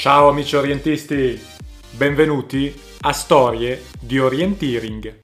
Ciao 0.00 0.30
amici 0.30 0.56
orientisti, 0.56 1.38
benvenuti 1.90 2.74
a 3.02 3.12
Storie 3.12 3.82
di 4.00 4.18
Orienteering. 4.18 5.20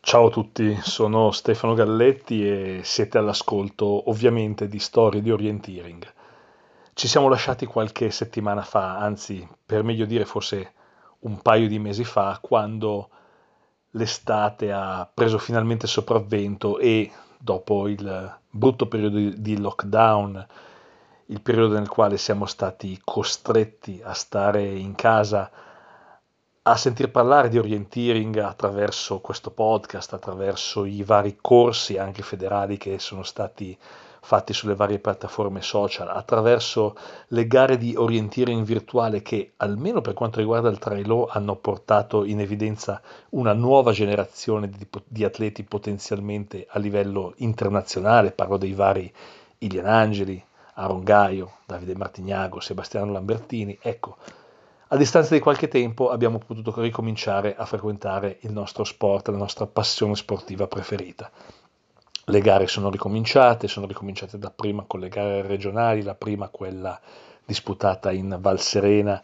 Ciao 0.00 0.26
a 0.26 0.30
tutti, 0.30 0.76
sono 0.82 1.30
Stefano 1.30 1.74
Galletti 1.74 2.44
e 2.44 2.80
siete 2.82 3.18
all'ascolto 3.18 4.10
ovviamente 4.10 4.66
di 4.66 4.80
Storie 4.80 5.22
di 5.22 5.30
Orienteering. 5.30 6.12
Ci 6.92 7.06
siamo 7.06 7.28
lasciati 7.28 7.66
qualche 7.66 8.10
settimana 8.10 8.62
fa, 8.62 8.98
anzi 8.98 9.48
per 9.64 9.84
meglio 9.84 10.06
dire 10.06 10.24
forse 10.24 10.72
un 11.20 11.40
paio 11.40 11.68
di 11.68 11.78
mesi 11.78 12.02
fa, 12.02 12.36
quando 12.42 13.10
l'estate 13.92 14.72
ha 14.72 15.08
preso 15.14 15.38
finalmente 15.38 15.86
sopravvento 15.86 16.80
e 16.80 17.12
dopo 17.38 17.88
il 17.88 18.38
brutto 18.50 18.86
periodo 18.88 19.18
di 19.18 19.58
lockdown, 19.58 20.46
il 21.26 21.40
periodo 21.40 21.74
nel 21.74 21.88
quale 21.88 22.16
siamo 22.16 22.46
stati 22.46 23.00
costretti 23.04 24.00
a 24.02 24.12
stare 24.12 24.64
in 24.64 24.94
casa 24.94 25.50
a 26.62 26.76
sentir 26.76 27.10
parlare 27.10 27.48
di 27.48 27.56
orienteering 27.56 28.36
attraverso 28.38 29.20
questo 29.20 29.50
podcast, 29.50 30.12
attraverso 30.12 30.84
i 30.84 31.02
vari 31.02 31.38
corsi 31.40 31.96
anche 31.96 32.22
federali 32.22 32.76
che 32.76 32.98
sono 32.98 33.22
stati 33.22 33.76
fatti 34.20 34.52
sulle 34.52 34.74
varie 34.74 34.98
piattaforme 34.98 35.62
social, 35.62 36.08
attraverso 36.08 36.96
le 37.28 37.46
gare 37.46 37.76
di 37.76 37.94
orienteering 37.96 38.64
virtuale 38.64 39.22
che, 39.22 39.52
almeno 39.56 40.00
per 40.00 40.14
quanto 40.14 40.38
riguarda 40.38 40.68
il 40.68 40.78
trail 40.78 41.26
hanno 41.30 41.56
portato 41.56 42.24
in 42.24 42.40
evidenza 42.40 43.00
una 43.30 43.52
nuova 43.52 43.92
generazione 43.92 44.68
di, 44.68 44.86
di, 45.06 45.24
atleti 45.24 45.62
potenzialmente 45.62 46.66
a 46.68 46.78
livello 46.78 47.34
internazionale, 47.36 48.32
parlo 48.32 48.56
dei 48.56 48.72
vari 48.72 49.12
Ilian 49.58 49.86
Angeli, 49.86 50.42
Aaron 50.74 51.02
Gaio, 51.02 51.58
Davide 51.66 51.96
Martignago, 51.96 52.60
Sebastiano 52.60 53.12
Lambertini, 53.12 53.78
ecco, 53.80 54.16
a 54.90 54.96
distanza 54.96 55.34
di 55.34 55.40
qualche 55.40 55.68
tempo 55.68 56.08
abbiamo 56.08 56.38
potuto 56.38 56.80
ricominciare 56.80 57.54
a 57.54 57.66
frequentare 57.66 58.38
il 58.40 58.52
nostro 58.52 58.84
sport, 58.84 59.28
la 59.28 59.36
nostra 59.36 59.66
passione 59.66 60.14
sportiva 60.14 60.66
preferita. 60.66 61.30
Le 62.30 62.40
gare 62.42 62.66
sono 62.66 62.90
ricominciate, 62.90 63.68
sono 63.68 63.86
ricominciate 63.86 64.38
dapprima 64.38 64.84
con 64.86 65.00
le 65.00 65.08
gare 65.08 65.40
regionali, 65.40 66.02
la 66.02 66.14
prima 66.14 66.50
quella 66.50 67.00
disputata 67.42 68.12
in 68.12 68.36
Val 68.38 68.60
Serena 68.60 69.22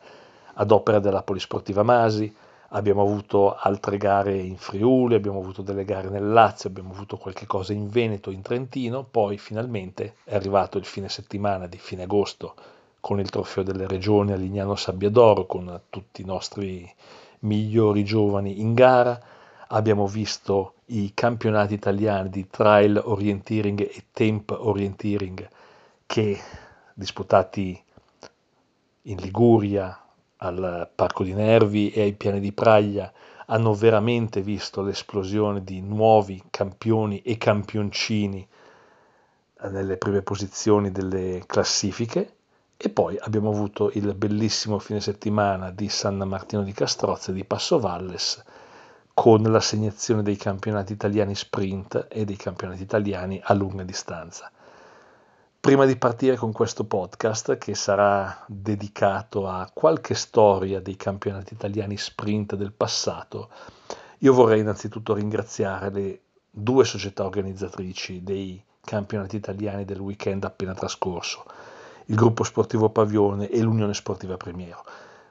ad 0.54 0.70
opera 0.70 1.00
della 1.00 1.22
Polisportiva 1.22 1.82
Masi, 1.82 2.34
abbiamo 2.68 3.02
avuto 3.02 3.54
altre 3.56 3.98
gare 3.98 4.38
in 4.38 4.56
Friuli, 4.56 5.16
abbiamo 5.16 5.38
avuto 5.38 5.60
delle 5.60 5.84
gare 5.84 6.08
nel 6.08 6.32
Lazio, 6.32 6.70
abbiamo 6.70 6.92
avuto 6.92 7.18
qualche 7.18 7.44
cosa 7.44 7.74
in 7.74 7.90
Veneto, 7.90 8.30
in 8.30 8.40
Trentino, 8.40 9.04
poi 9.04 9.36
finalmente 9.36 10.14
è 10.24 10.34
arrivato 10.34 10.78
il 10.78 10.86
fine 10.86 11.10
settimana 11.10 11.66
di 11.66 11.76
fine 11.76 12.04
agosto 12.04 12.54
con 13.00 13.20
il 13.20 13.28
trofeo 13.28 13.64
delle 13.64 13.86
regioni 13.86 14.32
a 14.32 14.36
Lignano 14.36 14.76
Sabbiadoro, 14.76 15.44
con 15.44 15.78
tutti 15.90 16.22
i 16.22 16.24
nostri 16.24 16.90
migliori 17.40 18.02
giovani 18.02 18.62
in 18.62 18.72
gara, 18.72 19.20
abbiamo 19.68 20.06
visto 20.06 20.72
i 20.86 21.12
campionati 21.14 21.74
italiani 21.74 22.28
di 22.28 22.46
trail 22.48 23.00
orienteering 23.02 23.80
e 23.80 24.04
temp 24.12 24.50
orienteering 24.50 25.48
che 26.06 26.40
disputati 26.92 27.82
in 29.02 29.16
Liguria, 29.16 29.98
al 30.38 30.90
Parco 30.94 31.24
di 31.24 31.32
Nervi 31.32 31.90
e 31.90 32.02
ai 32.02 32.12
Piani 32.12 32.40
di 32.40 32.52
Praglia 32.52 33.10
hanno 33.46 33.74
veramente 33.74 34.40
visto 34.42 34.82
l'esplosione 34.82 35.62
di 35.64 35.80
nuovi 35.80 36.42
campioni 36.50 37.20
e 37.22 37.36
campioncini 37.36 38.46
nelle 39.70 39.96
prime 39.96 40.22
posizioni 40.22 40.90
delle 40.90 41.42
classifiche. 41.46 42.36
E 42.76 42.88
poi 42.90 43.16
abbiamo 43.18 43.50
avuto 43.50 43.90
il 43.94 44.14
bellissimo 44.14 44.78
fine 44.78 45.00
settimana 45.00 45.70
di 45.70 45.88
San 45.88 46.16
Martino 46.18 46.62
di 46.62 46.72
Castrozza 46.72 47.30
e 47.30 47.34
di 47.34 47.44
Passovalles 47.44 48.42
con 49.14 49.42
l'assegnazione 49.42 50.24
dei 50.24 50.36
campionati 50.36 50.92
italiani 50.92 51.36
sprint 51.36 52.08
e 52.10 52.24
dei 52.24 52.34
campionati 52.34 52.82
italiani 52.82 53.40
a 53.42 53.54
lunga 53.54 53.84
distanza. 53.84 54.50
Prima 55.60 55.86
di 55.86 55.96
partire 55.96 56.34
con 56.36 56.52
questo 56.52 56.84
podcast, 56.84 57.56
che 57.56 57.74
sarà 57.74 58.44
dedicato 58.48 59.48
a 59.48 59.70
qualche 59.72 60.14
storia 60.14 60.80
dei 60.80 60.96
campionati 60.96 61.54
italiani 61.54 61.96
sprint 61.96 62.56
del 62.56 62.72
passato, 62.72 63.48
io 64.18 64.34
vorrei 64.34 64.60
innanzitutto 64.60 65.14
ringraziare 65.14 65.90
le 65.90 66.20
due 66.50 66.84
società 66.84 67.24
organizzatrici 67.24 68.22
dei 68.22 68.62
campionati 68.84 69.36
italiani 69.36 69.84
del 69.84 70.00
weekend 70.00 70.44
appena 70.44 70.74
trascorso, 70.74 71.44
il 72.06 72.16
gruppo 72.16 72.42
sportivo 72.42 72.90
Pavione 72.90 73.48
e 73.48 73.60
l'Unione 73.62 73.94
Sportiva 73.94 74.36
Premiero 74.36 74.84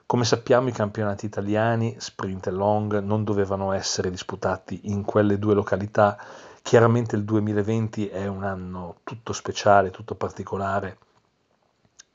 come 0.06 0.24
sappiamo 0.24 0.68
i 0.68 0.72
campionati 0.72 1.26
italiani, 1.26 1.96
sprint 1.98 2.48
e 2.48 2.50
long, 2.50 2.98
non 3.00 3.24
dovevano 3.24 3.72
essere 3.72 4.10
disputati 4.10 4.80
in 4.84 5.02
quelle 5.02 5.38
due 5.38 5.54
località. 5.54 6.18
Chiaramente 6.62 7.16
il 7.16 7.24
2020 7.24 8.08
è 8.08 8.26
un 8.26 8.44
anno 8.44 8.96
tutto 9.02 9.32
speciale, 9.32 9.90
tutto 9.90 10.14
particolare, 10.14 10.98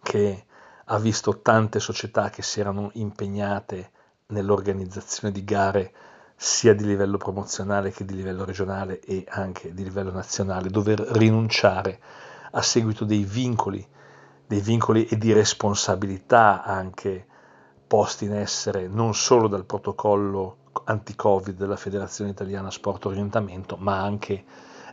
che 0.02 0.46
ha 0.86 1.00
visto 1.00 1.42
tante 1.42 1.80
società 1.80 2.30
che 2.30 2.42
si 2.42 2.60
erano 2.60 2.90
impegnate 2.94 3.92
nell'organizzazione 4.28 5.34
di 5.34 5.44
gare 5.44 5.94
sia 6.36 6.74
di 6.74 6.86
livello 6.86 7.18
promozionale 7.18 7.92
che 7.92 8.06
di 8.06 8.16
livello 8.16 8.46
regionale 8.46 9.00
e 9.02 9.26
anche 9.28 9.74
di 9.74 9.84
livello 9.84 10.12
nazionale, 10.12 10.70
dover 10.70 11.00
rinunciare 11.00 12.00
a 12.52 12.62
seguito 12.62 13.04
dei 13.04 13.24
vincoli, 13.24 13.86
dei 14.48 14.62
vincoli 14.62 15.06
e 15.06 15.18
di 15.18 15.34
responsabilità 15.34 16.64
anche 16.64 17.26
posti 17.90 18.26
in 18.26 18.36
essere 18.36 18.88
non 18.88 19.16
solo 19.16 19.48
dal 19.48 19.66
protocollo 19.66 20.58
anti-Covid 20.84 21.58
della 21.58 21.76
Federazione 21.76 22.30
Italiana 22.30 22.70
Sport 22.70 23.08
Orientamento, 23.08 23.78
ma 23.80 24.00
anche 24.00 24.44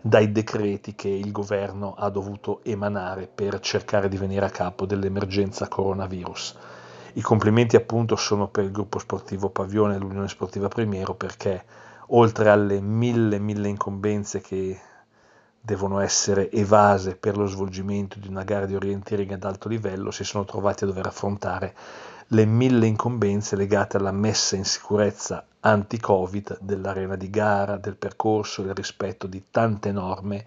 dai 0.00 0.32
decreti 0.32 0.94
che 0.94 1.10
il 1.10 1.30
governo 1.30 1.92
ha 1.94 2.08
dovuto 2.08 2.60
emanare 2.64 3.26
per 3.26 3.60
cercare 3.60 4.08
di 4.08 4.16
venire 4.16 4.46
a 4.46 4.50
capo 4.50 4.86
dell'emergenza 4.86 5.68
coronavirus. 5.68 6.56
I 7.12 7.20
complimenti 7.20 7.76
appunto 7.76 8.16
sono 8.16 8.48
per 8.48 8.64
il 8.64 8.70
gruppo 8.70 8.98
sportivo 8.98 9.50
Pavione 9.50 9.96
e 9.96 9.98
l'Unione 9.98 10.28
Sportiva 10.28 10.68
Primiero 10.68 11.14
perché 11.14 11.64
oltre 12.08 12.48
alle 12.48 12.80
mille, 12.80 13.38
mille 13.38 13.68
incombenze 13.68 14.40
che 14.40 14.80
devono 15.66 15.98
essere 15.98 16.48
evase 16.52 17.16
per 17.16 17.36
lo 17.36 17.46
svolgimento 17.46 18.20
di 18.20 18.28
una 18.28 18.44
gara 18.44 18.66
di 18.66 18.76
orienteering 18.76 19.32
ad 19.32 19.42
alto 19.42 19.68
livello, 19.68 20.12
si 20.12 20.22
sono 20.22 20.44
trovati 20.44 20.84
a 20.84 20.86
dover 20.86 21.08
affrontare 21.08 21.74
le 22.28 22.44
mille 22.44 22.86
incombenze 22.86 23.56
legate 23.56 23.96
alla 23.96 24.12
messa 24.12 24.54
in 24.54 24.64
sicurezza 24.64 25.44
anti-Covid 25.58 26.58
dell'arena 26.60 27.16
di 27.16 27.28
gara, 27.30 27.78
del 27.78 27.96
percorso, 27.96 28.62
del 28.62 28.76
rispetto 28.76 29.26
di 29.26 29.46
tante 29.50 29.90
norme 29.90 30.44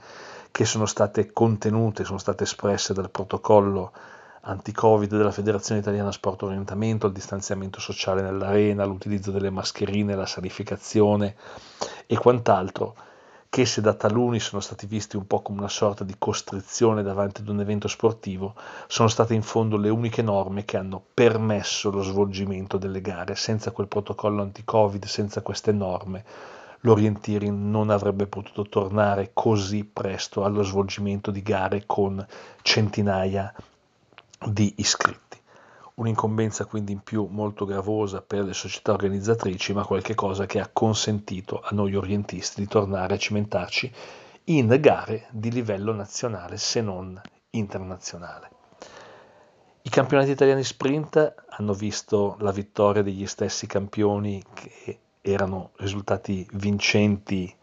che 0.51 0.63
sono 0.63 0.85
state 0.85 1.33
contenute, 1.33 2.05
sono 2.05 2.17
state 2.17 2.45
espresse 2.45 2.93
dal 2.93 3.09
protocollo 3.09 3.91
anti-Covid 4.39 5.17
della 5.17 5.31
Federazione 5.31 5.81
Italiana 5.81 6.13
Sport 6.13 6.43
Orientamento, 6.43 7.07
il 7.07 7.13
distanziamento 7.13 7.81
sociale 7.81 8.21
nell'arena, 8.21 8.85
l'utilizzo 8.85 9.31
delle 9.31 9.49
mascherine, 9.49 10.15
la 10.15 10.25
sanificazione 10.25 11.35
e 12.05 12.17
quant'altro 12.17 12.95
che 13.49 13.65
se 13.65 13.81
da 13.81 13.95
taluni 13.95 14.39
sono 14.39 14.61
stati 14.61 14.85
visti 14.85 15.17
un 15.17 15.25
po' 15.25 15.41
come 15.41 15.59
una 15.59 15.69
sorta 15.69 16.03
di 16.03 16.15
costrizione 16.19 17.01
davanti 17.01 17.41
ad 17.41 17.49
un 17.49 17.59
evento 17.59 17.87
sportivo, 17.87 18.53
sono 18.87 19.07
state 19.07 19.33
in 19.33 19.41
fondo 19.41 19.75
le 19.75 19.89
uniche 19.89 20.21
norme 20.21 20.65
che 20.65 20.77
hanno 20.77 21.03
permesso 21.13 21.89
lo 21.89 22.03
svolgimento 22.03 22.77
delle 22.77 23.01
gare. 23.01 23.35
Senza 23.35 23.71
quel 23.71 23.87
protocollo 23.87 24.43
anti-Covid, 24.43 25.03
senza 25.05 25.41
queste 25.41 25.71
norme, 25.71 26.23
l'orienteering 26.81 27.57
non 27.57 27.89
avrebbe 27.89 28.27
potuto 28.27 28.63
tornare 28.69 29.31
così 29.33 29.83
presto 29.83 30.43
allo 30.43 30.61
svolgimento 30.61 31.31
di 31.31 31.41
gare 31.41 31.83
con 31.87 32.23
centinaia 32.61 33.51
di 34.45 34.75
iscritti 34.77 35.28
un'incombenza 35.99 36.65
quindi 36.65 36.93
in 36.93 37.01
più 37.01 37.27
molto 37.29 37.65
gravosa 37.65 38.21
per 38.21 38.43
le 38.43 38.53
società 38.53 38.93
organizzatrici, 38.93 39.73
ma 39.73 39.85
qualche 39.85 40.15
cosa 40.15 40.45
che 40.45 40.59
ha 40.59 40.69
consentito 40.71 41.59
a 41.61 41.69
noi 41.71 41.95
orientisti 41.95 42.61
di 42.61 42.67
tornare 42.67 43.15
a 43.15 43.17
cimentarci 43.17 43.91
in 44.45 44.77
gare 44.79 45.27
di 45.31 45.51
livello 45.51 45.93
nazionale, 45.93 46.57
se 46.57 46.81
non 46.81 47.21
internazionale. 47.51 48.49
I 49.81 49.89
campionati 49.89 50.31
italiani 50.31 50.63
sprint 50.63 51.35
hanno 51.49 51.73
visto 51.73 52.37
la 52.39 52.51
vittoria 52.51 53.01
degli 53.01 53.27
stessi 53.27 53.67
campioni 53.67 54.41
che 54.53 54.99
erano 55.21 55.71
risultati 55.77 56.47
vincenti 56.53 57.53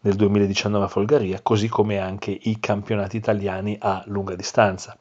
nel 0.00 0.14
2019 0.14 0.84
a 0.84 0.88
Folgaria, 0.88 1.40
così 1.42 1.68
come 1.68 1.98
anche 1.98 2.30
i 2.30 2.60
campionati 2.60 3.16
italiani 3.16 3.76
a 3.80 4.02
lunga 4.06 4.34
distanza. 4.34 4.96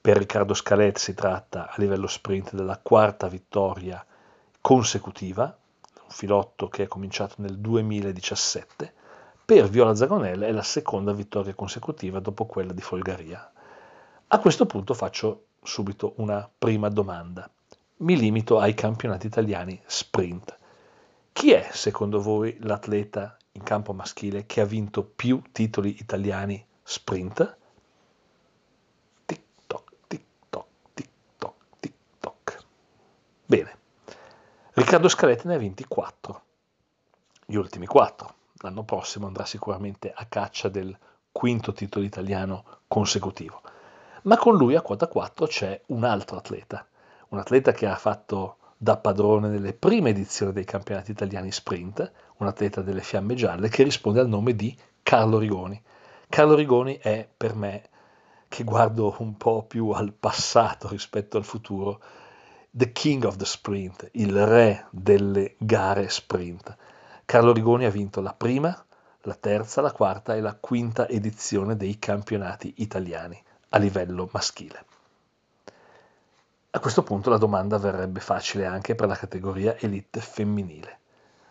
Per 0.00 0.16
Riccardo 0.16 0.54
Scalet 0.54 0.96
si 0.98 1.14
tratta 1.14 1.68
a 1.68 1.74
livello 1.76 2.06
sprint 2.06 2.54
della 2.54 2.78
quarta 2.78 3.28
vittoria 3.28 4.04
consecutiva, 4.60 5.44
un 5.44 6.10
filotto 6.10 6.68
che 6.68 6.84
è 6.84 6.86
cominciato 6.86 7.36
nel 7.38 7.58
2017. 7.58 8.94
per 9.44 9.68
Viola 9.68 9.94
Zagonella 9.94 10.46
è 10.46 10.52
la 10.52 10.62
seconda 10.62 11.12
vittoria 11.12 11.54
consecutiva 11.54 12.20
dopo 12.20 12.44
quella 12.46 12.72
di 12.72 12.82
Folgaria. 12.82 13.50
A 14.28 14.38
questo 14.40 14.66
punto 14.66 14.92
faccio 14.94 15.46
subito 15.62 16.12
una 16.16 16.48
prima 16.58 16.88
domanda. 16.90 17.50
Mi 17.98 18.16
limito 18.16 18.58
ai 18.58 18.74
campionati 18.74 19.26
italiani 19.26 19.80
sprint. 19.86 20.54
Chi 21.32 21.52
è 21.52 21.68
secondo 21.72 22.20
voi 22.20 22.56
l'atleta 22.60 23.36
in 23.52 23.62
campo 23.62 23.92
maschile 23.92 24.44
che 24.46 24.60
ha 24.60 24.64
vinto 24.64 25.02
più 25.02 25.40
titoli 25.50 25.96
italiani 25.98 26.64
sprint? 26.82 27.56
Tic 29.24 29.40
toc, 29.66 29.92
tic 30.06 30.22
toc, 30.50 30.66
tic 30.94 31.08
toc, 31.38 31.54
tic 31.80 31.92
toc. 32.18 32.64
Bene, 33.50 33.78
Riccardo 34.74 35.08
Scaletti 35.08 35.46
ne 35.46 35.54
ha 35.54 35.56
vinti 35.56 35.86
4, 35.86 36.42
gli 37.46 37.54
ultimi 37.54 37.86
4. 37.86 38.34
L'anno 38.58 38.82
prossimo 38.82 39.26
andrà 39.26 39.46
sicuramente 39.46 40.12
a 40.14 40.26
caccia 40.26 40.68
del 40.68 40.94
quinto 41.32 41.72
titolo 41.72 42.04
italiano 42.04 42.80
consecutivo. 42.86 43.62
Ma 44.24 44.36
con 44.36 44.54
lui 44.54 44.74
a 44.74 44.82
quota 44.82 45.08
4 45.08 45.46
c'è 45.46 45.80
un 45.86 46.04
altro 46.04 46.36
atleta, 46.36 46.86
un 47.28 47.38
atleta 47.38 47.72
che 47.72 47.86
ha 47.86 47.96
fatto 47.96 48.58
da 48.76 48.98
padrone 48.98 49.48
nelle 49.48 49.72
prime 49.72 50.10
edizioni 50.10 50.52
dei 50.52 50.64
campionati 50.64 51.12
italiani 51.12 51.50
sprint, 51.50 52.12
un 52.36 52.46
atleta 52.46 52.82
delle 52.82 53.00
fiamme 53.00 53.34
gialle 53.34 53.70
che 53.70 53.82
risponde 53.82 54.20
al 54.20 54.28
nome 54.28 54.54
di 54.54 54.76
Carlo 55.02 55.38
Rigoni. 55.38 55.82
Carlo 56.28 56.54
Rigoni 56.54 56.98
è 56.98 57.26
per 57.34 57.54
me, 57.54 57.88
che 58.46 58.62
guardo 58.62 59.16
un 59.20 59.38
po' 59.38 59.62
più 59.62 59.88
al 59.88 60.12
passato 60.12 60.86
rispetto 60.88 61.38
al 61.38 61.44
futuro, 61.44 61.98
the 62.78 62.92
king 62.92 63.24
of 63.24 63.34
the 63.34 63.44
sprint, 63.44 64.08
il 64.12 64.46
re 64.46 64.86
delle 64.90 65.56
gare 65.58 66.08
sprint. 66.08 66.76
Carlo 67.24 67.52
Rigoni 67.52 67.84
ha 67.86 67.90
vinto 67.90 68.20
la 68.20 68.32
prima, 68.32 68.84
la 69.22 69.34
terza, 69.34 69.80
la 69.80 69.90
quarta 69.90 70.36
e 70.36 70.40
la 70.40 70.54
quinta 70.54 71.08
edizione 71.08 71.76
dei 71.76 71.98
campionati 71.98 72.74
italiani 72.76 73.42
a 73.70 73.78
livello 73.78 74.28
maschile. 74.30 74.84
A 76.70 76.78
questo 76.78 77.02
punto 77.02 77.30
la 77.30 77.36
domanda 77.36 77.78
verrebbe 77.78 78.20
facile 78.20 78.64
anche 78.64 78.94
per 78.94 79.08
la 79.08 79.16
categoria 79.16 79.76
elite 79.76 80.20
femminile. 80.20 80.98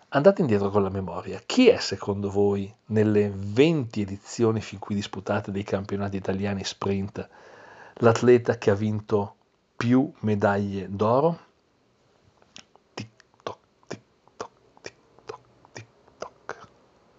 Andate 0.09 0.39
indietro 0.39 0.69
con 0.69 0.81
la 0.81 0.89
memoria. 0.89 1.41
Chi 1.45 1.67
è 1.67 1.77
secondo 1.79 2.29
voi 2.29 2.73
nelle 2.85 3.29
20 3.35 3.99
edizioni 3.99 4.61
fin 4.61 4.79
qui 4.79 4.95
disputate 4.95 5.51
dei 5.51 5.63
campionati 5.63 6.15
italiani 6.15 6.63
sprint 6.63 7.27
l'atleta 7.95 8.57
che 8.57 8.69
ha 8.69 8.75
vinto 8.75 9.36
più 9.77 10.11
medaglie 10.21 10.87
d'oro? 10.89 11.39
Tic 12.95 13.09
toc, 13.43 13.59
tic 13.87 14.01
toc, 14.35 14.49
tic 14.81 14.95
toc, 15.25 15.39
tic 15.71 15.85
toc. 16.17 16.67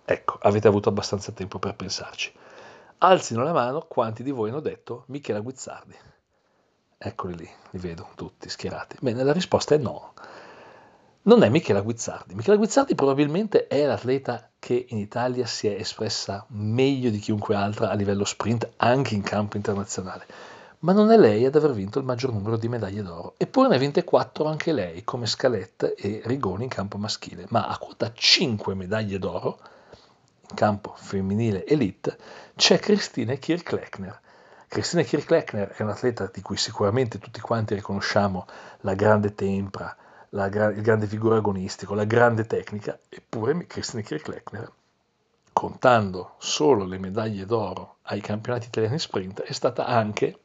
Ecco, 0.05 0.39
avete 0.43 0.67
avuto 0.67 0.89
abbastanza 0.89 1.31
tempo 1.31 1.61
per 1.61 1.77
pensarci. 1.77 2.33
Alzino 2.99 3.45
la 3.45 3.53
mano 3.53 3.87
quanti 3.89 4.25
di 4.25 4.33
voi 4.33 4.51
hanno 4.51 4.59
detto 4.59 5.05
Michela 5.07 5.39
Guizzardi. 5.39 5.95
Eccoli 6.99 7.37
lì, 7.37 7.49
li 7.71 7.79
vedo 7.79 8.09
tutti 8.17 8.49
schierati. 8.49 8.97
Bene, 9.01 9.23
la 9.23 9.33
risposta 9.33 9.77
è 9.77 9.79
no. 9.79 10.15
Non 11.23 11.45
è 11.45 11.49
Michela 11.49 11.83
Guizzardi. 11.83 12.35
Michela 12.35 12.57
Guizzardi 12.57 12.97
probabilmente 12.97 13.69
è 13.69 13.87
l'atleta 13.87 14.51
che 14.59 14.87
in 14.89 14.99
Italia 14.99 15.47
si 15.47 15.69
è 15.69 15.75
espressa 15.75 16.45
meglio 16.49 17.11
di 17.11 17.21
chiunque 17.21 17.55
altra 17.55 17.91
a 17.91 17.95
livello 17.95 18.25
sprint, 18.25 18.69
anche 18.79 19.15
in 19.15 19.23
campo 19.23 19.57
internazionale. 19.57 20.57
Ma 20.81 20.93
non 20.93 21.11
è 21.11 21.17
lei 21.17 21.45
ad 21.45 21.57
aver 21.57 21.73
vinto 21.73 21.99
il 21.99 22.05
maggior 22.05 22.33
numero 22.33 22.57
di 22.57 22.69
medaglie 22.69 23.03
d'oro. 23.03 23.35
Eppure 23.37 23.69
ne 23.69 23.77
ha 23.77 23.79
vinte 23.79 24.05
4 24.05 24.45
anche 24.45 24.73
lei, 24.73 25.03
come 25.05 25.27
Scalette 25.27 25.95
e 25.95 26.23
Rigoni 26.25 26.65
in 26.65 26.69
campo 26.69 26.99
maschile. 26.99 27.47
Ma 27.49 27.67
a 27.67 27.77
quota 27.79 28.13
5 28.13 28.75
medaglie 28.75 29.19
d'oro, 29.19 29.59
in 30.51 30.55
campo 30.55 30.95
femminile 30.97 31.67
elite, 31.67 32.17
c'è 32.55 32.79
Christine 32.79 33.39
Kirchleckner 33.39 34.21
Christina 34.69 35.03
Kirchleckner 35.03 35.69
è 35.69 35.83
un'atleta 35.83 36.31
di 36.31 36.43
cui 36.43 36.59
sicuramente 36.59 37.19
tutti 37.19 37.41
quanti 37.41 37.75
riconosciamo 37.75 38.47
la 38.81 38.93
grande 38.93 39.35
tempra, 39.35 39.97
la 40.31 40.51
gra- 40.51 40.71
il 40.71 40.83
grande 40.83 41.07
vigore 41.07 41.39
agonistico, 41.39 41.95
la 41.95 42.05
grande 42.05 42.45
tecnica, 42.45 42.99
eppure 43.09 43.67
Christina 43.67 44.03
Kirchleckner, 44.03 44.71
contando 45.55 46.35
solo 46.37 46.85
le 46.85 46.99
medaglie 46.99 47.47
d'oro 47.47 47.97
ai 48.03 48.21
campionati 48.21 48.67
italiani 48.67 48.99
sprint, 48.99 49.41
è 49.41 49.53
stata 49.53 49.87
anche 49.87 50.39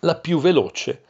la 0.00 0.14
più 0.14 0.38
veloce 0.38 1.04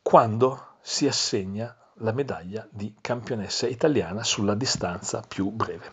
quando 0.00 0.76
si 0.80 1.06
assegna 1.06 1.76
la 2.00 2.12
medaglia 2.12 2.66
di 2.70 2.94
campionessa 3.00 3.66
italiana 3.66 4.22
sulla 4.22 4.54
distanza 4.54 5.22
più 5.26 5.50
breve. 5.50 5.92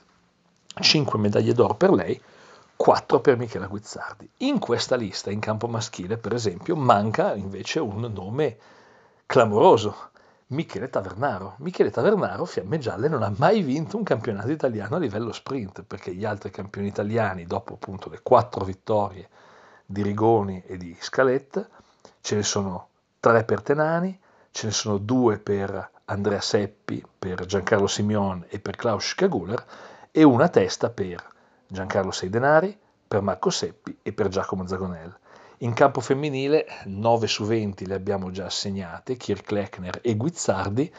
5 0.79 1.19
medaglie 1.19 1.53
d'oro 1.53 1.75
per 1.75 1.91
lei, 1.91 2.21
4 2.77 3.19
per 3.19 3.37
Michela 3.37 3.67
Guizzardi. 3.67 4.29
In 4.37 4.59
questa 4.59 4.95
lista, 4.95 5.31
in 5.31 5.39
campo 5.39 5.67
maschile, 5.67 6.17
per 6.17 6.33
esempio, 6.33 6.75
manca 6.75 7.33
invece 7.33 7.79
un 7.79 8.01
nome 8.13 8.57
clamoroso, 9.25 10.11
Michele 10.47 10.89
Tavernaro. 10.89 11.55
Michele 11.57 11.91
Tavernaro, 11.91 12.45
Fiamme 12.45 12.77
Gialle, 12.77 13.09
non 13.09 13.23
ha 13.23 13.33
mai 13.38 13.61
vinto 13.61 13.97
un 13.97 14.03
campionato 14.03 14.51
italiano 14.51 14.95
a 14.95 14.99
livello 14.99 15.33
sprint, 15.33 15.83
perché 15.83 16.13
gli 16.13 16.23
altri 16.23 16.51
campioni 16.51 16.88
italiani, 16.88 17.45
dopo 17.45 17.73
appunto 17.73 18.09
le 18.09 18.19
quattro 18.21 18.63
vittorie 18.63 19.27
di 19.85 20.01
Rigoni 20.01 20.63
e 20.65 20.77
di 20.77 20.95
Scaletta, 20.99 21.67
ce 22.21 22.35
ne 22.35 22.43
sono 22.43 22.89
tre 23.19 23.43
per 23.43 23.61
Tenani, 23.61 24.19
ce 24.51 24.67
ne 24.67 24.71
sono 24.71 24.97
due 24.97 25.37
per 25.37 25.91
Andrea 26.05 26.41
Seppi, 26.41 27.03
per 27.17 27.45
Giancarlo 27.45 27.87
Simeon 27.87 28.45
e 28.49 28.59
per 28.59 28.75
Klaus 28.75 29.13
Kaguler, 29.15 29.65
e 30.11 30.23
una 30.23 30.49
testa 30.49 30.89
per 30.89 31.23
Giancarlo 31.67 32.11
Seidenari, 32.11 32.77
per 33.07 33.21
Marco 33.21 33.49
Seppi 33.49 33.97
e 34.01 34.13
per 34.13 34.27
Giacomo 34.29 34.65
Zagonel. 34.65 35.17
In 35.59 35.73
campo 35.73 36.01
femminile 36.01 36.65
9 36.85 37.27
su 37.27 37.45
20 37.45 37.85
le 37.85 37.95
abbiamo 37.95 38.31
già 38.31 38.45
assegnate, 38.45 39.15
Kirk 39.15 39.99
e 40.01 40.15
Guizzardi. 40.15 40.93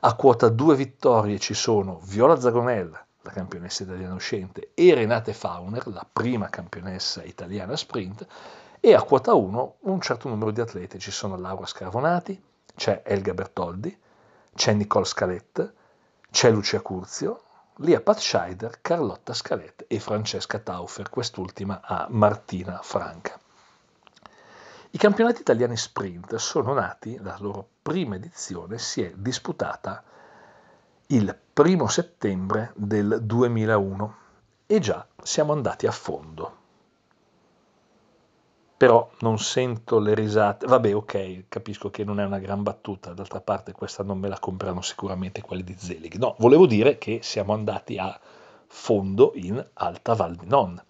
A 0.00 0.14
quota 0.14 0.48
2 0.48 0.74
vittorie 0.74 1.38
ci 1.38 1.54
sono 1.54 2.00
Viola 2.04 2.40
Zagonel, 2.40 2.98
la 3.22 3.30
campionessa 3.30 3.82
italiana 3.82 4.14
uscente, 4.14 4.70
e 4.74 4.94
Renate 4.94 5.32
Fauner, 5.32 5.86
la 5.88 6.06
prima 6.10 6.48
campionessa 6.48 7.22
italiana 7.22 7.76
sprint, 7.76 8.26
e 8.80 8.94
a 8.94 9.02
quota 9.02 9.34
1 9.34 9.76
un 9.80 10.00
certo 10.00 10.28
numero 10.28 10.50
di 10.50 10.60
atleti. 10.60 10.98
Ci 10.98 11.10
sono 11.10 11.36
Laura 11.36 11.66
Scarvonati, 11.66 12.42
c'è 12.74 13.02
Elga 13.04 13.34
Bertoldi, 13.34 13.96
c'è 14.54 14.72
Nicole 14.72 15.04
Scalette, 15.04 15.74
c'è 16.30 16.50
Lucia 16.50 16.80
Curzio, 16.80 17.42
Lia 17.76 18.00
Patscheider, 18.00 18.80
Carlotta 18.80 19.34
Scalette 19.34 19.86
e 19.86 20.00
Francesca 20.00 20.58
Taufer, 20.58 21.10
quest'ultima 21.10 21.80
a 21.82 22.06
Martina 22.10 22.80
Franca. 22.82 23.38
I 24.92 24.98
campionati 24.98 25.42
italiani 25.42 25.76
sprint 25.76 26.34
sono 26.36 26.72
nati, 26.72 27.16
la 27.20 27.36
loro 27.38 27.68
prima 27.80 28.16
edizione 28.16 28.78
si 28.78 29.02
è 29.02 29.12
disputata 29.14 30.02
il 31.12 31.36
primo 31.52 31.88
settembre 31.88 32.72
del 32.76 33.20
2001 33.22 34.16
e 34.66 34.78
già 34.78 35.06
siamo 35.22 35.52
andati 35.52 35.86
a 35.86 35.92
fondo 35.92 36.58
però 38.80 39.10
non 39.18 39.38
sento 39.38 39.98
le 39.98 40.14
risate. 40.14 40.64
Vabbè, 40.64 40.94
ok, 40.94 41.44
capisco 41.50 41.90
che 41.90 42.02
non 42.02 42.18
è 42.18 42.24
una 42.24 42.38
gran 42.38 42.62
battuta, 42.62 43.12
d'altra 43.12 43.42
parte 43.42 43.72
questa 43.72 44.02
non 44.02 44.18
me 44.18 44.26
la 44.26 44.38
comprano 44.38 44.80
sicuramente 44.80 45.42
quelli 45.42 45.62
di 45.62 45.76
Zelig. 45.76 46.14
No, 46.14 46.34
volevo 46.38 46.64
dire 46.64 46.96
che 46.96 47.18
siamo 47.22 47.52
andati 47.52 47.98
a 47.98 48.18
fondo 48.66 49.32
in 49.34 49.62
Alta 49.74 50.14
Val 50.14 50.34
di 50.34 50.46
Non. 50.46 50.82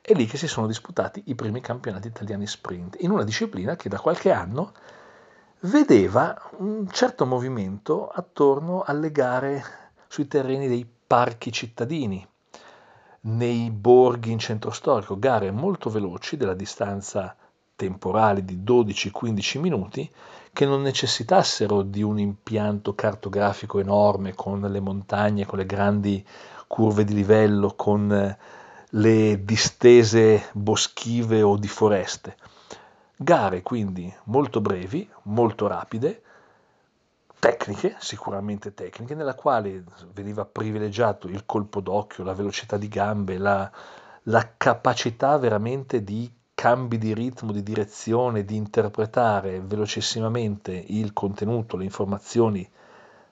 È 0.00 0.12
lì 0.12 0.26
che 0.26 0.36
si 0.36 0.46
sono 0.46 0.68
disputati 0.68 1.24
i 1.26 1.34
primi 1.34 1.60
campionati 1.60 2.06
italiani 2.06 2.46
sprint, 2.46 2.98
in 3.00 3.10
una 3.10 3.24
disciplina 3.24 3.74
che 3.74 3.88
da 3.88 3.98
qualche 3.98 4.30
anno 4.30 4.72
vedeva 5.64 6.50
un 6.58 6.88
certo 6.90 7.24
movimento 7.24 8.08
attorno 8.08 8.82
alle 8.82 9.12
gare 9.12 9.62
sui 10.08 10.26
terreni 10.26 10.66
dei 10.66 10.84
parchi 11.06 11.52
cittadini, 11.52 12.26
nei 13.24 13.70
borghi 13.70 14.32
in 14.32 14.38
centro 14.38 14.72
storico, 14.72 15.18
gare 15.18 15.52
molto 15.52 15.88
veloci 15.88 16.36
della 16.36 16.54
distanza 16.54 17.36
temporale 17.76 18.44
di 18.44 18.58
12-15 18.58 19.60
minuti 19.60 20.10
che 20.52 20.66
non 20.66 20.82
necessitassero 20.82 21.82
di 21.82 22.02
un 22.02 22.18
impianto 22.18 22.94
cartografico 22.94 23.78
enorme 23.78 24.34
con 24.34 24.60
le 24.60 24.80
montagne, 24.80 25.46
con 25.46 25.58
le 25.58 25.66
grandi 25.66 26.26
curve 26.66 27.04
di 27.04 27.14
livello, 27.14 27.74
con 27.76 28.36
le 28.94 29.44
distese 29.44 30.48
boschive 30.52 31.42
o 31.42 31.56
di 31.56 31.68
foreste. 31.68 32.36
Gare 33.16 33.62
quindi 33.62 34.12
molto 34.24 34.60
brevi, 34.60 35.08
molto 35.24 35.66
rapide, 35.66 36.22
tecniche, 37.38 37.96
sicuramente 37.98 38.74
tecniche, 38.74 39.14
nella 39.14 39.34
quale 39.34 39.84
veniva 40.12 40.44
privilegiato 40.44 41.28
il 41.28 41.44
colpo 41.44 41.80
d'occhio, 41.80 42.24
la 42.24 42.34
velocità 42.34 42.76
di 42.76 42.88
gambe, 42.88 43.38
la, 43.38 43.70
la 44.24 44.52
capacità 44.56 45.36
veramente 45.38 46.04
di 46.04 46.32
cambi 46.54 46.98
di 46.98 47.12
ritmo, 47.12 47.50
di 47.50 47.64
direzione, 47.64 48.44
di 48.44 48.54
interpretare 48.54 49.60
velocissimamente 49.60 50.72
il 50.72 51.12
contenuto, 51.12 51.76
le 51.76 51.84
informazioni 51.84 52.68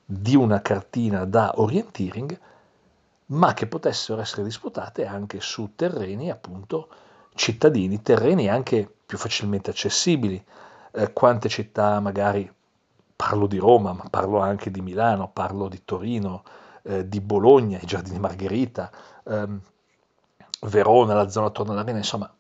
di 0.04 0.34
una 0.34 0.60
cartina 0.60 1.24
da 1.24 1.52
orienteering, 1.54 2.38
ma 3.26 3.54
che 3.54 3.68
potessero 3.68 4.20
essere 4.20 4.42
disputate 4.42 5.06
anche 5.06 5.40
su 5.40 5.74
terreni 5.76 6.30
appunto 6.30 6.88
cittadini, 7.34 8.02
terreni 8.02 8.48
anche 8.48 8.94
più 9.10 9.18
facilmente 9.18 9.70
accessibili. 9.70 10.40
Eh, 10.92 11.12
quante 11.12 11.48
città 11.48 11.98
magari, 11.98 12.48
parlo 13.16 13.48
di 13.48 13.58
Roma, 13.58 13.92
ma 13.92 14.04
parlo 14.08 14.38
anche 14.38 14.70
di 14.70 14.80
Milano, 14.80 15.28
parlo 15.32 15.66
di 15.66 15.82
Torino, 15.84 16.44
eh, 16.82 17.08
di 17.08 17.20
Bologna, 17.20 17.80
i 17.80 17.86
Giardini 17.86 18.20
Margherita, 18.20 18.88
ehm, 19.24 19.60
Verona, 20.60 21.14
la 21.14 21.28
zona 21.28 21.48
attorno 21.48 21.72
all'arena, 21.72 21.98
insomma, 21.98 22.32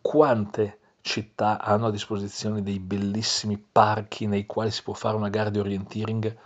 quante 0.00 0.78
città 1.02 1.60
hanno 1.60 1.86
a 1.86 1.90
disposizione 1.92 2.62
dei 2.64 2.80
bellissimi 2.80 3.56
parchi 3.56 4.26
nei 4.26 4.44
quali 4.44 4.72
si 4.72 4.82
può 4.82 4.94
fare 4.94 5.14
una 5.14 5.28
gara 5.28 5.50
di 5.50 5.60
orienteering 5.60 6.36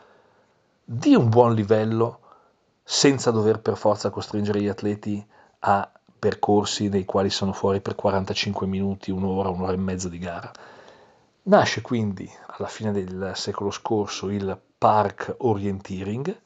di 0.85 1.15
un 1.15 1.31
buon 1.31 1.55
livello 1.55 2.21
senza 2.83 3.31
dover 3.31 3.61
per 3.61 3.79
forza 3.79 4.11
costringere 4.11 4.61
gli 4.61 4.69
atleti 4.69 5.25
a 5.61 5.91
percorsi 6.23 6.89
nei 6.89 7.05
quali 7.05 7.31
sono 7.31 7.53
fuori 7.53 7.81
per 7.81 7.97
45 7.97 8.65
minuti, 8.69 9.11
un'ora, 9.11 9.49
un'ora 9.49 9.73
e 9.73 9.77
mezza 9.77 10.09
di 10.09 10.21
gara. 10.21 10.53
Nasce 11.45 11.81
quindi 11.81 12.31
alla 12.47 12.69
fine 12.69 12.93
del 12.93 13.33
secolo 13.35 13.73
scorso 13.73 14.31
il 14.31 14.57
Park 14.79 15.35
Orienteering 15.39 16.41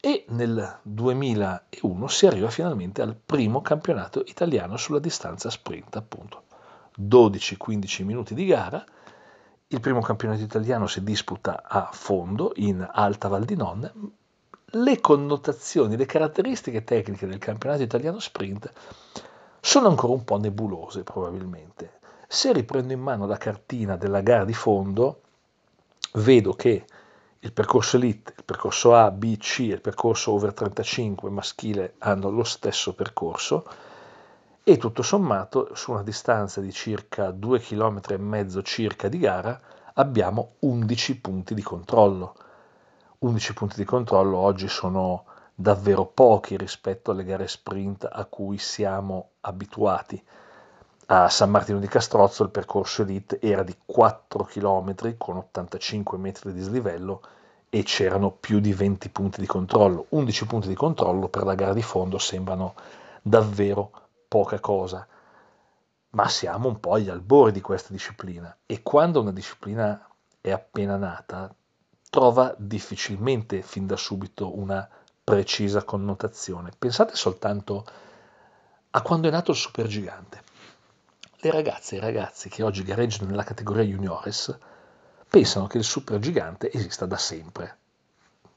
e 0.00 0.24
nel 0.28 0.78
2001 0.80 2.08
si 2.08 2.26
arriva 2.26 2.48
finalmente 2.48 3.02
al 3.02 3.14
primo 3.14 3.60
campionato 3.60 4.22
italiano 4.24 4.78
sulla 4.78 4.98
distanza 4.98 5.50
sprint, 5.50 5.94
appunto 5.96 6.44
12-15 6.98 8.04
minuti 8.04 8.32
di 8.32 8.46
gara. 8.46 8.82
Il 9.66 9.80
primo 9.80 10.00
campionato 10.00 10.40
italiano 10.40 10.86
si 10.86 11.02
disputa 11.02 11.64
a 11.68 11.90
fondo 11.92 12.52
in 12.54 12.88
Alta 12.90 13.28
Val 13.28 13.44
di 13.44 13.56
Non, 13.56 14.14
le 14.74 15.00
connotazioni, 15.00 15.96
le 15.96 16.06
caratteristiche 16.06 16.84
tecniche 16.84 17.26
del 17.26 17.38
campionato 17.38 17.82
italiano 17.82 18.18
sprint 18.18 18.72
sono 19.60 19.88
ancora 19.88 20.14
un 20.14 20.24
po' 20.24 20.38
nebulose 20.38 21.02
probabilmente. 21.02 21.98
Se 22.26 22.52
riprendo 22.52 22.94
in 22.94 23.00
mano 23.00 23.26
la 23.26 23.36
cartina 23.36 23.96
della 23.96 24.22
gara 24.22 24.44
di 24.46 24.54
fondo, 24.54 25.20
vedo 26.14 26.54
che 26.54 26.84
il 27.38 27.52
percorso 27.52 27.96
elite, 27.96 28.32
il 28.38 28.44
percorso 28.44 28.94
A, 28.94 29.10
B, 29.10 29.36
C 29.36 29.60
e 29.60 29.74
il 29.74 29.80
percorso 29.80 30.32
over 30.32 30.54
35 30.54 31.28
maschile 31.28 31.94
hanno 31.98 32.30
lo 32.30 32.44
stesso 32.44 32.94
percorso 32.94 33.66
e 34.62 34.78
tutto 34.78 35.02
sommato 35.02 35.74
su 35.74 35.90
una 35.90 36.02
distanza 36.02 36.60
di 36.60 36.72
circa 36.72 37.30
2 37.30 37.60
km 37.60 38.62
circa 38.62 39.08
di 39.08 39.18
gara 39.18 39.60
abbiamo 39.94 40.54
11 40.60 41.18
punti 41.18 41.54
di 41.54 41.62
controllo 41.62 42.34
11 43.22 43.54
punti 43.54 43.76
di 43.76 43.84
controllo 43.84 44.36
oggi 44.36 44.66
sono 44.66 45.26
davvero 45.54 46.06
pochi 46.06 46.56
rispetto 46.56 47.12
alle 47.12 47.22
gare 47.22 47.46
sprint 47.46 48.08
a 48.10 48.24
cui 48.24 48.58
siamo 48.58 49.34
abituati. 49.42 50.20
A 51.06 51.28
San 51.28 51.50
Martino 51.50 51.78
di 51.78 51.86
Castrozzo 51.86 52.42
il 52.42 52.50
percorso 52.50 53.02
elite 53.02 53.40
era 53.40 53.62
di 53.62 53.76
4 53.84 54.42
km 54.42 55.16
con 55.18 55.36
85 55.36 56.18
metri 56.18 56.52
di 56.52 56.58
dislivello 56.58 57.22
e 57.68 57.84
c'erano 57.84 58.32
più 58.32 58.58
di 58.58 58.72
20 58.72 59.10
punti 59.10 59.40
di 59.40 59.46
controllo. 59.46 60.06
11 60.08 60.46
punti 60.46 60.66
di 60.66 60.74
controllo 60.74 61.28
per 61.28 61.44
la 61.44 61.54
gara 61.54 61.74
di 61.74 61.82
fondo 61.82 62.18
sembrano 62.18 62.74
davvero 63.22 63.92
poca 64.26 64.58
cosa, 64.58 65.06
ma 66.10 66.28
siamo 66.28 66.66
un 66.66 66.80
po' 66.80 66.94
agli 66.94 67.08
albori 67.08 67.52
di 67.52 67.60
questa 67.60 67.92
disciplina 67.92 68.56
e 68.66 68.82
quando 68.82 69.20
una 69.20 69.30
disciplina 69.30 70.08
è 70.40 70.50
appena 70.50 70.96
nata 70.96 71.54
trova 72.12 72.54
difficilmente 72.58 73.62
fin 73.62 73.86
da 73.86 73.96
subito 73.96 74.58
una 74.58 74.86
precisa 75.24 75.82
connotazione. 75.82 76.70
Pensate 76.78 77.16
soltanto 77.16 77.86
a 78.90 79.00
quando 79.00 79.28
è 79.28 79.30
nato 79.30 79.52
il 79.52 79.56
supergigante. 79.56 80.42
Le 81.38 81.50
ragazze 81.50 81.94
e 81.94 81.98
i 81.98 82.00
ragazzi 82.02 82.50
che 82.50 82.62
oggi 82.62 82.82
gareggiano 82.82 83.30
nella 83.30 83.44
categoria 83.44 83.82
juniores 83.84 84.54
pensano 85.26 85.66
che 85.66 85.78
il 85.78 85.84
supergigante 85.84 86.70
esista 86.70 87.06
da 87.06 87.16
sempre 87.16 87.78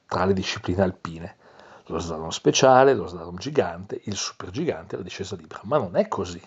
tra 0.05 0.25
le 0.25 0.33
discipline 0.33 0.81
alpine. 0.81 1.37
Lo 1.85 1.99
slalom 1.99 2.31
speciale, 2.31 2.93
lo 2.93 3.07
slalom 3.07 3.37
gigante, 3.37 4.01
il 4.03 4.17
supergigante 4.17 4.95
e 4.95 4.97
la 4.97 5.03
discesa 5.05 5.37
libera. 5.37 5.61
Ma 5.63 5.77
non 5.77 5.95
è 5.95 6.09
così. 6.09 6.45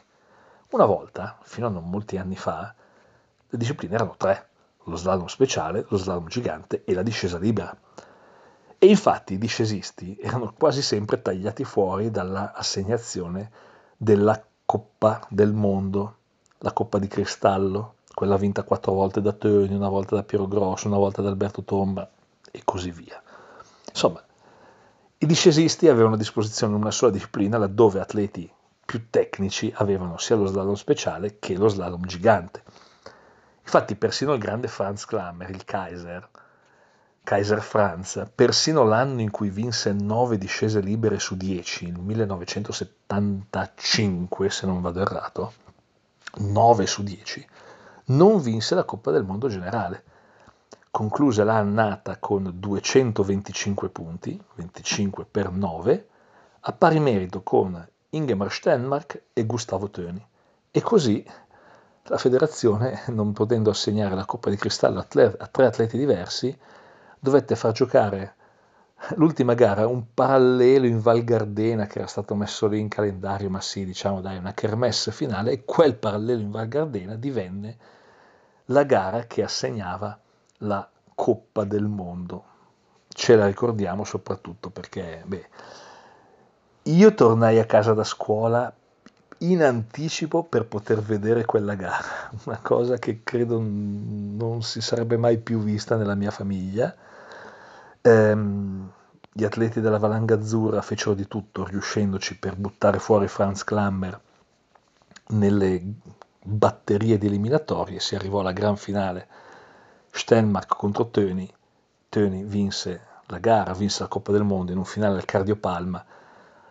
Una 0.73 0.85
volta, 0.85 1.38
fino 1.41 1.69
a 1.69 1.71
non 1.71 1.88
molti 1.88 2.19
anni 2.19 2.37
fa, 2.37 2.75
le 3.49 3.57
discipline 3.57 3.95
erano 3.95 4.15
tre 4.19 4.48
lo 4.88 4.97
slalom 4.97 5.26
speciale, 5.26 5.85
lo 5.88 5.97
slalom 5.97 6.28
gigante 6.28 6.83
e 6.85 6.95
la 6.95 7.02
discesa 7.02 7.38
libera. 7.38 7.76
E 8.78 8.87
infatti 8.87 9.35
i 9.35 9.38
discesisti 9.38 10.16
erano 10.21 10.52
quasi 10.57 10.83
sempre 10.83 11.21
tagliati 11.21 11.64
fuori 11.64 12.11
dalla 12.11 12.52
assegnazione 12.54 13.50
della 13.97 14.42
Coppa 14.64 15.26
del 15.28 15.52
Mondo, 15.52 16.16
la 16.59 16.73
Coppa 16.73 16.99
di 16.99 17.09
Cristallo, 17.09 17.95
quella 18.14 18.37
vinta 18.37 18.62
quattro 18.64 18.92
volte 18.92 19.21
da 19.21 19.33
Töni, 19.33 19.75
una 19.75 19.88
volta 19.88 20.14
da 20.14 20.23
Piero 20.23 20.47
Grosso, 20.47 20.88
una 20.88 20.97
volta 20.97 21.23
da 21.23 21.28
Alberto 21.28 21.62
Tomba 21.62 22.09
e 22.50 22.62
così 22.64 22.90
via. 22.90 23.21
Insomma, 23.88 24.23
i 25.18 25.26
discesisti 25.26 25.88
avevano 25.88 26.14
a 26.14 26.18
disposizione 26.18 26.75
una 26.75 26.90
sola 26.90 27.11
disciplina 27.11 27.59
laddove 27.59 28.00
atleti 28.00 28.49
più 28.88 29.11
tecnici 29.11 29.71
avevano 29.75 30.16
sia 30.16 30.37
lo 30.37 30.47
slalom 30.47 30.73
speciale 30.73 31.38
che 31.38 31.57
lo 31.57 31.68
slalom 31.68 32.07
gigante. 32.07 32.62
Infatti 33.69 33.97
persino 33.97 34.33
il 34.33 34.39
grande 34.39 34.67
Franz 34.67 35.05
Klammer, 35.05 35.51
il 35.51 35.67
Kaiser, 35.67 36.27
Kaiser 37.23 37.61
Franz, 37.61 38.27
persino 38.35 38.83
l'anno 38.83 39.21
in 39.21 39.31
cui 39.31 39.51
vinse 39.51 39.93
9 39.93 40.39
discese 40.39 40.81
libere 40.81 41.19
su 41.19 41.37
10, 41.37 41.89
il 41.89 41.99
1975 41.99 44.49
se 44.49 44.65
non 44.65 44.81
vado 44.81 45.03
errato, 45.03 45.53
9 46.37 46.87
su 46.87 47.03
10, 47.03 47.47
non 48.07 48.41
vinse 48.41 48.75
la 48.75 48.85
Coppa 48.85 49.11
del 49.11 49.25
Mondo 49.25 49.49
generale. 49.49 50.03
Concluse 50.91 51.45
l'annata 51.45 52.17
con 52.17 52.51
225 52.55 53.91
punti, 53.91 54.43
25 54.55 55.27
per 55.27 55.51
9, 55.51 56.09
a 56.61 56.73
pari 56.73 57.01
merito 57.01 57.43
con 57.43 57.87
Ingemar 58.09 58.51
Stenmark 58.51 59.25
e 59.35 59.45
Gustavo 59.45 59.91
Töni. 59.91 60.27
E 60.71 60.81
così 60.81 61.23
la 62.09 62.19
federazione, 62.19 63.03
non 63.09 63.33
potendo 63.33 63.71
assegnare 63.71 64.15
la 64.15 64.25
Coppa 64.25 64.50
di 64.50 64.57
Cristallo 64.57 64.99
a, 64.99 65.05
tre 65.05 65.67
atleti 65.67 65.97
diversi, 65.97 66.57
dovette 67.19 67.57
far 67.57 67.73
giocare 67.73 68.35
l'ultima 69.15 69.55
gara 69.55 69.87
un 69.87 70.12
parallelo 70.12 70.87
in 70.87 71.00
Val 71.00 71.23
Gardena 71.23 71.87
che 71.87 71.99
era 71.99 72.09
stato 72.09 72.35
messo 72.35 72.67
lì 72.67 72.81
in 72.81 72.88
calendario, 72.88 73.49
ma 73.49 73.61
sì, 73.61 73.85
diciamo 73.85 74.21
dai, 74.21 74.38
una 74.38 74.55
kermesse 74.55 75.12
finale, 75.12 75.53
e 75.53 75.65
quel 75.65 75.95
parallelo 75.95 76.41
in 76.41 76.50
Val 76.50 76.69
Gardena 76.69 77.15
divenne 77.15 77.77
la 78.67 78.83
gara 78.83 79.25
che 79.27 79.43
assegnava 79.43 80.19
la 80.59 80.88
Coppa 81.15 81.65
del 81.65 81.87
Mondo. 81.87 82.45
Ce 83.09 83.35
la 83.35 83.47
ricordiamo 83.47 84.05
soprattutto 84.05 84.71
perché, 84.71 85.23
beh, 85.25 85.49
io 86.83 87.15
tornai 87.15 87.59
a 87.59 87.67
casa 87.67 87.93
da 87.93 88.05
scuola 88.05 88.73
in 89.38 89.62
anticipo 89.62 90.42
per 90.42 90.66
poter 90.66 91.00
vedere 91.00 91.45
quella 91.45 91.75
gara, 91.75 92.30
una 92.45 92.59
cosa 92.61 92.99
che 92.99 93.23
credo 93.23 93.59
non 93.61 94.62
si 94.62 94.80
sarebbe 94.80 95.16
mai 95.16 95.38
più 95.38 95.61
vista 95.61 95.97
nella 95.97 96.14
mia 96.14 96.30
famiglia. 96.30 96.95
Ehm, 98.00 98.90
gli 99.33 99.45
atleti 99.45 99.80
della 99.80 99.99
Valanga 99.99 100.35
Azzurra 100.35 100.83
fecero 100.83 101.14
di 101.14 101.28
tutto, 101.28 101.64
riuscendoci 101.64 102.38
per 102.38 102.57
buttare 102.57 102.99
fuori 102.99 103.28
Franz 103.28 103.62
Klammer 103.62 104.21
nelle 105.28 105.80
batterie 106.42 107.18
di 107.18 107.26
eliminatorie, 107.26 108.00
si 108.00 108.14
arrivò 108.14 108.40
alla 108.40 108.52
gran 108.52 108.76
finale. 108.76 109.26
Stenmark 110.11 110.75
contro 110.75 111.09
Töni, 111.11 111.49
Töni 112.09 112.42
vinse 112.42 113.02
la 113.26 113.38
gara, 113.38 113.75
vinse 113.75 114.02
la 114.02 114.09
Coppa 114.09 114.33
del 114.33 114.42
Mondo 114.42 114.73
in 114.73 114.78
un 114.78 114.85
finale 114.85 115.16
al 115.16 115.25
Cardiopalma, 115.25 116.04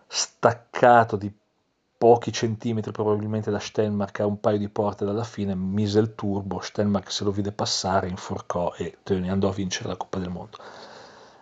staccato 0.06 1.16
di 1.16 1.32
pochi 1.98 2.32
centimetri 2.32 2.92
probabilmente 2.92 3.50
da 3.50 3.58
Stenmark 3.58 4.20
a 4.20 4.26
un 4.26 4.38
paio 4.38 4.56
di 4.56 4.68
porte 4.68 5.04
dalla 5.04 5.24
fine, 5.24 5.56
mise 5.56 5.98
il 5.98 6.14
turbo, 6.14 6.60
Stenmark 6.60 7.10
se 7.10 7.24
lo 7.24 7.32
vide 7.32 7.50
passare, 7.50 8.08
inforcò 8.08 8.72
e 8.74 8.98
andò 9.26 9.48
a 9.48 9.52
vincere 9.52 9.88
la 9.88 9.96
Coppa 9.96 10.18
del 10.18 10.30
Mondo. 10.30 10.58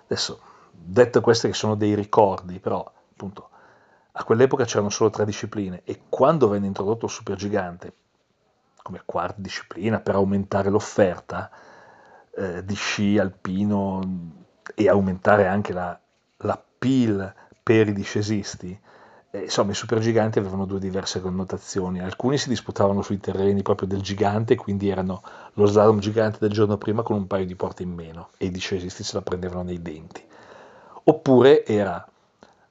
Adesso, 0.05 0.41
detto 0.73 1.21
questi 1.21 1.49
che 1.49 1.55
sono 1.55 1.75
dei 1.75 1.95
ricordi, 1.95 2.59
però 2.59 2.91
appunto 3.13 3.51
a 4.13 4.25
quell'epoca 4.25 4.65
c'erano 4.65 4.89
solo 4.89 5.11
tre 5.11 5.27
discipline 5.27 5.83
e 5.85 6.05
quando 6.09 6.49
venne 6.49 6.67
introdotto 6.67 7.05
il 7.05 7.13
supergigante 7.13 7.93
come 8.83 9.03
quarta 9.05 9.41
disciplina 9.41 9.99
per 9.99 10.15
aumentare 10.15 10.71
l'offerta 10.71 11.51
eh, 12.35 12.65
di 12.65 12.75
sci 12.75 13.19
alpino 13.19 14.01
e 14.75 14.89
aumentare 14.89 15.47
anche 15.47 15.73
la, 15.73 15.99
PIL 16.79 17.35
per 17.63 17.89
i 17.89 17.93
discesisti, 17.93 18.79
insomma, 19.43 19.73
i 19.73 19.75
supergiganti 19.75 20.39
avevano 20.39 20.65
due 20.65 20.79
diverse 20.79 21.21
connotazioni. 21.21 22.01
Alcuni 22.01 22.39
si 22.39 22.49
disputavano 22.49 23.03
sui 23.03 23.19
terreni 23.19 23.63
proprio 23.63 23.89
del 23.89 24.01
gigante, 24.01 24.57
quindi 24.57 24.89
erano 24.89 25.23
lo 25.55 25.67
slalom 25.67 25.99
gigante 25.99 26.39
del 26.41 26.51
giorno 26.51 26.77
prima 26.77 27.03
con 27.03 27.17
un 27.17 27.27
paio 27.27 27.47
di 27.47 27.55
porte 27.55 27.83
in 27.83 27.93
meno 27.93 28.29
e 28.37 28.47
i 28.47 28.51
discesisti 28.51 29.03
se 29.03 29.15
la 29.15 29.23
prendevano 29.23 29.63
nei 29.63 29.81
denti. 29.81 30.23
Oppure 31.05 31.65
era 31.65 32.07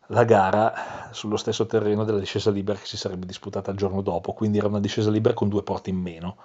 la 0.09 0.23
gara 0.23 1.09
sullo 1.11 1.37
stesso 1.37 1.65
terreno 1.65 2.03
della 2.03 2.19
discesa 2.19 2.51
libera 2.51 2.77
che 2.77 2.85
si 2.85 2.97
sarebbe 2.97 3.25
disputata 3.25 3.71
il 3.71 3.77
giorno 3.77 4.01
dopo, 4.01 4.33
quindi 4.33 4.57
era 4.57 4.67
una 4.67 4.79
discesa 4.79 5.09
libera 5.09 5.33
con 5.33 5.49
due 5.49 5.63
porte 5.63 5.89
in 5.89 5.97
meno, 5.97 6.35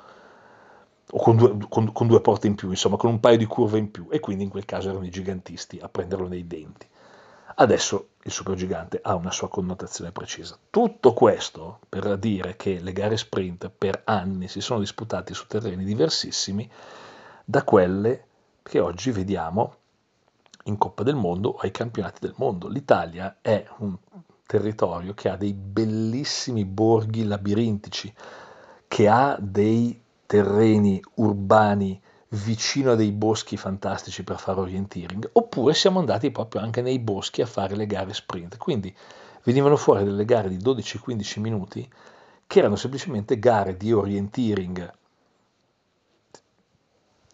o 1.12 1.18
con 1.18 1.36
due, 1.36 1.56
con, 1.68 1.92
con 1.92 2.06
due 2.06 2.20
porte 2.20 2.46
in 2.46 2.54
più, 2.54 2.70
insomma 2.70 2.96
con 2.96 3.10
un 3.10 3.20
paio 3.20 3.36
di 3.36 3.46
curve 3.46 3.78
in 3.78 3.90
più, 3.90 4.06
e 4.10 4.20
quindi 4.20 4.44
in 4.44 4.50
quel 4.50 4.64
caso 4.64 4.88
erano 4.88 5.04
i 5.04 5.10
gigantisti 5.10 5.78
a 5.80 5.88
prenderlo 5.88 6.28
nei 6.28 6.46
denti. 6.46 6.86
Adesso 7.60 8.08
il 8.22 8.32
supergigante 8.32 9.00
ha 9.02 9.14
una 9.14 9.30
sua 9.30 9.50
connotazione 9.50 10.12
precisa. 10.12 10.56
Tutto 10.70 11.12
questo 11.12 11.80
per 11.90 12.16
dire 12.16 12.56
che 12.56 12.80
le 12.80 12.92
gare 12.92 13.18
sprint 13.18 13.68
per 13.68 14.00
anni 14.06 14.48
si 14.48 14.62
sono 14.62 14.80
disputate 14.80 15.34
su 15.34 15.46
terreni 15.46 15.84
diversissimi 15.84 16.66
da 17.44 17.62
quelle 17.62 18.24
che 18.62 18.80
oggi 18.80 19.10
vediamo 19.10 19.74
in 20.64 20.78
Coppa 20.78 21.02
del 21.02 21.16
Mondo 21.16 21.50
o 21.50 21.58
ai 21.58 21.70
campionati 21.70 22.20
del 22.20 22.32
mondo. 22.38 22.66
L'Italia 22.66 23.36
è 23.42 23.62
un 23.80 23.94
territorio 24.46 25.12
che 25.12 25.28
ha 25.28 25.36
dei 25.36 25.52
bellissimi 25.52 26.64
borghi 26.64 27.24
labirintici, 27.24 28.10
che 28.88 29.06
ha 29.06 29.36
dei 29.38 30.02
terreni 30.24 30.98
urbani 31.16 32.00
vicino 32.30 32.92
a 32.92 32.94
dei 32.94 33.12
boschi 33.12 33.56
fantastici 33.56 34.22
per 34.22 34.38
fare 34.38 34.60
orienteering, 34.60 35.30
oppure 35.32 35.74
siamo 35.74 35.98
andati 35.98 36.30
proprio 36.30 36.60
anche 36.60 36.82
nei 36.82 36.98
boschi 36.98 37.42
a 37.42 37.46
fare 37.46 37.74
le 37.74 37.86
gare 37.86 38.12
sprint. 38.12 38.56
Quindi 38.56 38.94
venivano 39.42 39.76
fuori 39.76 40.04
delle 40.04 40.24
gare 40.24 40.48
di 40.48 40.56
12-15 40.56 41.40
minuti 41.40 41.90
che 42.46 42.58
erano 42.58 42.76
semplicemente 42.76 43.38
gare 43.38 43.76
di 43.76 43.92
orienteering 43.92 44.92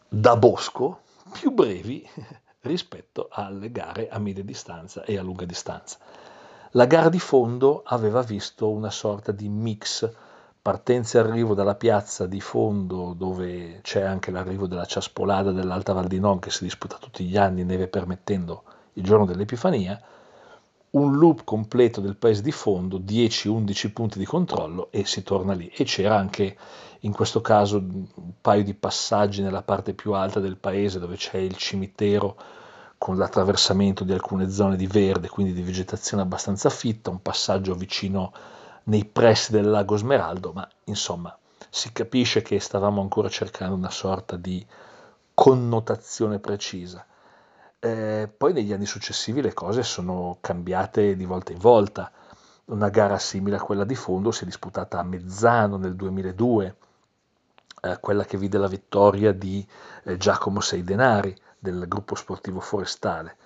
da 0.09 0.37
bosco 0.37 1.01
più 1.33 1.51
brevi 1.51 2.09
rispetto 2.61 3.29
alle 3.31 3.71
gare 3.71 4.09
a 4.09 4.19
media 4.19 4.45
distanza 4.45 5.05
e 5.05 5.19
a 5.19 5.23
lunga 5.23 5.45
distanza. 5.45 5.99
La 6.73 6.87
gara 6.87 7.09
di 7.09 7.19
fondo 7.19 7.83
aveva 7.85 8.23
visto 8.23 8.71
una 8.71 8.91
sorta 8.91 9.33
di 9.33 9.49
mix 9.49 10.11
partenza 10.67 11.19
e 11.19 11.21
arrivo 11.23 11.55
dalla 11.55 11.77
piazza 11.77 12.27
di 12.27 12.41
fondo 12.41 13.15
dove 13.17 13.79
c'è 13.83 14.03
anche 14.03 14.33
l'arrivo 14.33 14.67
della 14.67 14.85
Ciaspolada 14.85 15.53
dell'Alta 15.53 15.93
Val 15.93 16.09
di 16.09 16.19
Non 16.19 16.41
che 16.41 16.51
si 16.51 16.65
disputa 16.65 16.97
tutti 16.99 17.25
gli 17.25 17.37
anni, 17.37 17.63
neve 17.63 17.87
permettendo, 17.87 18.65
il 18.95 19.05
giorno 19.05 19.27
dell'Epifania, 19.27 19.97
un 20.91 21.19
loop 21.19 21.45
completo 21.45 22.01
del 22.01 22.17
paese 22.17 22.43
di 22.43 22.51
fondo, 22.51 22.99
10-11 22.99 23.93
punti 23.93 24.19
di 24.19 24.25
controllo 24.25 24.89
e 24.91 25.05
si 25.07 25.23
torna 25.23 25.53
lì. 25.53 25.69
E 25.69 25.85
c'era 25.85 26.17
anche 26.17 26.57
in 27.01 27.13
questo 27.13 27.41
caso 27.41 27.77
un 27.77 28.33
paio 28.41 28.65
di 28.65 28.75
passaggi 28.75 29.43
nella 29.43 29.63
parte 29.63 29.95
più 29.95 30.15
alta 30.15 30.41
del 30.41 30.57
paese 30.57 30.99
dove 30.99 31.15
c'è 31.15 31.39
il 31.39 31.55
cimitero 31.55 32.37
con 32.99 33.17
l'attraversamento 33.17 34.03
di 34.03 34.13
alcune 34.13 34.51
zone 34.51 34.75
di 34.75 34.89
verde, 34.89 35.29
quindi 35.29 35.53
di 35.53 35.63
vegetazione 35.63 36.25
abbastanza 36.25 36.71
fitta, 36.71 37.11
un 37.11 37.23
passaggio 37.23 37.75
vicino 37.75 38.33
nei 38.87 39.05
pressi 39.05 39.53
del 39.53 39.69
lago 39.69 39.97
Smeraldo, 39.97 40.53
ma 40.53 40.69
insomma 40.85 41.37
si 41.69 41.93
capisce 41.93 42.43
che 42.43 42.61
stavamo 42.61 43.01
ancora 43.01 43.29
cercando 43.29 43.75
una 43.75 43.91
sorta 43.91 44.37
di 44.37 44.65
connotazione 45.35 46.39
precisa. 46.39 47.05
Eh, 47.79 48.29
poi 48.35 48.53
negli 48.53 48.73
anni 48.73 48.87
successivi 48.87 49.43
le 49.43 49.53
cose 49.53 49.83
sono 49.83 50.39
cambiate 50.41 51.17
di 51.17 51.25
volta 51.25 51.53
in 51.53 51.59
volta. 51.59 52.11
Una 52.67 52.89
gara 52.89 53.19
simile 53.19 53.57
a 53.57 53.63
quella 53.63 53.85
di 53.85 53.95
fondo 53.95 54.31
si 54.31 54.43
è 54.43 54.47
disputata 54.47 54.99
a 54.99 55.03
Mezzano 55.03 55.77
nel 55.77 55.95
2002, 55.95 56.77
eh, 57.83 57.99
quella 58.01 58.25
che 58.25 58.39
vide 58.39 58.59
la 58.59 58.67
vittoria 58.67 59.33
di 59.33 59.67
eh, 60.05 60.17
Giacomo 60.17 60.61
Seidenari 60.61 61.37
del 61.59 61.87
gruppo 61.87 62.15
sportivo 62.15 62.61
forestale. 62.61 63.37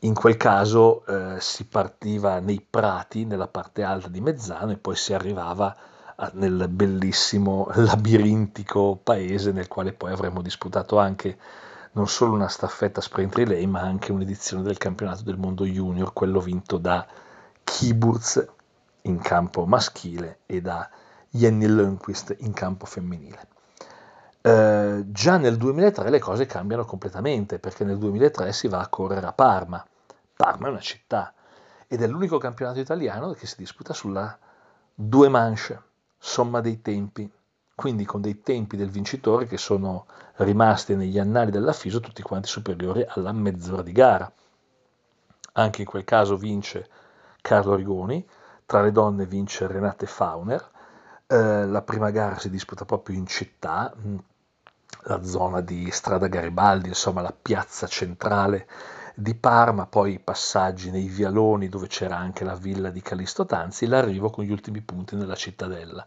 In 0.00 0.14
quel 0.14 0.36
caso 0.36 1.04
eh, 1.06 1.40
si 1.40 1.66
partiva 1.66 2.38
nei 2.38 2.60
prati, 2.60 3.24
nella 3.24 3.48
parte 3.48 3.82
alta 3.82 4.08
di 4.08 4.20
Mezzano, 4.20 4.72
e 4.72 4.76
poi 4.76 4.94
si 4.94 5.14
arrivava 5.14 5.74
a, 6.16 6.30
nel 6.34 6.68
bellissimo 6.68 7.68
labirintico 7.74 9.00
paese 9.02 9.52
nel 9.52 9.68
quale 9.68 9.92
poi 9.92 10.12
avremmo 10.12 10.42
disputato 10.42 10.98
anche 10.98 11.38
non 11.92 12.08
solo 12.08 12.34
una 12.34 12.48
staffetta 12.48 13.00
sprint 13.00 13.34
relay, 13.36 13.64
ma 13.66 13.80
anche 13.80 14.12
un'edizione 14.12 14.62
del 14.62 14.76
campionato 14.76 15.22
del 15.22 15.38
mondo 15.38 15.64
junior, 15.64 16.12
quello 16.12 16.40
vinto 16.40 16.76
da 16.76 17.06
Kiburz 17.64 18.46
in 19.02 19.18
campo 19.18 19.64
maschile 19.64 20.40
e 20.44 20.60
da 20.60 20.88
Jenny 21.30 21.66
Lundqvist 21.66 22.36
in 22.40 22.52
campo 22.52 22.84
femminile. 22.84 23.55
Eh, 24.46 25.02
già 25.08 25.38
nel 25.38 25.56
2003 25.56 26.08
le 26.08 26.20
cose 26.20 26.46
cambiano 26.46 26.84
completamente 26.84 27.58
perché 27.58 27.82
nel 27.82 27.98
2003 27.98 28.52
si 28.52 28.68
va 28.68 28.78
a 28.78 28.86
correre 28.86 29.26
a 29.26 29.32
Parma. 29.32 29.84
Parma 30.36 30.68
è 30.68 30.70
una 30.70 30.78
città 30.78 31.34
ed 31.88 32.00
è 32.00 32.06
l'unico 32.06 32.38
campionato 32.38 32.78
italiano 32.78 33.32
che 33.32 33.44
si 33.44 33.56
disputa 33.58 33.92
sulla 33.92 34.38
due 34.94 35.28
manche, 35.28 35.82
somma 36.16 36.60
dei 36.60 36.80
tempi, 36.80 37.28
quindi 37.74 38.04
con 38.04 38.20
dei 38.20 38.40
tempi 38.40 38.76
del 38.76 38.88
vincitore 38.88 39.48
che 39.48 39.58
sono 39.58 40.06
rimasti 40.36 40.94
negli 40.94 41.18
annali 41.18 41.50
della 41.50 41.72
FISO 41.72 41.98
tutti 41.98 42.22
quanti 42.22 42.46
superiori 42.46 43.04
alla 43.04 43.32
mezz'ora 43.32 43.82
di 43.82 43.90
gara. 43.90 44.32
Anche 45.54 45.80
in 45.80 45.88
quel 45.88 46.04
caso 46.04 46.36
vince 46.36 46.88
Carlo 47.40 47.74
Rigoni, 47.74 48.24
tra 48.64 48.80
le 48.80 48.92
donne 48.92 49.26
vince 49.26 49.66
Renate 49.66 50.06
Fauner, 50.06 50.70
eh, 51.26 51.66
la 51.66 51.82
prima 51.82 52.10
gara 52.10 52.38
si 52.38 52.48
disputa 52.48 52.84
proprio 52.84 53.16
in 53.16 53.26
città, 53.26 53.92
la 55.02 55.22
zona 55.22 55.60
di 55.60 55.90
Strada 55.90 56.26
Garibaldi, 56.26 56.88
insomma 56.88 57.20
la 57.20 57.34
piazza 57.40 57.86
centrale 57.86 58.66
di 59.14 59.34
Parma, 59.34 59.86
poi 59.86 60.14
i 60.14 60.18
passaggi 60.18 60.90
nei 60.90 61.08
vialoni 61.08 61.68
dove 61.68 61.86
c'era 61.86 62.16
anche 62.16 62.44
la 62.44 62.54
villa 62.54 62.90
di 62.90 63.00
Calisto 63.00 63.46
Tanzi, 63.46 63.86
l'arrivo 63.86 64.30
con 64.30 64.44
gli 64.44 64.52
ultimi 64.52 64.80
punti 64.82 65.16
nella 65.16 65.34
cittadella. 65.34 66.06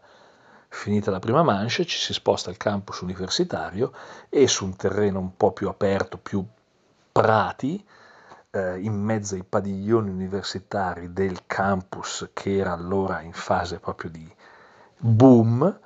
Finita 0.68 1.10
la 1.10 1.18
prima 1.18 1.42
manche 1.42 1.84
ci 1.84 1.98
si 1.98 2.12
sposta 2.12 2.50
al 2.50 2.56
campus 2.56 3.00
universitario 3.00 3.92
e 4.28 4.46
su 4.46 4.64
un 4.64 4.76
terreno 4.76 5.18
un 5.18 5.36
po' 5.36 5.50
più 5.50 5.68
aperto, 5.68 6.18
più 6.18 6.44
prati, 7.10 7.84
eh, 8.50 8.78
in 8.78 8.94
mezzo 8.94 9.34
ai 9.34 9.42
padiglioni 9.42 10.10
universitari 10.10 11.12
del 11.12 11.40
campus 11.46 12.30
che 12.32 12.56
era 12.56 12.72
allora 12.72 13.20
in 13.22 13.32
fase 13.32 13.80
proprio 13.80 14.10
di 14.10 14.32
boom, 14.96 15.78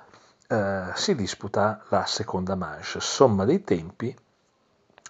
eh, 0.46 0.90
si 0.94 1.14
disputa 1.14 1.82
la 1.88 2.04
seconda 2.06 2.54
manche, 2.54 3.00
somma 3.00 3.44
dei 3.44 3.62
tempi, 3.62 4.14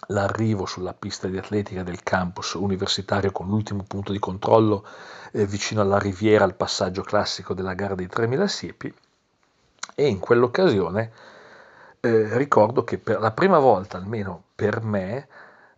l'arrivo 0.07 0.65
sulla 0.65 0.93
pista 0.93 1.27
di 1.27 1.37
atletica 1.37 1.83
del 1.83 2.03
campus 2.03 2.53
universitario 2.53 3.31
con 3.31 3.47
l'ultimo 3.47 3.83
punto 3.87 4.11
di 4.11 4.19
controllo 4.19 4.85
eh, 5.31 5.45
vicino 5.45 5.81
alla 5.81 5.97
riviera, 5.99 6.43
al 6.43 6.55
passaggio 6.55 7.01
classico 7.01 7.53
della 7.53 7.73
gara 7.73 7.95
dei 7.95 8.07
3000 8.07 8.47
siepi 8.47 8.93
e 9.95 10.07
in 10.07 10.19
quell'occasione 10.19 11.11
eh, 12.01 12.37
ricordo 12.37 12.83
che 12.83 12.99
per 12.99 13.19
la 13.19 13.31
prima 13.31 13.57
volta, 13.57 13.97
almeno 13.97 14.43
per 14.53 14.83
me, 14.83 15.27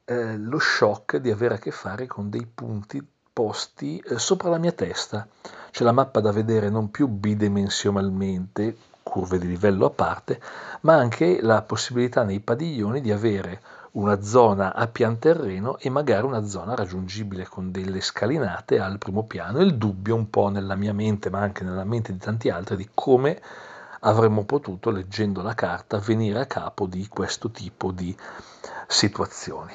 eh, 0.04 0.38
lo 0.38 0.60
shock 0.60 1.18
di 1.18 1.32
avere 1.32 1.56
a 1.56 1.58
che 1.58 1.72
fare 1.72 2.06
con 2.06 2.30
dei 2.30 2.46
punti 2.46 3.06
posti 3.32 4.00
eh, 4.00 4.20
sopra 4.20 4.50
la 4.50 4.58
mia 4.58 4.74
testa. 4.74 5.26
C'è 5.72 5.84
la 5.84 5.92
mappa 5.92 6.20
da 6.20 6.32
vedere 6.32 6.70
non 6.70 6.92
più 6.92 7.08
bidimensionalmente, 7.08 8.76
curve 9.08 9.40
di 9.40 9.48
livello 9.48 9.86
a 9.86 9.90
parte, 9.90 10.40
ma 10.82 10.96
anche 10.96 11.40
la 11.42 11.62
possibilità 11.62 12.24
nei 12.24 12.40
padiglioni 12.40 13.02
di 13.02 13.12
avere 13.12 13.62
una 13.92 14.22
zona 14.22 14.76
a 14.76 14.88
pian 14.88 15.18
terreno 15.18 15.78
e 15.80 15.90
magari 15.90 16.26
una 16.26 16.46
zona 16.46 16.76
raggiungibile 16.76 17.48
con 17.48 17.72
delle 17.72 18.02
scalinate 18.02 18.80
al 18.80 18.98
primo 18.98 19.24
piano. 19.24 19.60
Il 19.60 19.76
dubbio 19.78 20.16
un 20.16 20.30
po' 20.30 20.50
nella 20.50 20.76
mia 20.76 20.94
mente, 20.94 21.30
ma 21.30 21.40
anche 21.40 21.64
nella 21.64 21.84
mente 21.84 22.12
di 22.12 22.20
tanti 22.20 22.50
altri, 22.50 22.76
di 22.76 22.90
come 22.94 23.42
avremmo 24.02 24.44
potuto, 24.44 24.92
leggendo 24.92 25.42
la 25.42 25.56
carta, 25.56 25.98
venire 25.98 26.40
a 26.40 26.46
capo 26.46 26.86
di 26.86 27.08
questo 27.08 27.50
tipo 27.50 27.92
di 27.92 28.16
situazioni. 28.88 29.74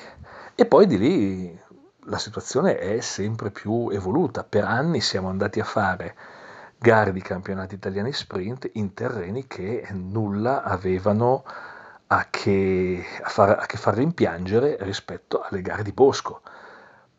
E 0.54 0.66
poi 0.66 0.86
di 0.86 0.98
lì 0.98 1.60
la 2.06 2.18
situazione 2.18 2.78
è 2.78 3.00
sempre 3.00 3.50
più 3.50 3.88
evoluta. 3.90 4.44
Per 4.44 4.64
anni 4.64 5.00
siamo 5.00 5.28
andati 5.28 5.58
a 5.58 5.64
fare 5.64 6.14
gare 6.82 7.12
di 7.12 7.22
campionati 7.22 7.76
italiani 7.76 8.12
sprint 8.12 8.68
in 8.72 8.92
terreni 8.92 9.46
che 9.46 9.86
nulla 9.92 10.64
avevano 10.64 11.44
a 12.08 12.26
che, 12.28 13.06
a 13.22 13.28
far, 13.28 13.50
a 13.50 13.66
che 13.66 13.76
far 13.76 13.94
rimpiangere 13.94 14.76
rispetto 14.80 15.42
alle 15.42 15.62
gare 15.62 15.84
di 15.84 15.92
bosco. 15.92 16.42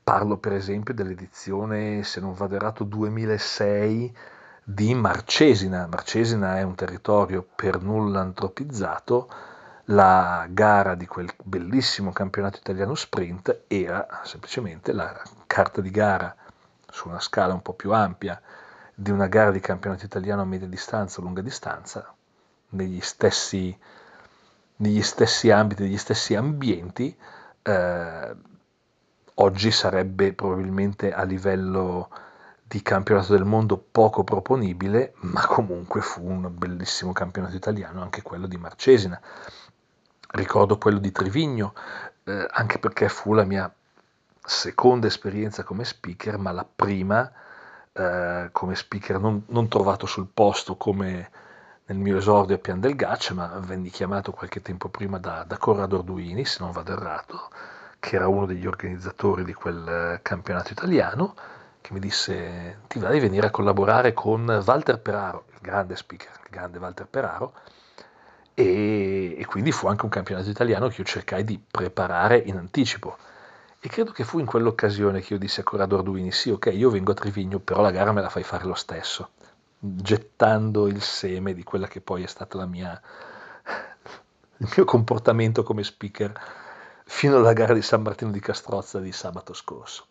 Parlo 0.03 0.35
per 0.35 0.51
esempio 0.51 0.93
dell'edizione, 0.93 2.03
se 2.03 2.19
non 2.19 2.33
vado 2.33 2.55
errato, 2.55 2.83
2006 2.83 4.17
di 4.65 4.93
Marcesina. 4.95 5.87
Marcesina 5.87 6.57
è 6.57 6.61
un 6.61 6.75
territorio 6.75 7.47
per 7.55 7.81
nulla 7.81 8.19
antropizzato. 8.19 9.29
La 9.85 10.45
gara 10.49 10.95
di 10.95 11.07
quel 11.07 11.29
bellissimo 11.41 12.11
campionato 12.11 12.57
italiano 12.57 12.95
sprint 12.95 13.61
era 13.67 14.05
semplicemente 14.23 14.91
la 14.91 15.21
carta 15.47 15.79
di 15.79 15.89
gara 15.89 16.35
su 16.89 17.07
una 17.07 17.21
scala 17.21 17.53
un 17.53 17.61
po' 17.61 17.73
più 17.73 17.93
ampia 17.93 18.41
di 19.03 19.11
una 19.11 19.27
gara 19.27 19.51
di 19.51 19.59
campionato 19.59 20.05
italiano 20.05 20.41
a 20.41 20.45
media 20.45 20.67
distanza 20.67 21.19
o 21.19 21.23
lunga 21.23 21.41
distanza, 21.41 22.11
negli 22.69 23.01
stessi, 23.01 23.77
negli 24.77 25.01
stessi 25.03 25.51
ambiti, 25.51 25.83
negli 25.83 25.97
stessi 25.97 26.33
ambienti, 26.35 27.15
eh, 27.61 28.35
oggi 29.35 29.71
sarebbe 29.71 30.33
probabilmente 30.33 31.13
a 31.13 31.23
livello 31.23 32.09
di 32.63 32.81
campionato 32.81 33.33
del 33.33 33.45
mondo 33.45 33.77
poco 33.77 34.23
proponibile, 34.23 35.13
ma 35.17 35.45
comunque 35.45 36.01
fu 36.01 36.25
un 36.25 36.49
bellissimo 36.51 37.11
campionato 37.11 37.55
italiano 37.55 38.01
anche 38.01 38.21
quello 38.21 38.47
di 38.47 38.57
Marcesina. 38.57 39.19
Ricordo 40.31 40.77
quello 40.77 40.97
di 40.97 41.11
Trivigno, 41.11 41.73
eh, 42.23 42.47
anche 42.49 42.79
perché 42.79 43.09
fu 43.09 43.33
la 43.33 43.43
mia 43.43 43.71
seconda 44.45 45.07
esperienza 45.07 45.63
come 45.63 45.83
speaker, 45.83 46.37
ma 46.37 46.51
la 46.51 46.65
prima 46.65 47.31
eh, 47.93 48.49
come 48.51 48.75
speaker 48.75 49.19
non, 49.19 49.43
non, 49.47 49.67
trovato 49.67 50.05
sul 50.05 50.27
posto 50.33 50.75
come 50.75 51.29
nel 51.85 51.97
mio 51.97 52.17
esordio 52.17 52.55
a 52.55 52.59
Pian 52.59 52.79
del 52.79 52.95
Gaccia, 52.95 53.33
ma 53.33 53.59
venni 53.59 53.89
chiamato 53.89 54.31
qualche 54.31 54.61
tempo 54.61 54.89
prima 54.89 55.19
da, 55.19 55.43
da 55.47 55.57
Corrado 55.57 55.97
Arduini, 55.97 56.45
se 56.45 56.57
non 56.61 56.71
vado 56.71 56.93
errato, 56.93 57.49
che 57.99 58.15
era 58.15 58.27
uno 58.27 58.45
degli 58.45 58.65
organizzatori 58.65 59.43
di 59.43 59.53
quel 59.53 59.87
eh, 59.87 60.19
campionato 60.21 60.71
italiano, 60.71 61.35
che 61.81 61.93
mi 61.93 61.99
disse 61.99 62.79
ti 62.87 62.99
vai 62.99 63.17
a 63.17 63.21
venire 63.21 63.47
a 63.47 63.51
collaborare 63.51 64.13
con 64.13 64.63
Walter 64.65 64.99
Peraro, 64.99 65.45
il 65.51 65.59
grande 65.61 65.95
speaker, 65.95 66.31
il 66.43 66.49
grande 66.49 66.79
Walter 66.79 67.05
Peraro, 67.07 67.53
e, 68.53 69.35
e 69.37 69.45
quindi 69.45 69.71
fu 69.71 69.87
anche 69.87 70.05
un 70.05 70.11
campionato 70.11 70.49
italiano 70.49 70.87
che 70.87 71.01
io 71.01 71.05
cercai 71.05 71.43
di 71.43 71.59
preparare 71.59 72.37
in 72.37 72.57
anticipo 72.57 73.17
e 73.85 73.89
credo 73.89 74.13
che 74.13 74.23
fu 74.23 74.39
in 74.39 74.45
quell'occasione 74.45 75.19
che 75.19 75.33
io 75.33 75.39
dissi 75.39 75.59
a 75.59 75.63
Corrado 75.63 75.97
Arduini, 75.97 76.31
sì, 76.31 76.49
ok, 76.49 76.71
io 76.71 76.89
vengo 76.89 77.11
a 77.11 77.15
Trivigno, 77.15 77.59
però 77.59 77.81
la 77.81 77.91
gara 77.91 78.13
me 78.13 78.21
la 78.21 78.29
fai 78.29 78.43
fare 78.43 78.63
lo 78.63 78.75
stesso, 78.75 79.31
gettando 79.77 80.87
il 80.87 81.01
seme 81.01 81.53
di 81.53 81.63
quella 81.63 81.87
che 81.87 81.99
poi 81.99 82.23
è 82.23 82.27
stato 82.27 82.65
mia, 82.65 82.97
il 84.55 84.71
mio 84.73 84.85
comportamento 84.85 85.63
come 85.63 85.83
speaker 85.83 86.31
fino 87.03 87.35
alla 87.35 87.51
gara 87.51 87.73
di 87.73 87.81
San 87.81 88.03
Martino 88.03 88.31
di 88.31 88.39
Castrozza 88.39 89.01
di 89.01 89.11
sabato 89.11 89.51
scorso. 89.51 90.07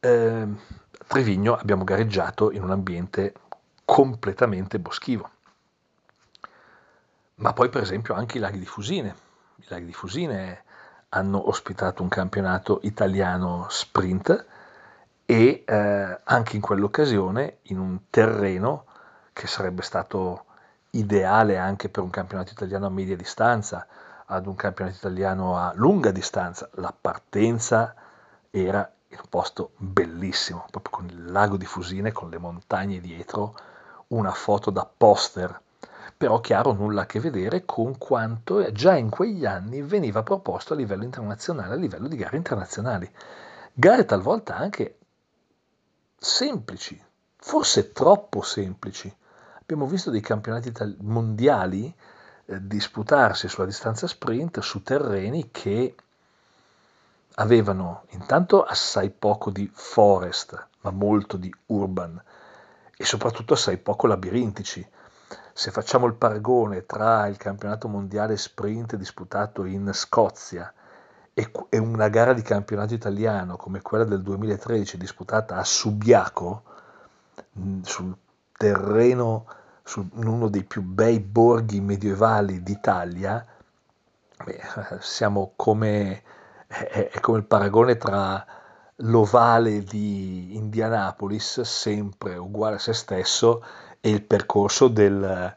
Eh, 0.00 0.10
a 0.10 1.04
Trivigno 1.06 1.54
abbiamo 1.54 1.84
gareggiato 1.84 2.50
in 2.50 2.64
un 2.64 2.72
ambiente 2.72 3.32
completamente 3.84 4.80
boschivo, 4.80 5.30
ma 7.36 7.52
poi 7.52 7.68
per 7.68 7.82
esempio 7.82 8.14
anche 8.14 8.38
i 8.38 8.40
laghi 8.40 8.58
di 8.58 8.66
Fusine. 8.66 9.14
I 9.58 9.66
laghi 9.68 9.84
di 9.84 9.92
Fusine 9.92 10.64
hanno 11.14 11.48
ospitato 11.48 12.02
un 12.02 12.08
campionato 12.08 12.80
italiano 12.82 13.66
sprint 13.68 14.46
e 15.26 15.64
eh, 15.66 16.20
anche 16.24 16.56
in 16.56 16.62
quell'occasione 16.62 17.58
in 17.64 17.78
un 17.78 18.00
terreno 18.10 18.84
che 19.32 19.46
sarebbe 19.46 19.82
stato 19.82 20.44
ideale 20.90 21.58
anche 21.58 21.88
per 21.88 22.02
un 22.02 22.10
campionato 22.10 22.52
italiano 22.52 22.86
a 22.86 22.90
media 22.90 23.16
distanza, 23.16 23.86
ad 24.26 24.46
un 24.46 24.54
campionato 24.54 24.96
italiano 24.96 25.56
a 25.56 25.72
lunga 25.74 26.10
distanza. 26.10 26.68
La 26.74 26.94
partenza 26.98 27.94
era 28.50 28.90
in 29.08 29.18
un 29.18 29.28
posto 29.28 29.72
bellissimo, 29.76 30.66
proprio 30.70 30.96
con 30.96 31.08
il 31.08 31.30
lago 31.30 31.56
di 31.56 31.66
Fusine, 31.66 32.12
con 32.12 32.30
le 32.30 32.38
montagne 32.38 33.00
dietro, 33.00 33.54
una 34.08 34.32
foto 34.32 34.70
da 34.70 34.86
poster 34.86 35.60
però 36.16 36.40
chiaro 36.40 36.72
nulla 36.72 37.02
a 37.02 37.06
che 37.06 37.18
vedere 37.18 37.64
con 37.64 37.98
quanto 37.98 38.70
già 38.70 38.94
in 38.94 39.10
quegli 39.10 39.44
anni 39.44 39.82
veniva 39.82 40.22
proposto 40.22 40.72
a 40.72 40.76
livello 40.76 41.02
internazionale, 41.02 41.74
a 41.74 41.76
livello 41.76 42.06
di 42.06 42.16
gare 42.16 42.36
internazionali. 42.36 43.10
Gare 43.72 44.04
talvolta 44.04 44.56
anche 44.56 44.98
semplici, 46.16 47.02
forse 47.36 47.90
troppo 47.90 48.42
semplici. 48.42 49.12
Abbiamo 49.60 49.86
visto 49.86 50.10
dei 50.10 50.20
campionati 50.20 50.72
mondiali 51.00 51.92
eh, 52.44 52.66
disputarsi 52.66 53.48
sulla 53.48 53.66
distanza 53.66 54.06
sprint 54.06 54.60
su 54.60 54.82
terreni 54.82 55.50
che 55.50 55.94
avevano 57.34 58.04
intanto 58.10 58.62
assai 58.62 59.10
poco 59.10 59.50
di 59.50 59.68
forest, 59.72 60.68
ma 60.82 60.90
molto 60.90 61.36
di 61.36 61.52
urban 61.66 62.22
e 62.96 63.04
soprattutto 63.04 63.54
assai 63.54 63.78
poco 63.78 64.06
labirintici 64.06 64.86
se 65.52 65.70
facciamo 65.70 66.06
il 66.06 66.14
paragone 66.14 66.86
tra 66.86 67.26
il 67.26 67.36
campionato 67.36 67.88
mondiale 67.88 68.36
sprint 68.36 68.96
disputato 68.96 69.64
in 69.64 69.90
Scozia 69.92 70.72
e 71.34 71.78
una 71.78 72.08
gara 72.08 72.32
di 72.32 72.42
campionato 72.42 72.94
italiano 72.94 73.56
come 73.56 73.80
quella 73.80 74.04
del 74.04 74.22
2013 74.22 74.98
disputata 74.98 75.56
a 75.56 75.64
Subiaco, 75.64 76.62
sul 77.82 78.14
terreno, 78.56 79.46
su 79.82 80.06
uno 80.14 80.48
dei 80.48 80.64
più 80.64 80.82
bei 80.82 81.20
borghi 81.20 81.80
medievali 81.80 82.62
d'Italia, 82.62 83.44
beh, 84.44 84.60
siamo 85.00 85.52
come, 85.56 86.22
è 86.66 87.18
come 87.20 87.38
il 87.38 87.44
paragone 87.44 87.96
tra 87.96 88.44
l'ovale 88.96 89.82
di 89.82 90.54
Indianapolis, 90.56 91.62
sempre 91.62 92.36
uguale 92.36 92.76
a 92.76 92.78
se 92.78 92.92
stesso, 92.92 93.64
e 94.04 94.10
il 94.10 94.22
percorso 94.22 94.88
del, 94.88 95.54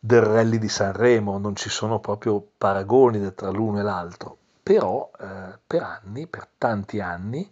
del 0.00 0.22
rally 0.22 0.56
di 0.56 0.70
Sanremo, 0.70 1.36
non 1.36 1.54
ci 1.54 1.68
sono 1.68 1.98
proprio 2.00 2.42
paragoni 2.56 3.34
tra 3.34 3.50
l'uno 3.50 3.80
e 3.80 3.82
l'altro, 3.82 4.38
però 4.62 5.10
eh, 5.20 5.58
per 5.66 5.82
anni, 5.82 6.26
per 6.26 6.48
tanti 6.56 6.98
anni, 6.98 7.48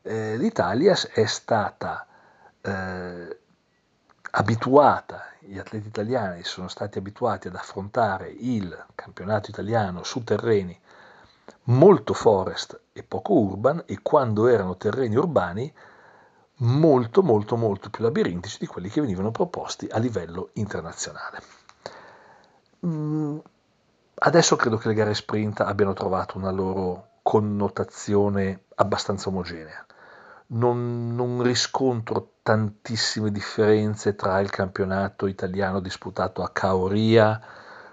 eh, 0.00 0.38
l'Italia 0.38 0.96
è 1.12 1.26
stata 1.26 2.06
eh, 2.62 3.38
abituata, 4.30 5.26
gli 5.40 5.58
atleti 5.58 5.88
italiani 5.88 6.42
sono 6.42 6.68
stati 6.68 6.96
abituati 6.96 7.48
ad 7.48 7.54
affrontare 7.54 8.30
il 8.30 8.86
campionato 8.94 9.50
italiano 9.50 10.02
su 10.04 10.24
terreni 10.24 10.78
molto 11.64 12.14
forest 12.14 12.80
e 12.92 13.02
poco 13.02 13.34
urban 13.34 13.82
e 13.84 13.98
quando 14.00 14.46
erano 14.46 14.78
terreni 14.78 15.16
urbani 15.16 15.70
molto 16.60 17.22
molto 17.22 17.56
molto 17.56 17.90
più 17.90 18.02
labirintici 18.02 18.58
di 18.58 18.66
quelli 18.66 18.88
che 18.88 19.00
venivano 19.00 19.30
proposti 19.30 19.86
a 19.90 19.98
livello 19.98 20.50
internazionale. 20.54 21.42
Mm, 22.86 23.38
adesso 24.14 24.56
credo 24.56 24.76
che 24.76 24.88
le 24.88 24.94
gare 24.94 25.14
sprint 25.14 25.60
abbiano 25.60 25.92
trovato 25.92 26.36
una 26.38 26.50
loro 26.50 27.08
connotazione 27.22 28.64
abbastanza 28.76 29.28
omogenea. 29.28 29.84
Non, 30.52 31.14
non, 31.14 31.42
riscontro 31.42 32.32
tantissime 32.42 33.30
differenze 33.30 34.16
tra 34.16 34.40
il 34.40 34.50
campionato 34.50 35.26
italiano 35.26 35.78
disputato 35.78 36.42
a 36.42 36.50
Caoria, 36.50 37.40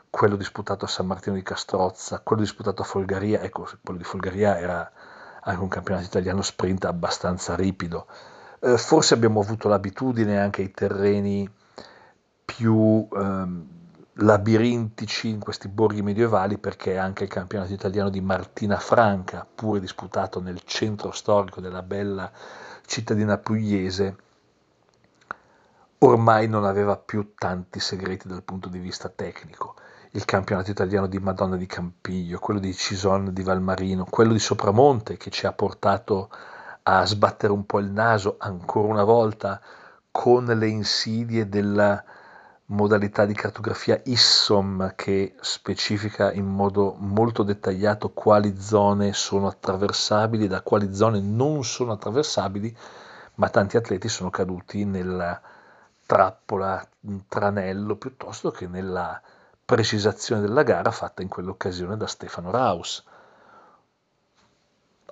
quello 0.10 0.36
disputato 0.36 0.86
a 0.86 0.88
San 0.88 1.06
Martino 1.06 1.36
di 1.36 1.44
Castrozza, 1.44 2.22
quello 2.22 2.42
disputato 2.42 2.82
a 2.82 2.86
Folgaria. 2.86 3.42
Ecco, 3.42 3.68
quello 3.84 4.00
di 4.00 4.06
Folgaria 4.06 4.58
era 4.58 4.92
anche 5.42 5.62
un 5.62 5.68
campionato 5.68 6.08
italiano 6.08 6.42
sprint 6.42 6.86
abbastanza 6.86 7.56
ripido 7.56 8.08
eh, 8.60 8.78
forse 8.78 9.14
abbiamo 9.14 9.42
avuto 9.42 9.68
l'abitudine 9.68 10.40
anche 10.40 10.62
ai 10.62 10.72
terreni 10.72 11.50
più 12.44 13.08
ehm, 13.12 13.68
labirintici 14.20 15.30
in 15.30 15.40
questi 15.40 15.68
borghi 15.68 16.02
medievali 16.02 16.58
perché 16.58 16.98
anche 16.98 17.26
il 17.26 17.30
campionato 17.30 17.74
italiano 17.74 18.10
di 18.10 18.22
Martina 18.22 18.78
Franca, 18.78 19.46
pure 19.54 19.80
disputato 19.80 20.40
nel 20.40 20.62
centro 20.64 21.12
storico 21.12 21.62
della 21.62 21.84
bella 21.84 22.32
cittadina 22.86 23.38
pugliese, 23.38 24.16
ormai 26.00 26.48
non 26.48 26.64
aveva 26.66 26.98
più 26.98 27.34
tanti 27.36 27.80
segreti 27.80 28.28
dal 28.28 28.44
punto 28.44 28.70
di 28.70 28.80
vista 28.80 29.10
tecnico. 29.10 29.76
Il 30.12 30.26
campionato 30.26 30.72
italiano 30.72 31.06
di 31.06 31.20
Madonna 31.20 31.58
di 31.58 31.68
Campiglio, 31.68 32.40
quello 32.40 32.60
di 32.60 32.74
Cison 32.74 33.34
di 33.34 33.44
Valmarino, 33.44 34.06
quello 34.10 34.34
di 34.34 34.40
Sopramonte 34.40 35.18
che 35.18 35.30
ci 35.30 35.46
ha 35.46 35.54
portato 35.54 36.30
a 36.32 36.57
sbattere 37.06 37.52
un 37.52 37.66
po' 37.66 37.80
il 37.80 37.92
naso 37.92 38.36
ancora 38.38 38.88
una 38.88 39.04
volta 39.04 39.62
con 40.12 40.46
le 40.46 40.68
insidie 40.68 41.48
della 41.48 42.04
modalità 42.70 43.26
di 43.26 43.34
cartografia 43.34 44.02
ISSOM 44.04 44.94
che 44.96 45.36
specifica 45.40 46.34
in 46.34 46.46
modo 46.46 46.96
molto 46.98 47.44
dettagliato 47.44 48.10
quali 48.10 48.60
zone 48.60 49.14
sono 49.14 49.48
attraversabili 49.48 50.46
e 50.46 50.48
da 50.48 50.62
quali 50.62 50.94
zone 50.94 51.20
non 51.22 51.64
sono 51.64 51.94
attraversabili, 51.94 52.76
ma 53.36 53.50
tanti 53.50 53.78
atleti 53.78 54.10
sono 54.10 54.30
caduti 54.30 54.84
nella 54.84 55.40
trappola, 56.06 56.86
tranello, 57.28 57.96
piuttosto 57.96 58.52
che 58.52 58.68
nella 58.68 59.22
precisazione 59.64 60.42
della 60.42 60.64
gara 60.64 60.92
fatta 60.92 61.22
in 61.22 61.28
quell'occasione 61.28 61.96
da 61.96 62.08
Stefano 62.08 62.52
Raus. 62.52 63.04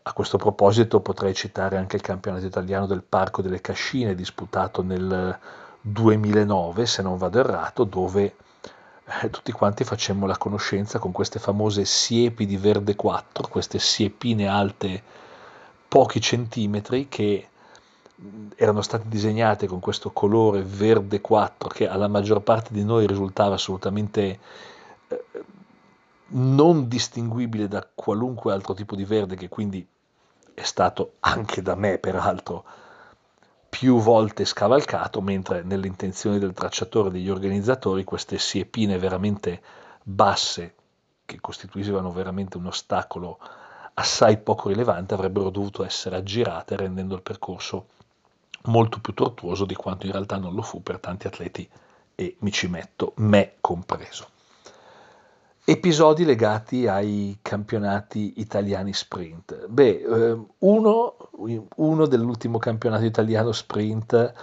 A 0.07 0.13
questo 0.13 0.37
proposito 0.37 0.99
potrei 0.99 1.33
citare 1.33 1.77
anche 1.77 1.95
il 1.95 2.03
campionato 2.03 2.45
italiano 2.45 2.85
del 2.85 3.01
Parco 3.01 3.41
delle 3.41 3.59
Cascine 3.59 4.13
disputato 4.13 4.83
nel 4.83 5.35
2009, 5.81 6.85
se 6.85 7.01
non 7.01 7.17
vado 7.17 7.39
errato, 7.39 7.85
dove 7.85 8.35
eh, 9.03 9.29
tutti 9.31 9.51
quanti 9.51 9.83
facemmo 9.83 10.27
la 10.27 10.37
conoscenza 10.37 10.99
con 10.99 11.11
queste 11.11 11.39
famose 11.39 11.85
siepi 11.85 12.45
di 12.45 12.55
verde 12.55 12.95
4, 12.95 13.47
queste 13.47 13.79
siepine 13.79 14.47
alte 14.47 15.01
pochi 15.87 16.21
centimetri 16.21 17.07
che 17.07 17.47
erano 18.55 18.83
state 18.83 19.07
disegnate 19.07 19.65
con 19.65 19.79
questo 19.79 20.11
colore 20.11 20.61
verde 20.61 21.19
4 21.19 21.67
che 21.67 21.87
alla 21.87 22.07
maggior 22.07 22.41
parte 22.41 22.73
di 22.73 22.83
noi 22.83 23.07
risultava 23.07 23.55
assolutamente 23.55 24.39
eh, 25.07 25.23
non 26.27 26.87
distinguibile 26.87 27.67
da 27.67 27.87
qualunque 27.93 28.53
altro 28.53 28.75
tipo 28.75 28.95
di 28.95 29.03
verde 29.03 29.35
che 29.35 29.49
quindi 29.49 29.85
è 30.55 30.63
stato 30.63 31.15
anche 31.19 31.61
da 31.61 31.75
me 31.75 31.99
peraltro 31.99 32.63
più 33.69 33.99
volte 33.99 34.45
scavalcato, 34.45 35.21
mentre 35.21 35.61
nelle 35.61 35.87
intenzioni 35.87 36.39
del 36.39 36.53
tracciatore 36.53 37.09
e 37.09 37.11
degli 37.11 37.29
organizzatori 37.29 38.05
queste 38.05 38.39
siepine 38.39 38.97
veramente 38.97 39.61
basse, 40.01 40.75
che 41.25 41.41
costituivano 41.41 42.11
veramente 42.11 42.55
un 42.55 42.67
ostacolo 42.67 43.37
assai 43.95 44.37
poco 44.37 44.69
rilevante, 44.69 45.13
avrebbero 45.13 45.49
dovuto 45.49 45.83
essere 45.83 46.15
aggirate 46.15 46.77
rendendo 46.77 47.15
il 47.15 47.21
percorso 47.21 47.87
molto 48.63 48.99
più 48.99 49.13
tortuoso 49.13 49.65
di 49.65 49.75
quanto 49.75 50.05
in 50.05 50.13
realtà 50.13 50.37
non 50.37 50.53
lo 50.53 50.61
fu 50.61 50.81
per 50.81 50.99
tanti 50.99 51.27
atleti 51.27 51.69
e 52.15 52.37
mi 52.39 52.51
ci 52.51 52.67
metto, 52.67 53.11
me 53.17 53.55
compreso. 53.59 54.29
Episodi 55.67 56.25
legati 56.25 56.85
ai 56.85 57.39
campionati 57.41 58.33
italiani 58.37 58.93
sprint. 58.93 59.65
Beh, 59.65 60.03
ehm, 60.03 60.47
uno, 60.59 61.15
uno 61.77 62.05
dell'ultimo 62.05 62.59
campionato 62.59 63.03
italiano 63.03 63.51
sprint, 63.51 64.33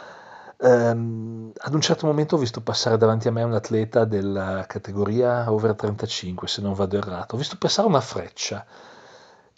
ehm, 0.57 1.53
ad 1.57 1.75
un 1.75 1.81
certo 1.81 2.07
momento 2.07 2.35
ho 2.35 2.39
visto 2.39 2.61
passare 2.61 2.97
davanti 2.97 3.29
a 3.29 3.31
me 3.31 3.45
un 3.45 3.53
atleta 3.53 4.05
della 4.05 4.65
categoria 4.67 5.53
over 5.53 5.77
35, 5.77 6.49
se 6.49 6.61
non 6.61 6.75
vado 6.75 6.97
errato. 6.97 7.37
Ho 7.37 7.39
visto 7.39 7.57
passare 7.57 7.87
una 7.87 8.01
freccia 8.01 8.67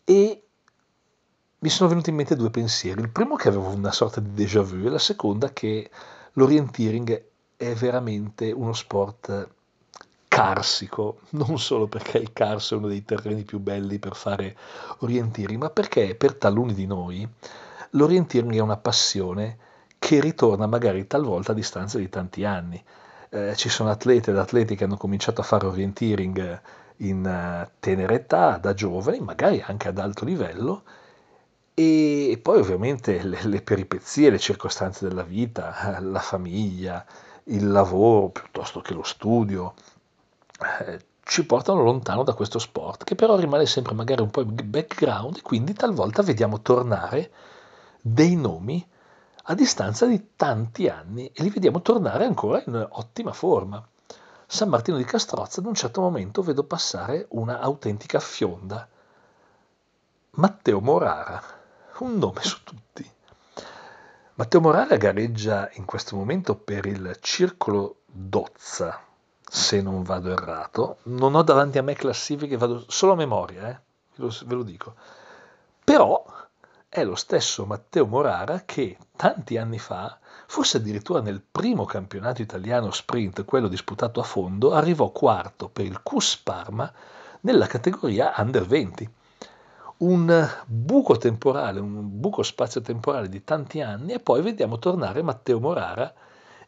e 0.05 0.47
mi 1.61 1.69
sono 1.71 1.89
venuti 1.89 2.11
in 2.11 2.17
mente 2.17 2.37
due 2.37 2.51
pensieri. 2.51 3.01
Il 3.01 3.09
primo 3.09 3.37
che 3.37 3.49
avevo 3.49 3.69
una 3.71 3.91
sorta 3.93 4.21
di 4.21 4.35
déjà 4.35 4.61
vu 4.61 4.85
e 4.85 4.91
la 4.91 4.99
seconda 4.99 5.51
che 5.55 5.91
l'orienteering 6.35 7.25
è 7.57 7.73
veramente 7.73 8.53
uno 8.53 8.75
sport 8.75 9.49
carsico, 10.35 11.21
non 11.31 11.61
solo 11.61 11.87
perché 11.87 12.19
il 12.19 12.33
carso 12.33 12.75
è 12.75 12.79
uno 12.79 12.89
dei 12.89 13.05
terreni 13.05 13.45
più 13.45 13.61
belli 13.61 14.01
per 14.01 14.17
fare 14.17 14.57
orienteering, 14.99 15.61
ma 15.61 15.71
perché 15.71 16.17
per 16.17 16.35
taluni 16.35 16.75
di 16.75 16.87
noi 16.87 17.27
l'orienteering 17.91 18.57
è 18.57 18.59
una 18.59 18.77
passione 18.77 19.59
che 19.97 20.21
ritorna 20.21 20.67
magari 20.67 21.07
talvolta 21.07 21.53
a 21.53 21.55
distanza 21.55 21.99
di 21.99 22.09
tanti 22.09 22.45
anni. 22.45 22.83
Eh, 23.29 23.55
ci 23.55 23.69
sono 23.69 23.91
atlete 23.91 24.33
ed 24.33 24.37
atleti 24.37 24.75
che 24.75 24.83
hanno 24.83 24.97
cominciato 24.97 25.41
a 25.41 25.45
fare 25.45 25.67
orienteering 25.67 26.61
in 26.97 27.25
uh, 27.25 27.71
tenera 27.79 28.15
età, 28.15 28.59
da 28.59 28.75
giovani, 28.75 29.21
magari 29.21 29.63
anche 29.65 29.87
ad 29.87 29.99
alto 29.99 30.25
livello, 30.25 30.83
e 31.75 32.41
poi 32.43 32.59
ovviamente 32.59 33.23
le, 33.23 33.39
le 33.45 33.63
peripezie, 33.63 34.31
le 34.31 34.39
circostanze 34.41 35.07
della 35.07 35.23
vita, 35.23 35.99
la 36.01 36.21
famiglia, 36.21 37.05
il 37.45 37.71
lavoro 37.71 38.31
piuttosto 38.31 38.81
che 38.81 38.95
lo 38.95 39.03
studio, 39.03 39.75
eh, 40.81 41.01
ci 41.23 41.47
portano 41.47 41.83
lontano 41.83 42.23
da 42.23 42.35
questo 42.35 42.59
sport, 42.59 43.05
che 43.05 43.15
però 43.15 43.37
rimane 43.37 43.67
sempre 43.67 43.95
magari 43.95 44.23
un 44.23 44.31
po' 44.31 44.43
in 44.43 44.55
background 44.65 45.39
e 45.39 45.43
quindi 45.43 45.73
talvolta 45.73 46.23
vediamo 46.23 46.61
tornare 46.61 47.31
dei 48.01 48.37
nomi 48.37 48.87
a 49.45 49.55
distanza 49.55 50.07
di 50.07 50.31
tanti 50.37 50.89
anni 50.89 51.31
e 51.33 51.43
li 51.43 51.51
vediamo 51.51 51.83
tornare 51.83 52.25
ancora 52.25 52.63
in 52.67 52.87
ottima 52.91 53.33
forma. 53.33 53.87
San 54.47 54.69
Martino 54.69 54.97
di 54.97 55.05
Castrozza 55.05 55.61
ad 55.61 55.67
un 55.67 55.75
certo 55.75 56.01
momento 56.01 56.43
vedo 56.43 56.65
passare 56.65 57.27
una 57.31 57.59
autentica 57.61 58.21
fionda. 58.21 58.87
Matteo 60.33 60.81
Morara, 60.81 61.43
un 61.99 62.19
nome 62.19 62.43
su 62.43 62.63
tutti. 62.63 63.11
Matteo 64.35 64.61
Morara 64.61 64.97
gareggia 64.97 65.71
in 65.75 65.85
questo 65.85 66.17
momento 66.17 66.57
per 66.57 66.87
il 66.87 67.17
Circolo 67.21 68.01
Dozza, 68.07 69.01
se 69.55 69.81
non 69.81 70.03
vado 70.03 70.33
errato. 70.33 70.97
Non 71.05 71.37
ho 71.37 71.43
davanti 71.43 71.79
a 71.79 71.83
me 71.83 71.95
classifiche, 71.95 72.57
vado 72.57 72.85
solo 72.89 73.13
a 73.13 73.15
memoria, 73.15 73.71
eh? 73.71 73.81
ve, 74.17 74.25
lo, 74.25 74.35
ve 74.47 74.55
lo 74.57 74.63
dico. 74.65 74.95
Però 75.85 76.25
è 76.89 77.05
lo 77.05 77.15
stesso 77.15 77.65
Matteo 77.65 78.05
Morara 78.05 78.65
che 78.65 78.99
tanti 79.15 79.57
anni 79.57 79.79
fa, 79.79 80.19
forse 80.49 80.79
addirittura 80.79 81.21
nel 81.21 81.41
primo 81.41 81.85
campionato 81.85 82.43
italiano 82.43 82.91
sprint, 82.91 83.45
quello 83.45 83.69
disputato 83.69 84.19
a 84.19 84.25
fondo, 84.25 84.73
arrivò 84.73 85.11
quarto 85.11 85.69
per 85.69 85.85
il 85.85 86.03
CUS 86.03 86.39
Parma 86.39 86.93
nella 87.43 87.69
categoria 87.69 88.35
Under 88.37 88.67
20. 88.67 89.09
Un 89.99 90.51
buco 90.67 91.17
temporale, 91.17 91.79
un 91.79 92.19
buco 92.19 92.43
spazio-temporale 92.43 93.29
di 93.29 93.45
tanti 93.45 93.81
anni 93.81 94.15
e 94.15 94.19
poi 94.19 94.43
vediamo 94.43 94.81
tornare 94.81 95.23
Matteo 95.23 95.61
Morara 95.61 96.13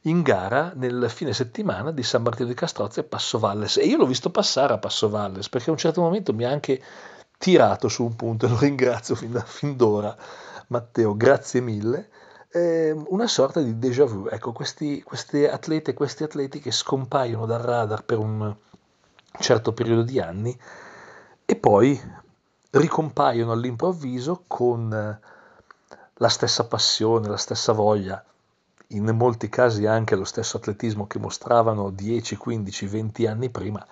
in 0.06 0.22
gara 0.22 0.72
nel 0.74 1.10
fine 1.10 1.32
settimana 1.32 1.90
di 1.90 2.02
San 2.02 2.22
Martino 2.22 2.48
di 2.48 2.54
Castrozza 2.54 3.00
e 3.00 3.04
Passo 3.04 3.38
Valles. 3.38 3.76
E 3.76 3.84
io 3.84 3.96
l'ho 3.96 4.06
visto 4.06 4.30
passare 4.30 4.72
a 4.72 4.78
Passo 4.78 5.08
Valles 5.08 5.48
perché 5.48 5.70
a 5.70 5.72
un 5.72 5.78
certo 5.78 6.00
momento 6.00 6.32
mi 6.32 6.44
ha 6.44 6.50
anche 6.50 6.82
tirato 7.38 7.88
su 7.88 8.04
un 8.04 8.16
punto 8.16 8.46
e 8.46 8.48
lo 8.50 8.58
ringrazio 8.58 9.14
fin, 9.14 9.32
da, 9.32 9.40
fin 9.40 9.76
d'ora, 9.76 10.16
Matteo, 10.68 11.16
grazie 11.16 11.60
mille. 11.60 12.08
Eh, 12.50 12.92
una 13.08 13.26
sorta 13.26 13.60
di 13.60 13.78
déjà 13.78 14.04
vu, 14.04 14.28
ecco, 14.28 14.52
questi, 14.52 15.02
queste 15.02 15.50
atlete, 15.50 15.92
questi 15.92 16.22
atleti 16.22 16.60
che 16.60 16.70
scompaiono 16.70 17.44
dal 17.44 17.60
radar 17.60 18.04
per 18.04 18.18
un 18.18 18.54
certo 19.38 19.72
periodo 19.72 20.02
di 20.02 20.18
anni 20.20 20.56
e 21.44 21.56
poi 21.56 22.00
ricompaiono 22.70 23.52
all'improvviso 23.52 24.44
con 24.46 25.18
la 26.18 26.28
stessa 26.28 26.66
passione, 26.66 27.28
la 27.28 27.36
stessa 27.36 27.72
voglia 27.72 28.24
in 28.88 29.08
molti 29.10 29.48
casi 29.48 29.86
anche 29.86 30.14
lo 30.14 30.24
stesso 30.24 30.56
atletismo 30.56 31.06
che 31.06 31.18
mostravano 31.18 31.90
10, 31.90 32.36
15, 32.36 32.86
20 32.86 33.26
anni 33.26 33.50
prima. 33.50 33.84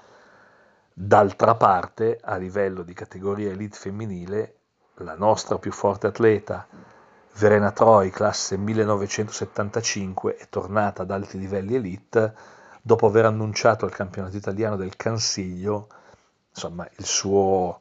D'altra 0.92 1.54
parte, 1.56 2.20
a 2.22 2.36
livello 2.36 2.82
di 2.82 2.92
categoria 2.92 3.50
elite 3.50 3.76
femminile, 3.76 4.54
la 4.98 5.16
nostra 5.16 5.58
più 5.58 5.72
forte 5.72 6.06
atleta, 6.06 6.66
Verena 7.36 7.72
Troi, 7.72 8.10
classe 8.10 8.56
1975, 8.56 10.36
è 10.36 10.48
tornata 10.48 11.02
ad 11.02 11.10
alti 11.10 11.38
livelli 11.38 11.74
elite 11.74 12.34
dopo 12.80 13.06
aver 13.06 13.24
annunciato 13.24 13.86
al 13.86 13.90
campionato 13.90 14.36
italiano 14.36 14.76
del 14.76 14.94
Cansiglio 14.94 15.88
insomma, 16.50 16.88
suo, 16.98 17.80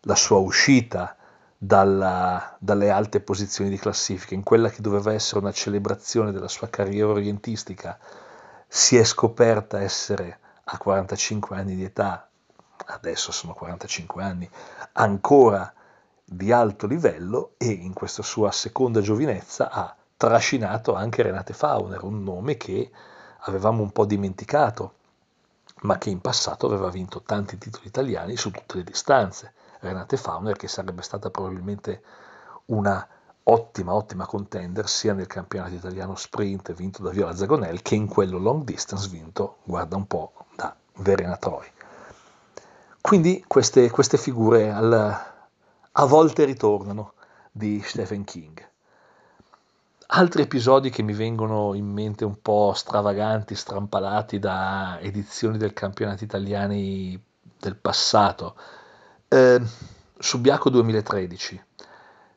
la 0.00 0.14
sua 0.14 0.38
uscita 0.38 1.16
dalla, 1.66 2.56
dalle 2.58 2.90
alte 2.90 3.20
posizioni 3.20 3.70
di 3.70 3.78
classifica, 3.78 4.34
in 4.34 4.42
quella 4.42 4.68
che 4.68 4.82
doveva 4.82 5.12
essere 5.12 5.40
una 5.40 5.52
celebrazione 5.52 6.30
della 6.30 6.48
sua 6.48 6.68
carriera 6.68 7.08
orientistica, 7.08 7.98
si 8.68 8.96
è 8.96 9.04
scoperta 9.04 9.80
essere 9.80 10.38
a 10.64 10.76
45 10.76 11.56
anni 11.56 11.74
di 11.74 11.84
età, 11.84 12.28
adesso 12.86 13.32
sono 13.32 13.54
45 13.54 14.22
anni, 14.22 14.48
ancora 14.92 15.72
di 16.22 16.52
alto 16.52 16.86
livello 16.86 17.52
e 17.56 17.68
in 17.68 17.92
questa 17.92 18.22
sua 18.22 18.50
seconda 18.50 19.00
giovinezza 19.00 19.70
ha 19.70 19.94
trascinato 20.16 20.94
anche 20.94 21.22
Renate 21.22 21.54
Fauner, 21.54 22.02
un 22.02 22.22
nome 22.22 22.56
che 22.56 22.90
avevamo 23.40 23.82
un 23.82 23.90
po' 23.90 24.04
dimenticato, 24.04 24.94
ma 25.82 25.96
che 25.98 26.10
in 26.10 26.20
passato 26.20 26.66
aveva 26.66 26.90
vinto 26.90 27.22
tanti 27.22 27.56
titoli 27.56 27.86
italiani 27.86 28.36
su 28.36 28.50
tutte 28.50 28.76
le 28.76 28.84
distanze. 28.84 29.52
Renate 29.84 30.16
Fauner, 30.16 30.56
che 30.56 30.66
sarebbe 30.66 31.02
stata 31.02 31.30
probabilmente 31.30 32.02
una 32.66 33.06
ottima, 33.44 33.94
ottima 33.94 34.26
contender 34.26 34.88
sia 34.88 35.12
nel 35.12 35.26
campionato 35.26 35.74
italiano 35.74 36.14
sprint 36.14 36.72
vinto 36.72 37.02
da 37.02 37.10
Viola 37.10 37.36
Zagonel 37.36 37.82
che 37.82 37.94
in 37.94 38.08
quello 38.08 38.38
long 38.38 38.64
distance 38.64 39.08
vinto, 39.08 39.58
guarda 39.64 39.96
un 39.96 40.06
po', 40.06 40.32
da 40.56 40.74
Verena 40.96 41.36
Troy. 41.36 41.66
Quindi 43.00 43.44
queste, 43.46 43.90
queste 43.90 44.16
figure 44.16 44.72
al, 44.72 44.92
a 45.92 46.04
volte 46.06 46.44
ritornano 46.44 47.12
di 47.52 47.82
Stephen 47.84 48.24
King. 48.24 48.66
Altri 50.06 50.42
episodi 50.42 50.88
che 50.88 51.02
mi 51.02 51.12
vengono 51.12 51.74
in 51.74 51.86
mente 51.86 52.24
un 52.24 52.40
po' 52.40 52.72
stravaganti, 52.74 53.54
strampalati 53.54 54.38
da 54.38 54.98
edizioni 55.00 55.58
del 55.58 55.74
campionato 55.74 56.24
italiani 56.24 57.22
del 57.58 57.76
passato, 57.76 58.56
eh, 59.34 59.60
Subiaco 60.16 60.70
2013. 60.70 61.64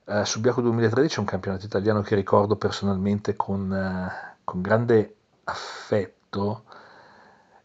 Eh, 0.05 0.25
Subiaco 0.25 0.61
2013 0.61 1.17
è 1.17 1.19
un 1.19 1.25
campionato 1.25 1.65
italiano 1.65 2.01
che 2.01 2.15
ricordo 2.15 2.55
personalmente 2.55 3.35
con, 3.35 3.71
eh, 3.71 4.37
con 4.43 4.61
grande 4.61 5.15
affetto 5.43 6.63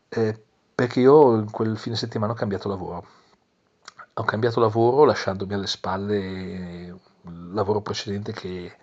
eh, 0.08 0.38
perché 0.74 1.00
io 1.00 1.36
in 1.36 1.50
quel 1.50 1.78
fine 1.78 1.96
settimana 1.96 2.32
ho 2.32 2.36
cambiato 2.36 2.68
lavoro. 2.68 3.06
Ho 4.14 4.24
cambiato 4.24 4.60
lavoro 4.60 5.04
lasciandomi 5.04 5.54
alle 5.54 5.66
spalle 5.66 7.00
il 7.24 7.52
lavoro 7.52 7.80
precedente 7.80 8.32
che 8.32 8.66
eh, 8.66 8.74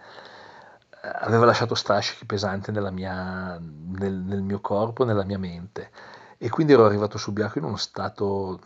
aveva 1.02 1.46
lasciato 1.46 1.76
strascichi 1.76 2.26
pesanti 2.26 2.72
mia, 2.72 3.60
nel, 3.60 4.14
nel, 4.14 4.42
mio 4.42 4.60
corpo, 4.62 5.06
nella 5.06 5.24
mia 5.24 5.38
mente. 5.38 5.92
E 6.40 6.50
quindi 6.50 6.74
ero 6.74 6.86
arrivato 6.86 7.20
su 7.20 7.32
Biaco 7.34 7.60
in 7.60 7.66
uno 7.66 7.78
stato 7.78 8.60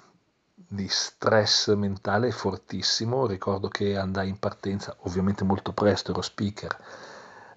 di 0.73 0.87
stress 0.89 1.73
mentale 1.75 2.31
fortissimo. 2.31 3.27
Ricordo 3.27 3.67
che 3.67 3.97
andai 3.97 4.29
in 4.29 4.39
partenza, 4.39 4.95
ovviamente 5.01 5.43
molto 5.43 5.71
presto, 5.71 6.11
ero 6.11 6.21
speaker, 6.21 6.77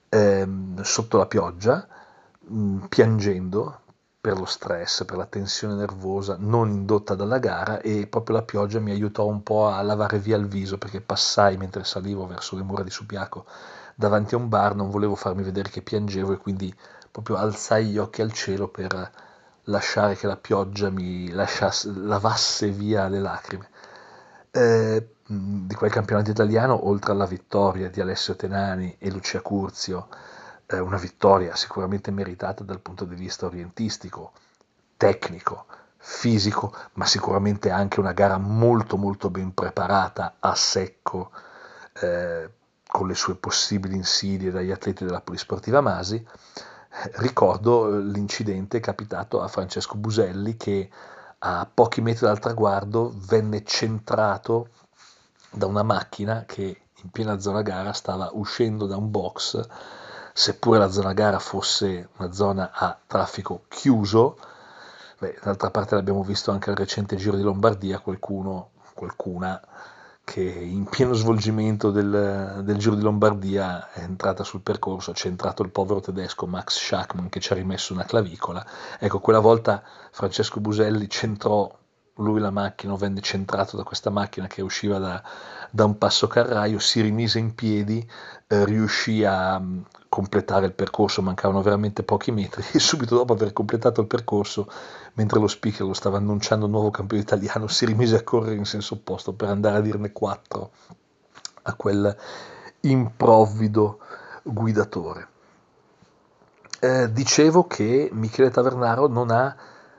ehm, 0.08 0.82
sotto 0.82 1.18
la 1.18 1.26
pioggia, 1.26 1.86
mh, 2.40 2.58
mm, 2.58 2.84
piangendo, 2.86 3.80
per 4.20 4.38
lo 4.38 4.44
stress, 4.44 5.04
per 5.04 5.16
la 5.16 5.26
tensione 5.26 5.74
nervosa 5.74 6.36
non 6.38 6.68
indotta 6.70 7.14
dalla 7.14 7.38
gara 7.38 7.80
e 7.80 8.08
proprio 8.08 8.36
la 8.36 8.42
pioggia 8.42 8.80
mi 8.80 8.90
aiutò 8.90 9.24
un 9.26 9.44
po' 9.44 9.68
a 9.68 9.80
lavare 9.82 10.18
via 10.18 10.36
il 10.36 10.48
viso 10.48 10.78
perché 10.78 11.00
passai 11.00 11.56
mentre 11.56 11.84
salivo 11.84 12.26
verso 12.26 12.56
le 12.56 12.62
mura 12.64 12.82
di 12.82 12.90
Subiaco 12.90 13.46
davanti 13.94 14.34
a 14.34 14.38
un 14.38 14.48
bar, 14.48 14.74
non 14.74 14.90
volevo 14.90 15.14
farmi 15.14 15.44
vedere 15.44 15.70
che 15.70 15.80
piangevo 15.80 16.32
e 16.32 16.38
quindi 16.38 16.74
proprio 17.10 17.36
alzai 17.36 17.86
gli 17.86 17.98
occhi 17.98 18.20
al 18.20 18.32
cielo 18.32 18.66
per 18.66 19.10
lasciare 19.66 20.16
che 20.16 20.26
la 20.26 20.36
pioggia 20.36 20.90
mi 20.90 21.30
lasciasse, 21.30 21.90
lavasse 21.94 22.70
via 22.70 23.08
le 23.08 23.20
lacrime. 23.20 23.68
Eh, 24.50 25.08
di 25.28 25.74
quel 25.74 25.90
campionato 25.90 26.30
italiano, 26.30 26.86
oltre 26.88 27.12
alla 27.12 27.26
vittoria 27.26 27.90
di 27.90 28.00
Alessio 28.00 28.36
Tenani 28.36 28.96
e 28.98 29.10
Lucia 29.10 29.40
Curzio, 29.40 30.08
eh, 30.66 30.78
una 30.78 30.98
vittoria 30.98 31.54
sicuramente 31.56 32.10
meritata 32.10 32.62
dal 32.64 32.80
punto 32.80 33.04
di 33.04 33.14
vista 33.14 33.46
orientistico, 33.46 34.32
tecnico, 34.96 35.66
fisico, 35.98 36.74
ma 36.94 37.06
sicuramente 37.06 37.70
anche 37.70 37.98
una 38.00 38.12
gara 38.12 38.38
molto 38.38 38.96
molto 38.96 39.28
ben 39.30 39.52
preparata 39.52 40.36
a 40.38 40.54
secco 40.54 41.32
eh, 42.00 42.50
con 42.86 43.08
le 43.08 43.14
sue 43.14 43.34
possibili 43.34 43.96
insidie 43.96 44.52
dagli 44.52 44.70
atleti 44.70 45.04
della 45.04 45.20
Polisportiva 45.20 45.80
Masi 45.80 46.24
ricordo 47.14 47.96
eh, 47.96 48.02
l'incidente 48.02 48.80
capitato 48.80 49.40
a 49.40 49.48
Francesco 49.48 49.96
Buselli 49.96 50.56
che 50.56 50.88
a 51.38 51.68
pochi 51.72 52.00
metri 52.00 52.26
dal 52.26 52.38
traguardo 52.38 53.12
venne 53.14 53.62
centrato 53.64 54.68
da 55.50 55.66
una 55.66 55.82
macchina 55.82 56.44
che 56.46 56.80
in 57.02 57.10
piena 57.10 57.38
zona 57.38 57.62
gara 57.62 57.92
stava 57.92 58.30
uscendo 58.32 58.86
da 58.86 58.96
un 58.96 59.10
box, 59.10 59.66
seppure 60.32 60.78
la 60.78 60.90
zona 60.90 61.12
gara 61.12 61.38
fosse 61.38 62.08
una 62.16 62.32
zona 62.32 62.70
a 62.72 62.98
traffico 63.06 63.64
chiuso, 63.68 64.38
beh, 65.18 65.38
d'altra 65.42 65.70
parte 65.70 65.94
l'abbiamo 65.94 66.22
visto 66.22 66.50
anche 66.50 66.70
al 66.70 66.76
recente 66.76 67.16
Giro 67.16 67.36
di 67.36 67.42
Lombardia, 67.42 68.00
qualcuno, 68.00 68.70
qualcuna 68.94 69.60
che 70.26 70.42
in 70.42 70.86
pieno 70.86 71.12
svolgimento 71.14 71.92
del, 71.92 72.62
del, 72.64 72.76
Giro 72.78 72.96
di 72.96 73.02
Lombardia 73.02 73.92
è 73.92 74.00
entrata 74.00 74.42
sul 74.42 74.60
percorso, 74.60 75.12
ha 75.12 75.14
centrato 75.14 75.62
il 75.62 75.70
povero 75.70 76.00
tedesco 76.00 76.48
Max 76.48 76.78
Schachmann 76.78 77.28
che 77.28 77.38
ci 77.38 77.52
ha 77.52 77.54
rimesso 77.54 77.92
una 77.92 78.04
clavicola. 78.04 78.66
Ecco, 78.98 79.20
quella 79.20 79.38
volta 79.38 79.84
Francesco 80.10 80.58
Buselli 80.58 81.08
centrò 81.08 81.72
lui 82.16 82.40
la 82.40 82.50
macchina, 82.50 82.96
venne 82.96 83.20
centrato 83.20 83.76
da 83.76 83.84
questa 83.84 84.10
macchina 84.10 84.48
che 84.48 84.62
usciva 84.62 84.98
da, 84.98 85.22
da 85.70 85.84
un 85.84 85.96
passo 85.96 86.26
carraio, 86.26 86.80
si 86.80 87.00
rimise 87.00 87.38
in 87.38 87.54
piedi, 87.54 88.04
eh, 88.48 88.64
riuscì 88.64 89.22
a 89.22 89.56
um, 89.58 89.84
completare 90.08 90.66
il 90.66 90.72
percorso, 90.72 91.22
mancavano 91.22 91.62
veramente 91.62 92.02
pochi 92.02 92.32
metri 92.32 92.64
e 92.74 92.80
subito 92.80 93.14
dopo 93.14 93.32
aver 93.32 93.52
completato 93.52 94.00
il 94.00 94.08
percorso, 94.08 94.68
mentre 95.16 95.40
lo 95.40 95.48
speaker 95.48 95.86
lo 95.86 95.94
stava 95.94 96.18
annunciando 96.18 96.66
un 96.66 96.72
nuovo 96.72 96.90
campione 96.90 97.22
italiano, 97.22 97.66
si 97.68 97.86
rimise 97.86 98.16
a 98.16 98.22
correre 98.22 98.54
in 98.54 98.64
senso 98.64 98.94
opposto 98.94 99.32
per 99.32 99.48
andare 99.48 99.76
a 99.76 99.80
dirne 99.80 100.12
quattro 100.12 100.70
a 101.62 101.74
quel 101.74 102.16
improvvido 102.80 103.98
guidatore. 104.42 105.28
Eh, 106.80 107.10
dicevo 107.10 107.66
che 107.66 108.10
Michele 108.12 108.50
Tavernaro 108.50 109.08
non 109.08 109.30
ha 109.30 109.56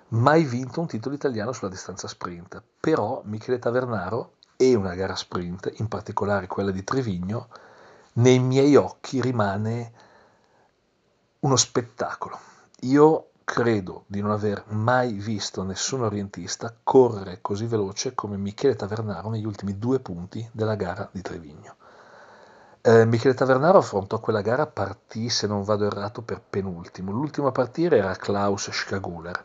mai 0.09 0.43
vinto 0.43 0.79
un 0.79 0.87
titolo 0.87 1.15
italiano 1.15 1.51
sulla 1.51 1.71
distanza 1.71 2.07
sprint, 2.07 2.61
però 2.79 3.21
Michele 3.25 3.59
Tavernaro 3.59 4.33
e 4.55 4.75
una 4.75 4.93
gara 4.93 5.15
sprint, 5.15 5.73
in 5.77 5.87
particolare 5.87 6.47
quella 6.47 6.71
di 6.71 6.83
Trevigno, 6.83 7.49
nei 8.13 8.39
miei 8.39 8.75
occhi 8.75 9.19
rimane 9.19 9.91
uno 11.39 11.55
spettacolo. 11.55 12.39
Io 12.81 13.29
credo 13.49 14.03
di 14.07 14.19
non 14.19 14.31
aver 14.31 14.65
mai 14.67 15.13
visto 15.13 15.63
nessun 15.63 16.03
orientista 16.03 16.75
correre 16.83 17.39
così 17.39 17.65
veloce 17.65 18.13
come 18.13 18.35
Michele 18.35 18.75
Tavernaro 18.75 19.29
negli 19.29 19.45
ultimi 19.45 19.77
due 19.77 20.01
punti 20.01 20.45
della 20.51 20.75
gara 20.75 21.07
di 21.13 21.21
Trevigno. 21.21 21.75
Eh, 22.81 23.05
Michele 23.05 23.33
Tavernaro 23.33 23.77
affrontò 23.77 24.19
quella 24.19 24.41
gara, 24.41 24.67
partì, 24.67 25.29
se 25.29 25.47
non 25.47 25.63
vado 25.63 25.85
errato, 25.85 26.21
per 26.23 26.41
penultimo. 26.41 27.13
L'ultimo 27.13 27.47
a 27.47 27.51
partire 27.53 27.99
era 27.99 28.15
Klaus 28.15 28.69
Schaguler 28.69 29.41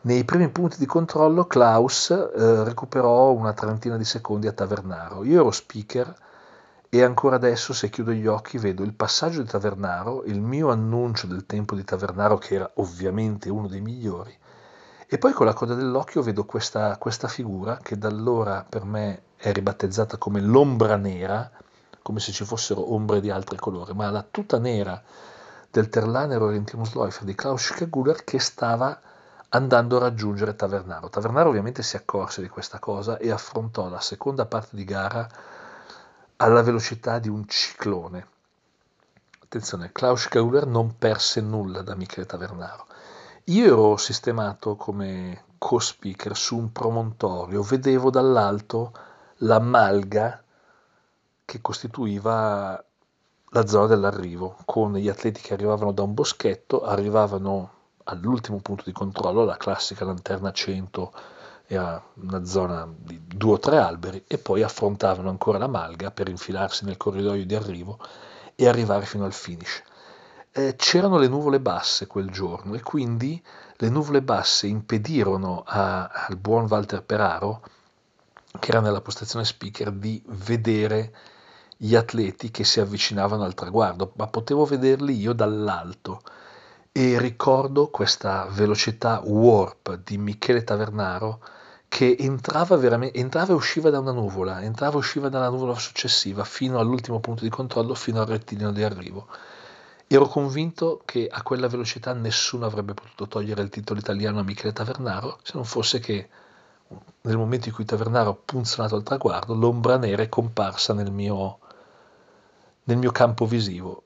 nei 0.00 0.24
primi 0.24 0.48
punti 0.48 0.76
di 0.76 0.86
controllo 0.86 1.46
Klaus 1.46 2.10
eh, 2.10 2.64
recuperò 2.64 3.30
una 3.30 3.52
trentina 3.52 3.96
di 3.96 4.04
secondi 4.04 4.48
a 4.48 4.52
Tavernaro. 4.52 5.22
Io 5.22 5.40
ero 5.40 5.50
speaker 5.52 6.12
e 6.90 7.02
ancora 7.02 7.36
adesso 7.36 7.72
se 7.72 7.90
chiudo 7.90 8.12
gli 8.12 8.26
occhi 8.26 8.58
vedo 8.58 8.82
il 8.82 8.94
passaggio 8.94 9.42
di 9.42 9.48
Tavernaro, 9.48 10.24
il 10.24 10.40
mio 10.40 10.70
annuncio 10.70 11.26
del 11.26 11.44
tempo 11.44 11.74
di 11.74 11.84
Tavernaro 11.84 12.38
che 12.38 12.54
era 12.54 12.70
ovviamente 12.74 13.50
uno 13.50 13.68
dei 13.68 13.80
migliori 13.80 14.36
e 15.10 15.16
poi 15.16 15.32
con 15.32 15.46
la 15.46 15.54
coda 15.54 15.74
dell'occhio 15.74 16.20
vedo 16.20 16.44
questa, 16.44 16.98
questa 16.98 17.28
figura 17.28 17.78
che 17.82 17.96
da 17.96 18.08
allora 18.08 18.64
per 18.68 18.84
me 18.84 19.22
è 19.36 19.52
ribattezzata 19.52 20.18
come 20.18 20.40
l'ombra 20.42 20.96
nera, 20.96 21.50
come 22.02 22.20
se 22.20 22.30
ci 22.30 22.44
fossero 22.44 22.92
ombre 22.92 23.20
di 23.20 23.30
altri 23.30 23.56
colori, 23.56 23.94
ma 23.94 24.10
la 24.10 24.22
tuta 24.28 24.58
nera 24.58 25.02
del 25.70 25.88
Terlaner 25.88 26.42
Orientimus 26.42 26.94
Läufer 26.94 27.24
di 27.24 27.34
Klaus 27.34 27.62
Schkeguler 27.62 28.22
che 28.22 28.38
stava 28.38 29.00
andando 29.48 29.96
a 29.96 30.00
raggiungere 30.00 30.54
Tavernaro. 30.54 31.08
Tavernaro 31.08 31.48
ovviamente 31.48 31.82
si 31.82 31.96
accorse 31.96 32.42
di 32.42 32.48
questa 32.48 32.78
cosa 32.78 33.16
e 33.16 33.30
affrontò 33.30 33.88
la 33.88 34.00
seconda 34.00 34.44
parte 34.44 34.76
di 34.76 34.84
gara 34.84 35.26
alla 36.40 36.62
velocità 36.62 37.18
di 37.18 37.28
un 37.28 37.46
ciclone. 37.48 38.26
Attenzione, 39.42 39.90
Klaus 39.92 40.28
Gauler 40.28 40.66
non 40.66 40.96
perse 40.96 41.40
nulla 41.40 41.82
da 41.82 41.94
Michele 41.94 42.26
Tavernaro. 42.26 42.86
Io 43.44 43.64
ero 43.64 43.96
sistemato 43.96 44.76
come 44.76 45.44
co-speaker 45.58 46.36
su 46.36 46.56
un 46.56 46.70
promontorio, 46.70 47.62
vedevo 47.62 48.10
dall'alto 48.10 48.92
la 49.38 49.58
malga 49.58 50.42
che 51.44 51.60
costituiva 51.60 52.84
la 53.50 53.66
zona 53.66 53.86
dell'arrivo, 53.86 54.58
con 54.64 54.94
gli 54.94 55.08
atleti 55.08 55.40
che 55.40 55.54
arrivavano 55.54 55.92
da 55.92 56.02
un 56.02 56.14
boschetto, 56.14 56.84
arrivavano 56.84 57.72
all'ultimo 58.04 58.58
punto 58.58 58.84
di 58.84 58.92
controllo, 58.92 59.44
la 59.44 59.56
classica 59.56 60.04
lanterna 60.04 60.52
100 60.52 61.12
era 61.70 62.02
una 62.22 62.46
zona 62.46 62.88
di 62.96 63.20
due 63.26 63.52
o 63.52 63.58
tre 63.58 63.76
alberi 63.76 64.24
e 64.26 64.38
poi 64.38 64.62
affrontavano 64.62 65.28
ancora 65.28 65.58
la 65.58 65.66
malga 65.66 66.10
per 66.10 66.28
infilarsi 66.28 66.86
nel 66.86 66.96
corridoio 66.96 67.44
di 67.44 67.54
arrivo 67.54 67.98
e 68.54 68.66
arrivare 68.66 69.04
fino 69.04 69.26
al 69.26 69.34
finish. 69.34 69.82
Eh, 70.50 70.76
c'erano 70.76 71.18
le 71.18 71.28
nuvole 71.28 71.60
basse 71.60 72.06
quel 72.06 72.30
giorno 72.30 72.74
e 72.74 72.80
quindi 72.80 73.40
le 73.76 73.88
nuvole 73.90 74.22
basse 74.22 74.66
impedirono 74.66 75.62
a, 75.66 76.06
al 76.08 76.38
buon 76.38 76.66
Walter 76.70 77.02
Peraro, 77.02 77.60
che 78.58 78.70
era 78.70 78.80
nella 78.80 79.02
postazione 79.02 79.44
speaker, 79.44 79.92
di 79.92 80.22
vedere 80.26 81.14
gli 81.76 81.94
atleti 81.94 82.50
che 82.50 82.64
si 82.64 82.80
avvicinavano 82.80 83.44
al 83.44 83.54
traguardo, 83.54 84.12
ma 84.16 84.26
potevo 84.26 84.64
vederli 84.64 85.20
io 85.20 85.34
dall'alto 85.34 86.22
e 86.90 87.18
ricordo 87.18 87.88
questa 87.90 88.46
velocità 88.50 89.20
warp 89.22 90.00
di 90.02 90.18
Michele 90.18 90.64
Tavernaro 90.64 91.40
che 91.88 92.16
entrava, 92.18 92.78
entrava 93.12 93.52
e 93.52 93.56
usciva 93.56 93.90
da 93.90 93.98
una 93.98 94.12
nuvola, 94.12 94.62
entrava 94.62 94.94
e 94.94 94.98
usciva 94.98 95.28
dalla 95.28 95.48
nuvola 95.48 95.74
successiva 95.74 96.44
fino 96.44 96.78
all'ultimo 96.78 97.18
punto 97.18 97.42
di 97.42 97.50
controllo, 97.50 97.94
fino 97.94 98.20
al 98.20 98.26
rettilineo 98.26 98.70
di 98.70 98.82
arrivo. 98.82 99.26
Ero 100.06 100.26
convinto 100.26 101.02
che 101.04 101.28
a 101.30 101.42
quella 101.42 101.66
velocità 101.68 102.12
nessuno 102.12 102.66
avrebbe 102.66 102.94
potuto 102.94 103.26
togliere 103.26 103.62
il 103.62 103.68
titolo 103.68 103.98
italiano 103.98 104.40
a 104.40 104.42
Michele 104.42 104.72
Tavernaro, 104.72 105.38
se 105.42 105.52
non 105.54 105.64
fosse 105.64 105.98
che 105.98 106.28
nel 107.22 107.36
momento 107.36 107.68
in 107.68 107.74
cui 107.74 107.84
Tavernaro 107.84 108.30
ha 108.30 108.36
punzonato 108.42 108.94
al 108.94 109.02
traguardo, 109.02 109.54
l'ombra 109.54 109.96
nera 109.98 110.22
è 110.22 110.28
comparsa 110.28 110.94
nel 110.94 111.10
mio, 111.10 111.58
nel 112.84 112.96
mio 112.96 113.10
campo 113.10 113.44
visivo. 113.44 114.04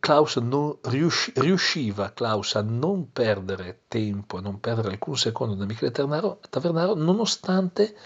Klaus 0.00 0.36
non 0.36 0.78
riusci, 0.82 1.32
riusciva 1.36 2.12
Klaus 2.12 2.54
a 2.54 2.62
non 2.62 3.12
perdere 3.12 3.82
tempo, 3.88 4.38
a 4.38 4.40
non 4.40 4.60
perdere 4.60 4.90
alcun 4.90 5.16
secondo 5.16 5.54
da 5.54 5.64
Michele 5.64 5.90
Tavernaro, 5.90 6.40
Tavernaro 6.48 6.94
nonostante 6.94 7.96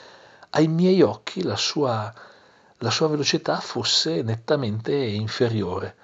ai 0.50 0.68
miei 0.68 1.02
occhi 1.02 1.42
la 1.42 1.56
sua, 1.56 2.12
la 2.78 2.90
sua 2.90 3.08
velocità 3.08 3.60
fosse 3.60 4.22
nettamente 4.22 4.94
inferiore. 4.94 5.96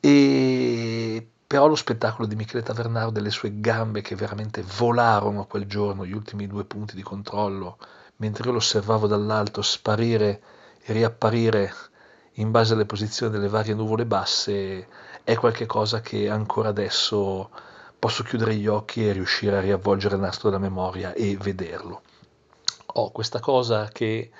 E 0.00 1.26
però 1.46 1.66
lo 1.66 1.74
spettacolo 1.74 2.26
di 2.26 2.34
Michele 2.34 2.62
Tavernaro, 2.62 3.10
delle 3.10 3.30
sue 3.30 3.60
gambe 3.60 4.00
che 4.00 4.14
veramente 4.14 4.64
volarono 4.78 5.44
quel 5.44 5.66
giorno, 5.66 6.06
gli 6.06 6.14
ultimi 6.14 6.46
due 6.46 6.64
punti 6.64 6.96
di 6.96 7.02
controllo, 7.02 7.76
mentre 8.16 8.44
io 8.44 8.52
lo 8.52 8.56
osservavo 8.56 9.06
dall'alto 9.06 9.60
sparire 9.60 10.42
e 10.82 10.92
riapparire 10.94 11.74
in 12.36 12.50
base 12.50 12.74
alle 12.74 12.86
posizioni 12.86 13.32
delle 13.32 13.48
varie 13.48 13.74
nuvole 13.74 14.06
basse 14.06 14.86
è 15.24 15.34
qualcosa 15.36 16.00
che 16.00 16.28
ancora 16.28 16.70
adesso 16.70 17.50
posso 17.98 18.22
chiudere 18.22 18.54
gli 18.56 18.66
occhi 18.66 19.06
e 19.06 19.12
riuscire 19.12 19.56
a 19.56 19.60
riavvolgere 19.60 20.16
il 20.16 20.20
nastro 20.20 20.48
della 20.50 20.60
memoria 20.60 21.12
e 21.12 21.36
vederlo. 21.36 22.02
Ho 22.94 23.10
questa 23.12 23.40
cosa 23.40 23.88
che 23.88 24.30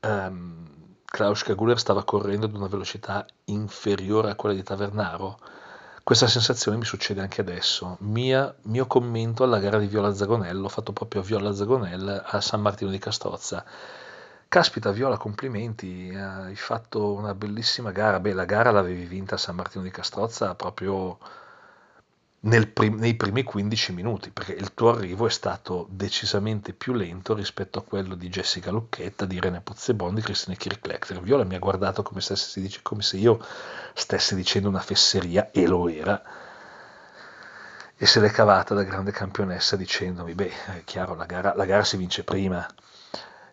um, 0.00 0.66
Klaus 1.04 1.42
Kaguler 1.42 1.78
stava 1.78 2.04
correndo 2.04 2.46
ad 2.46 2.54
una 2.54 2.68
velocità 2.68 3.26
inferiore 3.44 4.30
a 4.30 4.34
quella 4.34 4.54
di 4.54 4.62
Tavernaro, 4.62 5.38
Questa 6.04 6.26
sensazione 6.26 6.78
mi 6.78 6.84
succede 6.84 7.20
anche 7.20 7.42
adesso. 7.42 7.96
Mia, 8.00 8.52
mio 8.62 8.86
commento 8.88 9.44
alla 9.44 9.60
gara 9.60 9.78
di 9.78 9.86
Viola 9.86 10.12
Zagonello, 10.12 10.68
fatto 10.68 10.92
proprio 10.92 11.20
a 11.20 11.24
Viola 11.24 11.54
Zagonello 11.54 12.20
a 12.24 12.40
San 12.40 12.60
Martino 12.60 12.90
di 12.90 12.98
Castrozza. 12.98 13.64
Caspita 14.52 14.90
Viola, 14.92 15.16
complimenti, 15.16 16.14
hai 16.14 16.56
fatto 16.56 17.14
una 17.14 17.34
bellissima 17.34 17.90
gara. 17.90 18.20
Beh, 18.20 18.34
la 18.34 18.44
gara 18.44 18.70
l'avevi 18.70 19.06
vinta 19.06 19.36
a 19.36 19.38
San 19.38 19.54
Martino 19.56 19.82
di 19.82 19.90
Castrozza 19.90 20.54
proprio 20.54 21.18
prim- 22.74 22.98
nei 22.98 23.14
primi 23.14 23.44
15 23.44 23.92
minuti, 23.94 24.30
perché 24.30 24.52
il 24.52 24.74
tuo 24.74 24.90
arrivo 24.90 25.26
è 25.26 25.30
stato 25.30 25.86
decisamente 25.88 26.74
più 26.74 26.92
lento 26.92 27.32
rispetto 27.34 27.78
a 27.78 27.82
quello 27.82 28.14
di 28.14 28.28
Jessica 28.28 28.70
Lucchetta, 28.70 29.24
di 29.24 29.36
Irene 29.36 29.62
Pozzebon, 29.62 30.14
di 30.14 30.20
Cristina 30.20 30.54
Kirklechter. 30.54 31.22
Viola 31.22 31.44
mi 31.44 31.54
ha 31.54 31.58
guardato 31.58 32.02
come, 32.02 32.20
dice, 32.20 32.80
come 32.82 33.00
se 33.00 33.16
io 33.16 33.42
stessi 33.94 34.34
dicendo 34.34 34.68
una 34.68 34.80
fesseria, 34.80 35.50
e 35.50 35.66
lo 35.66 35.88
era, 35.88 36.22
e 37.96 38.06
se 38.06 38.20
l'è 38.20 38.30
cavata 38.30 38.74
da 38.74 38.82
grande 38.82 39.12
campionessa 39.12 39.76
dicendomi, 39.76 40.34
beh, 40.34 40.52
è 40.66 40.82
chiaro, 40.84 41.14
la 41.14 41.24
gara, 41.24 41.54
la 41.54 41.64
gara 41.64 41.84
si 41.84 41.96
vince 41.96 42.22
prima. 42.22 42.66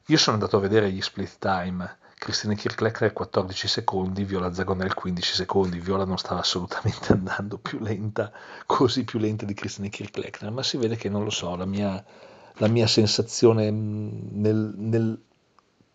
Io 0.10 0.18
sono 0.18 0.38
andato 0.38 0.58
a 0.58 0.60
vedere 0.60 0.92
gli 0.92 1.02
split 1.02 1.38
time. 1.38 1.98
Cristina 2.18 2.56
Kirchlecker 2.56 3.14
14 3.14 3.68
secondi, 3.68 4.24
Viola 4.24 4.52
Zagonel 4.52 4.96
15 4.96 5.36
secondi, 5.36 5.80
Viola 5.80 6.04
non 6.04 6.18
stava 6.18 6.40
assolutamente 6.40 7.14
andando 7.14 7.60
più 7.60 7.78
lenta, 7.80 8.32
così 8.66 9.04
più 9.04 9.20
lenta 9.20 9.46
di 9.46 9.54
Cristina 9.54 9.88
Kirchlecker, 9.88 10.50
ma 10.50 10.64
si 10.64 10.78
vede 10.78 10.96
che 10.96 11.10
non 11.10 11.24
lo 11.24 11.30
so, 11.30 11.56
la 11.56 11.66
mia, 11.66 12.04
la 12.56 12.68
mia 12.68 12.88
sensazione 12.88 13.70
nel, 13.70 14.74
nel, 14.76 15.22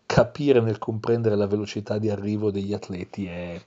capire, 0.05 0.61
nel 0.61 0.79
comprendere 0.79 1.35
la 1.35 1.47
velocità 1.47 1.97
di 1.97 2.09
arrivo 2.09 2.51
degli 2.51 2.73
atleti 2.73 3.27
è, 3.27 3.61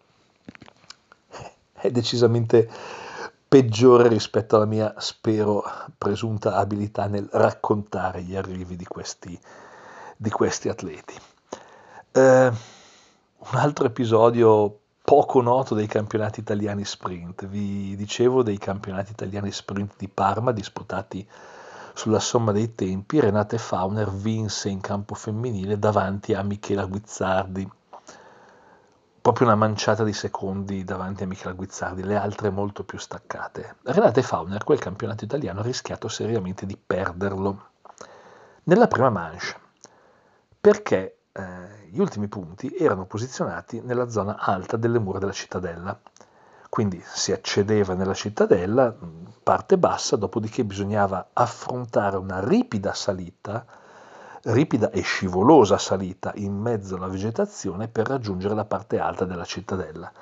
è 1.75 1.91
decisamente 1.91 2.71
peggiore 3.47 4.09
rispetto 4.09 4.57
alla 4.57 4.65
mia, 4.65 4.95
spero, 4.97 5.63
presunta 5.99 6.57
abilità 6.57 7.07
nel 7.07 7.29
raccontare 7.31 8.23
gli 8.23 8.35
arrivi 8.35 8.77
di 8.77 8.87
questi, 8.87 9.39
di 10.19 10.31
questi 10.31 10.69
atleti. 10.69 11.15
Eh, 12.11 12.47
un 12.51 13.59
altro 13.59 13.87
episodio 13.87 14.81
poco 15.05 15.41
noto 15.41 15.75
dei 15.77 15.87
campionati 15.87 16.41
italiani 16.41 16.85
sprint. 16.85 17.47
Vi 17.47 17.95
dicevo 17.97 18.43
dei 18.43 18.59
campionati 18.59 19.13
italiani 19.13 19.53
sprint 19.53 19.95
di 19.97 20.09
Parma 20.09 20.51
disputati 20.51 21.27
sulla 21.95 22.19
somma 22.19 22.51
dei 22.51 22.75
tempi. 22.75 23.21
Renate 23.21 23.59
Fauner 23.59 24.11
vinse 24.11 24.69
in 24.69 24.81
campo 24.81 25.15
femminile 25.15 25.79
davanti 25.79 26.35
a 26.35 26.43
Michela 26.43 26.85
Guizzardi. 26.85 27.71
Proprio 29.21 29.47
una 29.47 29.57
manciata 29.57 30.03
di 30.03 30.13
secondi 30.13 30.85
davanti 30.85 31.23
a 31.23 31.27
Michela 31.27 31.53
Guizzardi, 31.53 32.03
le 32.03 32.17
altre 32.17 32.51
molto 32.51 32.83
più 32.83 32.99
staccate. 32.99 33.77
Renate 33.85 34.23
Fauner, 34.23 34.65
quel 34.65 34.79
campionato 34.81 35.25
italiano, 35.25 35.61
ha 35.61 35.65
rischiato 35.65 36.09
seriamente 36.09 36.67
di 36.67 36.77
perderlo 36.77 37.67
nella 38.65 38.89
prima 38.89 39.11
manche 39.11 39.67
perché 40.69 41.21
eh, 41.33 41.43
gli 41.89 41.99
ultimi 41.99 42.29
punti 42.29 42.77
erano 42.77 43.07
posizionati 43.07 43.81
nella 43.81 44.11
zona 44.11 44.37
alta 44.39 44.77
delle 44.77 44.99
mura 44.99 45.19
della 45.19 45.33
cittadella. 45.33 45.99
Quindi 46.69 47.03
si 47.07 47.33
accedeva 47.33 47.95
nella 47.95 48.13
cittadella, 48.13 48.95
parte 49.43 49.79
bassa, 49.79 50.17
dopodiché 50.17 50.67
bisognava 50.67 51.31
affrontare 51.33 52.19
una 52.19 52.47
ripida 52.47 52.93
salita, 52.93 53.65
ripida 54.43 54.91
e 54.91 55.01
scivolosa 55.01 55.79
salita 55.79 56.33
in 56.35 56.53
mezzo 56.53 56.97
alla 56.97 57.09
vegetazione 57.09 57.89
per 57.89 58.07
raggiungere 58.07 58.55
la 58.55 58.67
parte 58.67 58.99
alta 58.99 59.25
della 59.25 59.47
cittadella. 59.47 60.13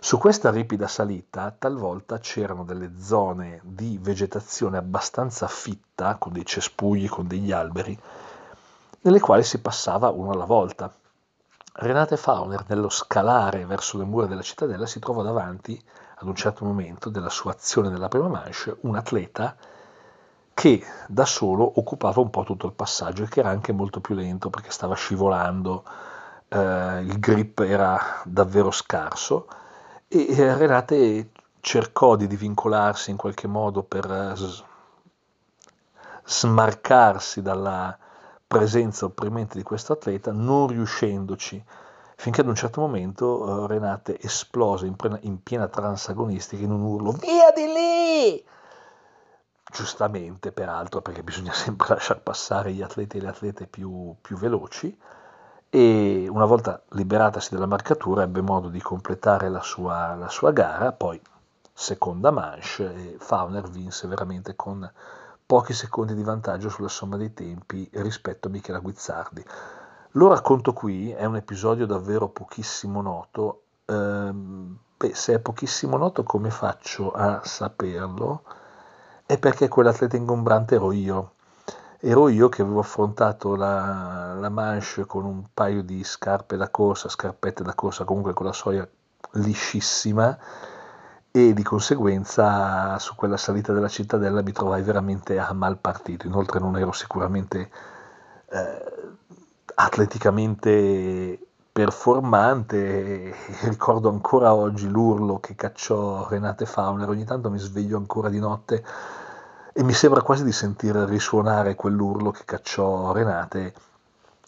Su 0.00 0.18
questa 0.18 0.50
ripida 0.50 0.88
salita 0.88 1.54
talvolta 1.56 2.18
c'erano 2.18 2.64
delle 2.64 2.98
zone 2.98 3.60
di 3.62 3.96
vegetazione 4.02 4.76
abbastanza 4.76 5.46
fitta, 5.46 6.16
con 6.16 6.32
dei 6.32 6.44
cespugli, 6.44 7.08
con 7.08 7.28
degli 7.28 7.52
alberi, 7.52 7.96
nelle 9.04 9.20
quali 9.20 9.42
si 9.42 9.60
passava 9.60 10.10
uno 10.10 10.30
alla 10.30 10.44
volta. 10.44 10.92
Renate 11.76 12.16
Fauner, 12.16 12.64
nello 12.68 12.88
scalare 12.88 13.66
verso 13.66 13.98
le 13.98 14.04
mura 14.04 14.26
della 14.26 14.42
cittadella, 14.42 14.86
si 14.86 14.98
trovò 14.98 15.22
davanti, 15.22 15.82
ad 16.16 16.26
un 16.26 16.34
certo 16.34 16.64
momento 16.64 17.10
della 17.10 17.28
sua 17.28 17.52
azione 17.52 17.88
nella 17.88 18.08
prima 18.08 18.28
manche, 18.28 18.76
un 18.80 18.96
atleta 18.96 19.56
che 20.54 20.84
da 21.08 21.24
solo 21.24 21.70
occupava 21.80 22.20
un 22.20 22.30
po' 22.30 22.44
tutto 22.44 22.66
il 22.66 22.72
passaggio 22.72 23.24
e 23.24 23.28
che 23.28 23.40
era 23.40 23.50
anche 23.50 23.72
molto 23.72 24.00
più 24.00 24.14
lento 24.14 24.50
perché 24.50 24.70
stava 24.70 24.94
scivolando, 24.94 25.84
eh, 26.48 27.00
il 27.00 27.18
grip 27.18 27.58
era 27.60 28.22
davvero 28.24 28.70
scarso 28.70 29.48
e 30.06 30.26
Renate 30.56 31.30
cercò 31.60 32.14
di 32.14 32.28
divincolarsi 32.28 33.10
in 33.10 33.16
qualche 33.16 33.48
modo 33.48 33.82
per 33.82 34.34
smarcarsi 36.24 37.42
dalla, 37.42 37.98
presenza 38.46 39.06
opprimente 39.06 39.56
di 39.56 39.64
questo 39.64 39.92
atleta, 39.94 40.32
non 40.32 40.68
riuscendoci, 40.68 41.62
finché 42.16 42.40
ad 42.40 42.48
un 42.48 42.54
certo 42.54 42.80
momento 42.80 43.42
uh, 43.42 43.66
Renate 43.66 44.20
esplose 44.20 44.86
in, 44.86 44.96
plena, 44.96 45.18
in 45.22 45.42
piena 45.42 45.68
transagonistica 45.68 46.62
in 46.62 46.70
un 46.70 46.82
urlo 46.82 47.12
via 47.12 47.50
di 47.54 47.66
lì! 47.66 48.44
Giustamente, 49.72 50.52
peraltro, 50.52 51.00
perché 51.02 51.22
bisogna 51.22 51.52
sempre 51.54 51.88
lasciar 51.88 52.20
passare 52.20 52.72
gli 52.72 52.82
atleti 52.82 53.18
e 53.18 53.20
le 53.20 53.28
atlete 53.28 53.66
più, 53.66 54.14
più 54.20 54.36
veloci, 54.36 54.96
e 55.68 56.28
una 56.30 56.44
volta 56.44 56.80
liberatasi 56.90 57.52
dalla 57.52 57.66
marcatura 57.66 58.22
ebbe 58.22 58.40
modo 58.40 58.68
di 58.68 58.80
completare 58.80 59.48
la 59.48 59.60
sua, 59.60 60.14
la 60.14 60.28
sua 60.28 60.52
gara, 60.52 60.92
poi 60.92 61.20
seconda 61.72 62.30
manche 62.30 62.94
e 62.94 63.16
Fauner 63.18 63.68
vinse 63.68 64.06
veramente 64.06 64.54
con 64.54 64.88
pochi 65.46 65.74
secondi 65.74 66.14
di 66.14 66.22
vantaggio 66.22 66.68
sulla 66.68 66.88
somma 66.88 67.16
dei 67.16 67.34
tempi 67.34 67.88
rispetto 67.94 68.48
a 68.48 68.50
Michela 68.50 68.78
Guizzardi. 68.78 69.44
Lo 70.12 70.28
racconto 70.28 70.72
qui, 70.72 71.10
è 71.10 71.24
un 71.24 71.36
episodio 71.36 71.86
davvero 71.86 72.28
pochissimo 72.28 73.02
noto. 73.02 73.64
Ehm, 73.86 74.78
beh, 74.96 75.14
se 75.14 75.34
è 75.34 75.38
pochissimo 75.40 75.96
noto, 75.96 76.22
come 76.22 76.50
faccio 76.50 77.10
a 77.10 77.40
saperlo? 77.44 78.44
È 79.26 79.38
perché 79.38 79.68
quell'atleta 79.68 80.16
ingombrante 80.16 80.76
ero 80.76 80.92
io. 80.92 81.32
Ero 81.98 82.28
io 82.28 82.48
che 82.48 82.62
avevo 82.62 82.80
affrontato 82.80 83.56
la, 83.56 84.34
la 84.34 84.48
manche 84.50 85.04
con 85.06 85.24
un 85.24 85.46
paio 85.52 85.82
di 85.82 86.04
scarpe 86.04 86.56
da 86.56 86.70
corsa, 86.70 87.08
scarpette 87.08 87.62
da 87.62 87.74
corsa, 87.74 88.04
comunque 88.04 88.34
con 88.34 88.46
la 88.46 88.52
soglia 88.52 88.88
liscissima 89.32 90.38
e 91.36 91.52
di 91.52 91.64
conseguenza 91.64 92.96
su 93.00 93.16
quella 93.16 93.36
salita 93.36 93.72
della 93.72 93.88
cittadella 93.88 94.40
mi 94.40 94.52
trovai 94.52 94.82
veramente 94.82 95.36
a 95.36 95.52
mal 95.52 95.78
partito. 95.78 96.28
Inoltre 96.28 96.60
non 96.60 96.78
ero 96.78 96.92
sicuramente 96.92 97.70
eh, 98.50 98.92
atleticamente 99.74 101.44
performante, 101.72 103.34
ricordo 103.66 104.10
ancora 104.10 104.54
oggi 104.54 104.88
l'urlo 104.88 105.40
che 105.40 105.56
cacciò 105.56 106.28
Renate 106.28 106.66
Fauner, 106.66 107.08
ogni 107.08 107.24
tanto 107.24 107.50
mi 107.50 107.58
sveglio 107.58 107.96
ancora 107.96 108.28
di 108.28 108.38
notte 108.38 108.84
e 109.72 109.82
mi 109.82 109.92
sembra 109.92 110.22
quasi 110.22 110.44
di 110.44 110.52
sentir 110.52 110.94
risuonare 110.94 111.74
quell'urlo 111.74 112.30
che 112.30 112.44
cacciò 112.44 113.10
Renate. 113.10 113.74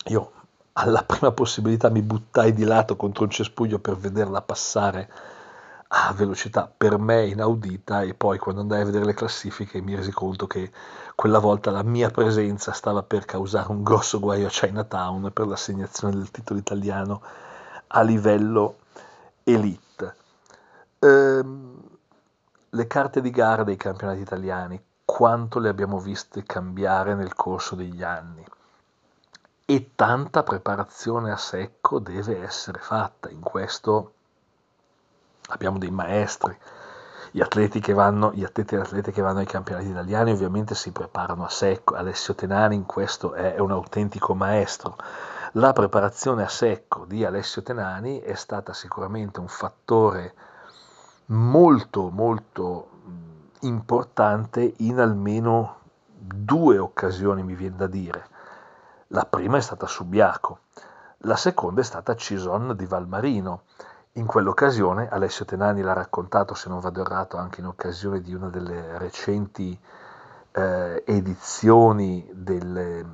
Io 0.05 0.30
alla 0.74 1.03
prima 1.03 1.32
possibilità 1.32 1.89
mi 1.89 2.03
buttai 2.03 2.53
di 2.53 2.62
lato 2.62 2.95
contro 2.95 3.24
un 3.24 3.30
cespuglio 3.30 3.80
per 3.80 3.97
vederla 3.97 4.41
passare 4.41 5.34
a 5.89 6.12
velocità 6.12 6.70
per 6.74 6.99
me 6.99 7.26
inaudita 7.26 8.03
e 8.03 8.14
poi 8.14 8.39
quando 8.39 8.62
andai 8.62 8.80
a 8.80 8.84
vedere 8.84 9.05
le 9.05 9.14
classifiche 9.14 9.80
mi 9.80 9.95
resi 9.95 10.11
conto 10.11 10.47
che 10.47 10.72
quella 11.14 11.39
volta 11.39 11.70
la 11.70 11.82
mia 11.82 12.11
presenza 12.11 12.72
stava 12.72 13.03
per 13.03 13.24
causare 13.24 13.70
un 13.70 13.82
grosso 13.82 14.18
guaio 14.18 14.47
a 14.47 14.51
Chinatown 14.51 15.30
per 15.32 15.47
l'assegnazione 15.47 16.14
del 16.14 16.30
titolo 16.30 16.59
italiano 16.59 17.22
a 17.89 18.03
livello 18.03 18.78
elite. 19.45 20.16
Ehm, 20.99 21.80
le 22.70 22.87
carte 22.89 23.20
di 23.20 23.30
gara 23.30 23.62
dei 23.62 23.76
campionati 23.76 24.20
italiani, 24.20 24.82
quanto 25.05 25.61
le 25.61 25.68
abbiamo 25.68 26.01
viste 26.01 26.43
cambiare 26.43 27.14
nel 27.14 27.34
corso 27.34 27.76
degli 27.76 28.03
anni? 28.03 28.45
E 29.64 29.91
tanta 29.95 30.43
preparazione 30.43 31.30
a 31.30 31.37
secco 31.37 32.01
deve 32.01 32.43
essere 32.43 32.78
fatta 32.80 33.30
in 33.30 33.41
questo 33.41 34.16
abbiamo 35.49 35.79
dei 35.79 35.91
maestri, 35.91 36.57
gli 37.31 37.41
atleti, 37.41 37.81
che 37.81 37.93
vanno, 37.93 38.33
gli 38.33 38.45
atleti 38.45 38.75
e 38.75 38.79
le 38.79 38.85
atlete 38.85 39.13
che 39.13 39.21
vanno 39.21 39.41
ai 39.41 39.47
campionati 39.47 39.89
italiani 39.89 40.33
ovviamente 40.33 40.75
si 40.75 40.91
preparano 40.91 41.45
a 41.45 41.49
secco, 41.49 41.95
Alessio 41.95 42.35
Tenani 42.35 42.75
in 42.75 42.87
questo 42.87 43.35
è 43.35 43.59
un 43.59 43.73
autentico 43.73 44.35
maestro. 44.35 44.97
La 45.53 45.73
preparazione 45.73 46.43
a 46.43 46.49
secco 46.49 47.05
di 47.05 47.25
Alessio 47.25 47.63
Tenani 47.63 48.21
è 48.21 48.35
stata 48.35 48.73
sicuramente 48.73 49.41
un 49.41 49.49
fattore 49.49 50.35
molto 51.27 52.11
molto 52.11 52.89
importante 53.61 54.75
in 54.79 54.99
almeno 54.99 55.81
due 56.09 56.79
occasioni, 56.79 57.43
mi 57.43 57.55
viene 57.55 57.77
da 57.77 57.87
dire. 57.87 58.29
La 59.09 59.25
prima 59.25 59.57
è 59.57 59.61
stata 59.61 59.87
Subiaco, 59.87 60.61
la 61.19 61.37
seconda 61.37 61.81
è 61.81 61.85
stata 61.85 62.15
Cison 62.15 62.75
di 62.77 62.87
Valmarino 62.87 63.63
In 64.17 64.25
quell'occasione, 64.25 65.11
Alessio 65.11 65.45
Tenani 65.45 65.83
l'ha 65.83 65.93
raccontato, 65.93 66.55
se 66.55 66.71
non 66.71 66.81
vado 66.81 67.03
errato, 67.03 67.37
anche 67.37 67.61
in 67.61 67.67
occasione 67.67 68.23
di 68.23 68.33
una 68.33 68.49
delle 68.49 68.97
recenti 68.97 69.79
eh, 70.53 71.03
edizioni 71.05 72.27
delle, 72.33 73.05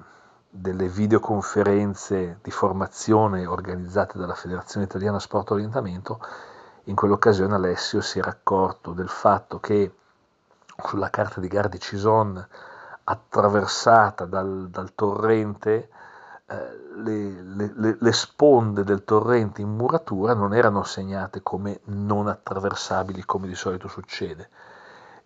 delle 0.49 0.87
videoconferenze 0.87 2.39
di 2.41 2.53
formazione 2.53 3.47
organizzate 3.47 4.17
dalla 4.17 4.37
Federazione 4.37 4.87
Italiana 4.87 5.19
Sport 5.19 5.51
Orientamento, 5.51 6.21
in 6.85 6.95
quell'occasione 6.95 7.55
Alessio 7.55 8.01
si 8.01 8.21
era 8.21 8.31
accorto 8.31 8.93
del 8.93 9.09
fatto 9.09 9.59
che 9.59 9.93
sulla 10.85 11.11
carta 11.11 11.41
di 11.41 11.49
gara 11.49 11.67
di 11.67 11.81
Cison, 11.81 12.47
attraversata 13.03 14.25
dal, 14.25 14.69
dal 14.71 14.95
torrente, 14.95 15.89
le, 16.47 17.73
le, 17.75 17.97
le, 17.99 18.13
sponde 18.13 18.85
del 18.85 19.05
torrente 19.05 19.61
in 19.61 19.71
muratura 19.71 20.35
non 20.35 20.55
erano 20.55 20.83
segnate 20.83 21.43
come 21.43 21.81
non 21.85 22.29
attraversabili 22.29 23.25
come 23.25 23.47
di 23.47 23.55
solito 23.55 23.89
succede. 23.89 24.49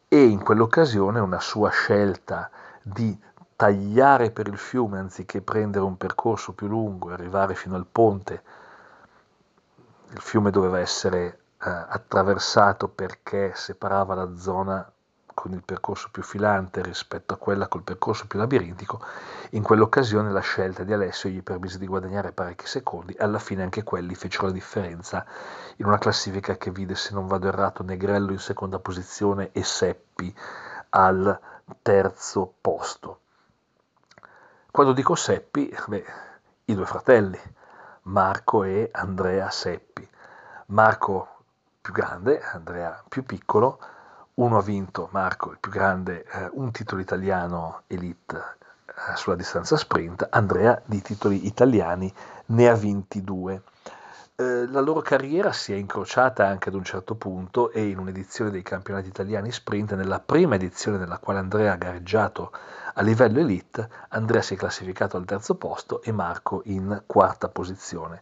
E 0.09 0.23
in 0.25 0.43
quell'occasione 0.43 1.19
una 1.19 1.41
sua 1.41 1.71
scelta 1.71 2.51
di 2.83 3.19
tagliare 3.57 4.31
per 4.31 4.47
il 4.47 4.59
fiume 4.59 4.99
anziché 4.99 5.41
prendere 5.41 5.85
un 5.85 5.97
percorso 5.97 6.53
più 6.53 6.69
lungo 6.69 7.11
e 7.11 7.14
arrivare 7.14 7.55
fino 7.55 7.75
al 7.75 7.87
ponte, 7.91 8.43
il 10.11 10.21
fiume 10.21 10.51
doveva 10.51 10.79
essere 10.79 11.25
eh, 11.27 11.71
attraversato 11.71 12.89
perché 12.89 13.53
separava 13.55 14.14
la 14.14 14.37
zona 14.37 14.93
con 15.37 15.53
il 15.53 15.62
percorso 15.62 16.09
più 16.11 16.22
filante 16.22 16.80
rispetto 16.80 17.34
a 17.34 17.37
quella 17.37 17.68
col 17.68 17.82
percorso 17.82 18.26
più 18.26 18.39
labirintico, 18.39 19.05
in 19.51 19.62
quell'occasione 19.62 20.32
la 20.32 20.41
scelta 20.41 20.82
di 20.82 20.95
Alessio 20.95 21.28
gli 21.28 21.43
permise 21.43 21.78
di 21.78 21.87
guadagnare 21.87 22.32
parecchi 22.32 22.66
secondi 22.66 23.14
alla 23.18 23.39
fine 23.39 23.62
anche 23.62 23.82
quelli 23.82 24.14
fecero 24.14 24.47
la 24.47 24.53
differenza 24.53 25.26
in 25.76 25.84
una 25.84 25.99
classifica 25.99 26.57
che 26.57 26.70
vide, 26.70 26.95
se 26.95 27.12
non 27.12 27.26
vado 27.26 27.49
errato, 27.49 27.82
Negrello 27.82 28.32
in 28.32 28.39
seconda 28.39 28.78
posizione 28.78 29.51
e 29.53 29.62
Seppi 29.62 30.34
al 30.89 31.39
terzo 31.82 32.55
posto. 32.59 33.20
Quando 34.70 34.95
dico 34.95 35.14
Seppi, 35.14 35.70
beh, 35.87 36.05
i 36.64 36.74
due 36.74 36.87
fratelli, 36.87 37.39
Marco 38.05 38.64
e 38.64 38.89
Andrea 38.91 39.51
Seppi. 39.51 40.09
Marco 40.68 41.28
più 41.82 41.93
grande, 41.93 42.41
Andrea 42.41 43.05
più 43.07 43.22
piccolo, 43.22 43.78
uno 44.37 44.59
ha 44.59 44.62
vinto, 44.62 45.09
Marco, 45.12 45.51
il 45.51 45.59
più 45.59 45.70
grande, 45.70 46.24
eh, 46.24 46.51
un 46.53 46.70
titolo 46.70 47.01
italiano 47.01 47.82
elite 47.87 48.37
eh, 48.37 49.16
sulla 49.16 49.37
distanza 49.37 49.76
sprint, 49.76 50.26
Andrea 50.30 50.80
di 50.84 51.01
titoli 51.01 51.47
italiani 51.47 52.12
ne 52.47 52.68
ha 52.68 52.74
vinti 52.74 53.22
due. 53.22 53.62
Eh, 54.34 54.66
la 54.66 54.80
loro 54.80 55.01
carriera 55.01 55.53
si 55.53 55.72
è 55.72 55.76
incrociata 55.76 56.47
anche 56.47 56.68
ad 56.68 56.74
un 56.74 56.84
certo 56.84 57.14
punto 57.14 57.70
e 57.70 57.89
in 57.89 57.99
un'edizione 57.99 58.51
dei 58.51 58.62
campionati 58.62 59.09
italiani 59.09 59.51
sprint, 59.51 59.95
nella 59.95 60.20
prima 60.20 60.57
edizione 60.57 60.99
nella 60.99 61.18
quale 61.18 61.39
Andrea 61.39 61.72
ha 61.72 61.76
gareggiato 61.76 62.53
a 62.95 63.01
livello 63.01 63.41
elite, 63.41 63.89
Andrea 64.09 64.43
si 64.43 64.53
è 64.53 64.57
classificato 64.59 65.16
al 65.16 65.24
terzo 65.24 65.55
posto 65.55 66.03
e 66.03 66.12
Marco 66.12 66.61
in 66.64 67.05
quarta 67.07 67.49
posizione. 67.49 68.20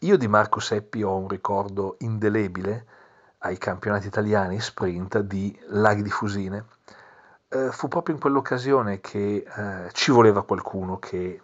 Io 0.00 0.18
di 0.18 0.28
Marco 0.28 0.60
Seppi 0.60 1.02
ho 1.02 1.16
un 1.16 1.28
ricordo 1.28 1.96
indelebile 2.00 2.84
ai 3.42 3.58
campionati 3.58 4.06
italiani 4.06 4.60
sprint 4.60 5.20
di 5.20 5.56
Laghi 5.68 6.02
di 6.02 6.10
Fusine. 6.10 6.64
Eh, 7.48 7.70
fu 7.72 7.88
proprio 7.88 8.14
in 8.14 8.20
quell'occasione 8.20 9.00
che 9.00 9.44
eh, 9.44 9.90
ci 9.92 10.10
voleva 10.10 10.44
qualcuno 10.44 10.98
che 10.98 11.40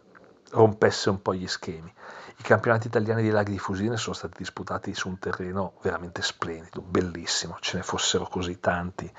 rompesse 0.51 1.11
un 1.11 1.23
po' 1.23 1.35
gli 1.35 1.47
schemi. 1.47 1.93
I 2.39 2.43
campionati 2.43 2.87
italiani 2.87 3.23
di 3.23 3.31
Laghi 3.31 3.53
di 3.53 3.59
Fusine 3.59 3.97
sono 3.97 4.15
stati 4.15 4.35
disputati 4.37 4.95
su 4.95 5.09
un 5.09 5.19
terreno 5.19 5.75
veramente 5.83 6.23
splendido, 6.23 6.83
bellissimo, 6.83 7.57
ce 7.61 7.79
ne 7.79 7.83
fossero 7.83 8.27
così 8.27 8.61
tanti 8.61 9.11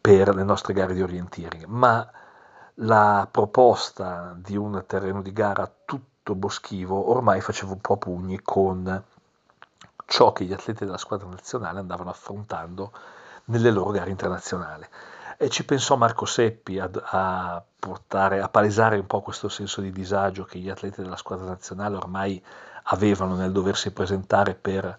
per 0.00 0.34
le 0.34 0.42
nostre 0.42 0.72
gare 0.72 0.94
di 0.94 1.02
orienteering, 1.02 1.64
ma 1.66 2.10
la 2.82 3.28
proposta 3.30 4.34
di 4.36 4.56
un 4.56 4.82
terreno 4.86 5.22
di 5.22 5.32
gara 5.32 5.70
tutto 5.84 6.34
boschivo 6.34 7.10
ormai 7.10 7.40
faceva 7.40 7.72
un 7.72 7.80
po' 7.80 7.98
pugni 7.98 8.40
con 8.42 9.04
ciò 10.10 10.32
che 10.32 10.44
gli 10.44 10.52
atleti 10.52 10.84
della 10.84 10.98
squadra 10.98 11.28
nazionale 11.28 11.78
andavano 11.78 12.10
affrontando 12.10 12.90
nelle 13.44 13.70
loro 13.70 13.90
gare 13.90 14.10
internazionali. 14.10 14.84
E 15.36 15.48
ci 15.48 15.64
pensò 15.64 15.94
Marco 15.94 16.24
Seppi 16.26 16.80
a, 16.80 16.90
a, 16.92 17.62
portare, 17.78 18.40
a 18.40 18.48
palesare 18.48 18.98
un 18.98 19.06
po' 19.06 19.20
questo 19.20 19.48
senso 19.48 19.80
di 19.80 19.92
disagio 19.92 20.42
che 20.44 20.58
gli 20.58 20.68
atleti 20.68 21.00
della 21.00 21.16
squadra 21.16 21.46
nazionale 21.46 21.94
ormai 21.94 22.42
avevano 22.84 23.36
nel 23.36 23.52
doversi 23.52 23.92
presentare 23.92 24.54
per 24.54 24.98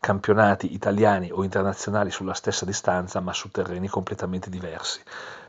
campionati 0.00 0.74
italiani 0.74 1.30
o 1.30 1.44
internazionali 1.44 2.10
sulla 2.10 2.34
stessa 2.34 2.64
distanza 2.64 3.20
ma 3.20 3.32
su 3.32 3.52
terreni 3.52 3.86
completamente 3.86 4.50
diversi. 4.50 5.00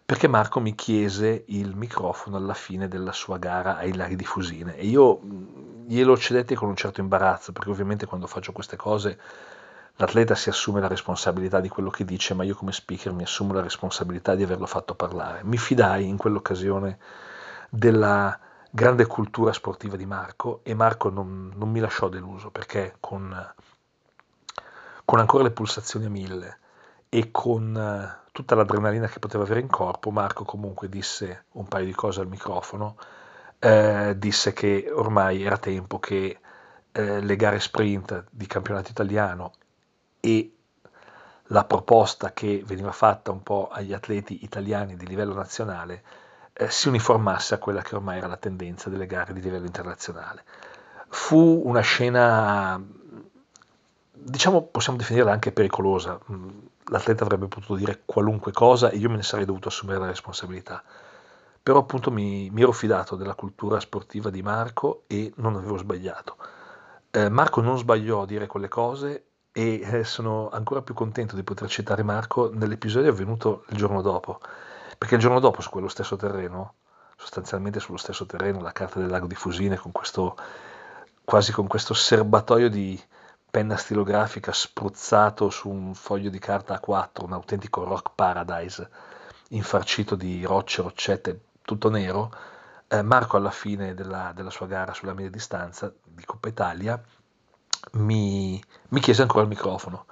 Perché 0.10 0.28
Marco 0.28 0.60
mi 0.60 0.74
chiese 0.74 1.43
il 1.49 1.76
microfono 1.76 2.36
alla 2.36 2.55
fine 2.55 2.88
della 2.88 3.12
sua 3.12 3.38
gara 3.38 3.78
ai 3.78 3.93
laghi 3.93 4.16
di 4.16 4.26
Fusine 4.26 4.76
e 4.76 4.88
io 4.88 5.20
glielo 5.86 6.18
cedetti 6.18 6.55
con 6.55 6.68
un 6.68 6.76
certo 6.76 6.99
imbarazzo, 6.99 7.51
perché 7.51 7.70
ovviamente 7.70 8.07
quando 8.07 8.26
faccio 8.26 8.51
queste 8.51 8.76
cose 8.76 9.20
l'atleta 9.97 10.34
si 10.34 10.49
assume 10.49 10.82
la 10.82 10.88
responsabilità 10.88 11.60
di 11.60 11.70
quello 11.70 11.91
che 11.91 12.05
dice, 12.05 12.34
ma 12.34 12.43
io 12.43 12.55
come 12.55 12.72
speaker 12.72 13.14
mi 13.14 13.22
assumo 13.22 13.53
la 13.53 13.62
responsabilità 13.62 14.34
di 14.34 14.41
averlo 14.41 14.66
fatto 14.66 14.95
parlare. 14.95 15.43
Mi 15.43 15.57
fidai 15.57 16.07
in 16.07 16.18
quell'occasione 16.18 16.97
della 17.70 18.36
grande 18.72 19.05
cultura 19.05 19.53
sportiva 19.53 19.95
di 19.95 20.07
Marco 20.07 20.62
e 20.64 20.74
Marco 20.74 21.12
non, 21.12 21.53
non 21.55 21.70
mi 21.70 21.80
lasciò 21.80 22.10
deluso 22.10 22.49
perché 22.49 22.95
con, 22.99 23.53
con, 25.05 25.20
ancora 25.20 25.43
le 25.43 25.51
pulsazioni 25.51 26.05
a 26.05 26.10
mille 26.10 26.57
e 27.10 27.32
con 27.32 27.76
uh, 27.76 28.28
tutta 28.32 28.55
l'adrenalina 28.55 29.07
che 29.07 29.20
poteva 29.20 29.43
avere 29.43 29.60
in 29.60 29.68
corpo, 29.68 30.12
Marco 30.12 30.43
comunque 30.45 30.88
disse 30.88 31.45
un 31.53 31.68
paio 31.68 31.86
di 31.86 31.93
cose 31.93 32.22
al 32.22 32.28
microfono 32.28 32.95
eh, 33.60 34.16
disse 34.18 34.53
che 34.53 34.89
ormai 34.91 35.43
era 35.43 35.57
tempo 35.57 35.99
che 35.99 36.39
eh, 36.91 37.20
le 37.20 37.36
gare 37.36 37.60
sprint 37.60 38.26
di 38.30 38.47
campionato 38.47 38.91
italiano 38.91 39.51
e 40.22 40.53
la 41.51 41.66
proposta 41.66 42.32
che 42.32 42.64
veniva 42.66 42.91
fatta 42.91 43.32
un 43.32 43.43
po' 43.43 43.70
agli 43.72 43.93
atleti 43.93 44.43
italiani 44.43 44.95
di 44.95 45.05
livello 45.07 45.34
nazionale 45.34 46.03
eh, 46.53 46.70
si 46.70 46.88
uniformasse 46.88 47.55
a 47.55 47.57
quella 47.57 47.82
che 47.82 47.95
ormai 47.95 48.18
era 48.18 48.28
la 48.28 48.38
tendenza 48.38 48.89
delle 48.89 49.05
gare 49.07 49.34
di 49.34 49.41
livello 49.41 49.66
internazionale. 49.66 50.43
Fu 51.07 51.62
una 51.66 51.82
scena, 51.82 52.80
diciamo, 54.12 54.62
possiamo 54.64 54.97
definirla 54.97 55.32
anche 55.32 55.51
pericolosa. 55.51 56.20
L'atleta 56.90 57.24
avrebbe 57.24 57.48
potuto 57.48 57.76
dire 57.76 58.02
qualunque 58.06 58.52
cosa 58.52 58.90
e 58.90 58.98
io 58.98 59.10
me 59.10 59.18
ne 59.18 59.24
sarei 59.24 59.46
dovuto 59.46 59.70
assumere 59.70 60.00
la 60.00 60.08
responsabilità 60.08 60.84
però 61.62 61.82
appunto 61.82 62.10
mi, 62.10 62.50
mi 62.50 62.62
ero 62.62 62.72
fidato 62.72 63.16
della 63.16 63.36
cultura 63.36 63.80
sportiva 63.80 64.30
di 64.30 64.42
Marco 64.42 65.04
e 65.08 65.32
non 65.36 65.56
avevo 65.56 65.78
sbagliato. 65.78 66.38
Eh, 67.12 67.30
Marco 67.30 67.62
non 67.62 67.78
sbagliò 67.78 68.24
a 68.24 68.26
dire 68.26 68.48
quelle 68.48 68.68
cose 68.68 69.26
e 69.52 69.80
eh, 69.84 70.04
sono 70.04 70.50
ancora 70.50 70.82
più 70.82 70.94
contento 70.94 71.36
di 71.36 71.44
poter 71.44 71.68
citare 71.70 72.02
Marco 72.02 72.50
nell'episodio 72.52 73.12
avvenuto 73.12 73.66
il 73.70 73.78
giorno 73.78 74.02
dopo, 74.02 74.40
perché 74.98 75.16
il 75.16 75.22
giorno 75.22 75.40
dopo 75.40 75.62
su 75.62 75.70
quello 75.70 75.90
stesso 75.90 76.16
terreno, 76.16 76.76
sostanzialmente 77.18 77.80
sullo 77.80 77.98
stesso 77.98 78.26
terreno, 78.26 78.62
la 78.62 78.72
carta 78.72 79.00
del 79.00 79.10
lago 79.10 79.28
di 79.28 79.36
Fusine, 79.36 79.78
con 79.78 79.92
questo, 79.92 80.38
quasi 81.24 81.52
con 81.52 81.68
questo 81.68 81.94
serbatoio 81.94 82.70
di 82.70 83.00
penna 83.50 83.78
stilografica 83.78 84.52
spruzzato 84.52 85.50
su 85.50 85.70
un 85.70 85.93
foglio 85.95 86.30
di 86.30 86.39
carta 86.39 86.80
A4, 86.80 87.24
un 87.24 87.34
autentico 87.34 87.84
rock 87.84 88.12
paradise, 88.16 88.89
infarcito 89.50 90.16
di 90.16 90.43
rocce, 90.43 90.82
roccette, 90.82 91.41
tutto 91.62 91.89
nero, 91.89 92.32
eh, 92.88 93.02
Marco 93.02 93.38
alla 93.38 93.52
fine 93.52 93.93
della, 93.93 94.32
della, 94.36 94.50
sua 94.50 94.68
gara 94.68 94.93
sulla 94.93 95.14
media 95.14 95.30
distanza 95.30 95.93
di 96.04 96.26
Coppa 96.26 96.47
Italia 96.47 97.02
mi, 97.93 98.62
mi 98.89 99.00
chiese 99.00 99.22
ancora 99.22 99.43
il 99.43 99.50
microfono 99.50 100.06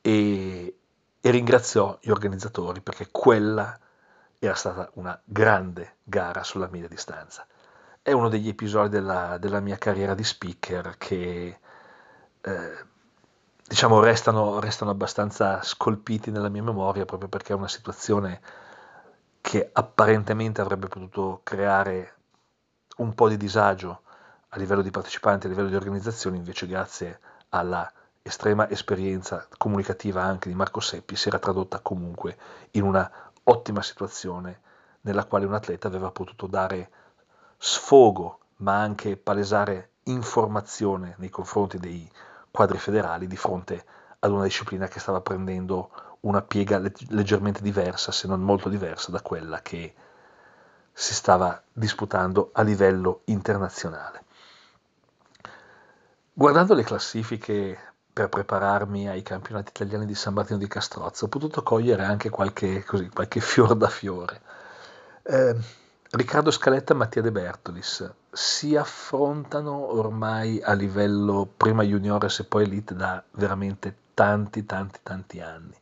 e, 0.00 0.76
e 1.20 1.30
ringraziò 1.30 1.98
gli 2.00 2.10
organizzatori 2.10 2.80
perché 2.80 3.08
quella 3.10 3.78
era 4.38 4.54
stata 4.54 4.90
una 4.94 5.20
grande 5.24 5.96
gara 6.04 6.42
sulla 6.44 6.68
media 6.70 6.88
distanza. 6.88 7.46
È 8.00 8.12
uno 8.12 8.28
degli 8.28 8.48
episodi 8.48 8.88
della, 8.90 9.36
della 9.38 9.60
mia 9.60 9.76
carriera 9.76 10.14
di 10.14 10.24
speaker 10.24 10.96
che 10.96 11.58
eh, 12.48 12.84
diciamo 13.66 14.00
restano, 14.00 14.58
restano 14.60 14.90
abbastanza 14.90 15.62
scolpiti 15.62 16.30
nella 16.30 16.48
mia 16.48 16.62
memoria 16.62 17.04
proprio 17.04 17.28
perché 17.28 17.52
è 17.52 17.56
una 17.56 17.68
situazione 17.68 18.40
che 19.40 19.68
apparentemente 19.72 20.60
avrebbe 20.60 20.88
potuto 20.88 21.40
creare 21.42 22.14
un 22.98 23.14
po' 23.14 23.28
di 23.28 23.36
disagio 23.36 24.02
a 24.48 24.56
livello 24.58 24.82
di 24.82 24.90
partecipanti, 24.90 25.46
a 25.46 25.50
livello 25.50 25.68
di 25.68 25.76
organizzazione, 25.76 26.38
invece 26.38 26.66
grazie 26.66 27.20
alla 27.50 27.90
estrema 28.22 28.68
esperienza 28.68 29.46
comunicativa 29.56 30.22
anche 30.22 30.48
di 30.48 30.54
Marco 30.54 30.80
Seppi 30.80 31.16
si 31.16 31.28
era 31.28 31.38
tradotta 31.38 31.80
comunque 31.80 32.36
in 32.72 32.82
una 32.82 33.10
ottima 33.44 33.82
situazione 33.82 34.60
nella 35.02 35.24
quale 35.24 35.46
un 35.46 35.54
atleta 35.54 35.88
aveva 35.88 36.10
potuto 36.10 36.46
dare 36.46 36.90
sfogo 37.56 38.40
ma 38.56 38.80
anche 38.80 39.16
palesare 39.16 39.92
informazione 40.04 41.14
nei 41.18 41.30
confronti 41.30 41.78
dei 41.78 42.10
quadri 42.50 42.78
federali 42.78 43.26
di 43.26 43.36
fronte 43.36 43.84
ad 44.18 44.30
una 44.30 44.44
disciplina 44.44 44.88
che 44.88 45.00
stava 45.00 45.20
prendendo 45.20 45.90
una 46.20 46.42
piega 46.42 46.78
leggermente 47.08 47.62
diversa, 47.62 48.10
se 48.10 48.26
non 48.26 48.40
molto 48.40 48.68
diversa 48.68 49.10
da 49.10 49.20
quella 49.20 49.62
che 49.62 49.94
si 50.92 51.14
stava 51.14 51.62
disputando 51.72 52.50
a 52.52 52.62
livello 52.62 53.20
internazionale. 53.26 54.24
Guardando 56.32 56.74
le 56.74 56.82
classifiche 56.82 57.78
per 58.12 58.28
prepararmi 58.28 59.08
ai 59.08 59.22
campionati 59.22 59.70
italiani 59.70 60.06
di 60.06 60.14
San 60.16 60.34
Martino 60.34 60.58
di 60.58 60.66
Castrozzo 60.66 61.26
ho 61.26 61.28
potuto 61.28 61.62
cogliere 61.62 62.04
anche 62.04 62.30
qualche, 62.30 62.82
così, 62.82 63.08
qualche 63.10 63.38
fior 63.40 63.76
da 63.76 63.88
fiore. 63.88 64.40
Eh, 65.22 65.56
Riccardo 66.10 66.50
Scaletta 66.50 66.94
e 66.94 66.96
Mattia 66.96 67.20
De 67.20 67.30
Bertolis 67.30 68.10
si 68.32 68.74
affrontano 68.76 69.94
ormai 69.94 70.58
a 70.62 70.72
livello 70.72 71.46
prima 71.54 71.82
juniores 71.82 72.38
e 72.38 72.44
poi 72.44 72.64
elite 72.64 72.94
da 72.94 73.22
veramente 73.32 73.94
tanti 74.14 74.64
tanti 74.64 75.00
tanti 75.02 75.40
anni. 75.40 75.74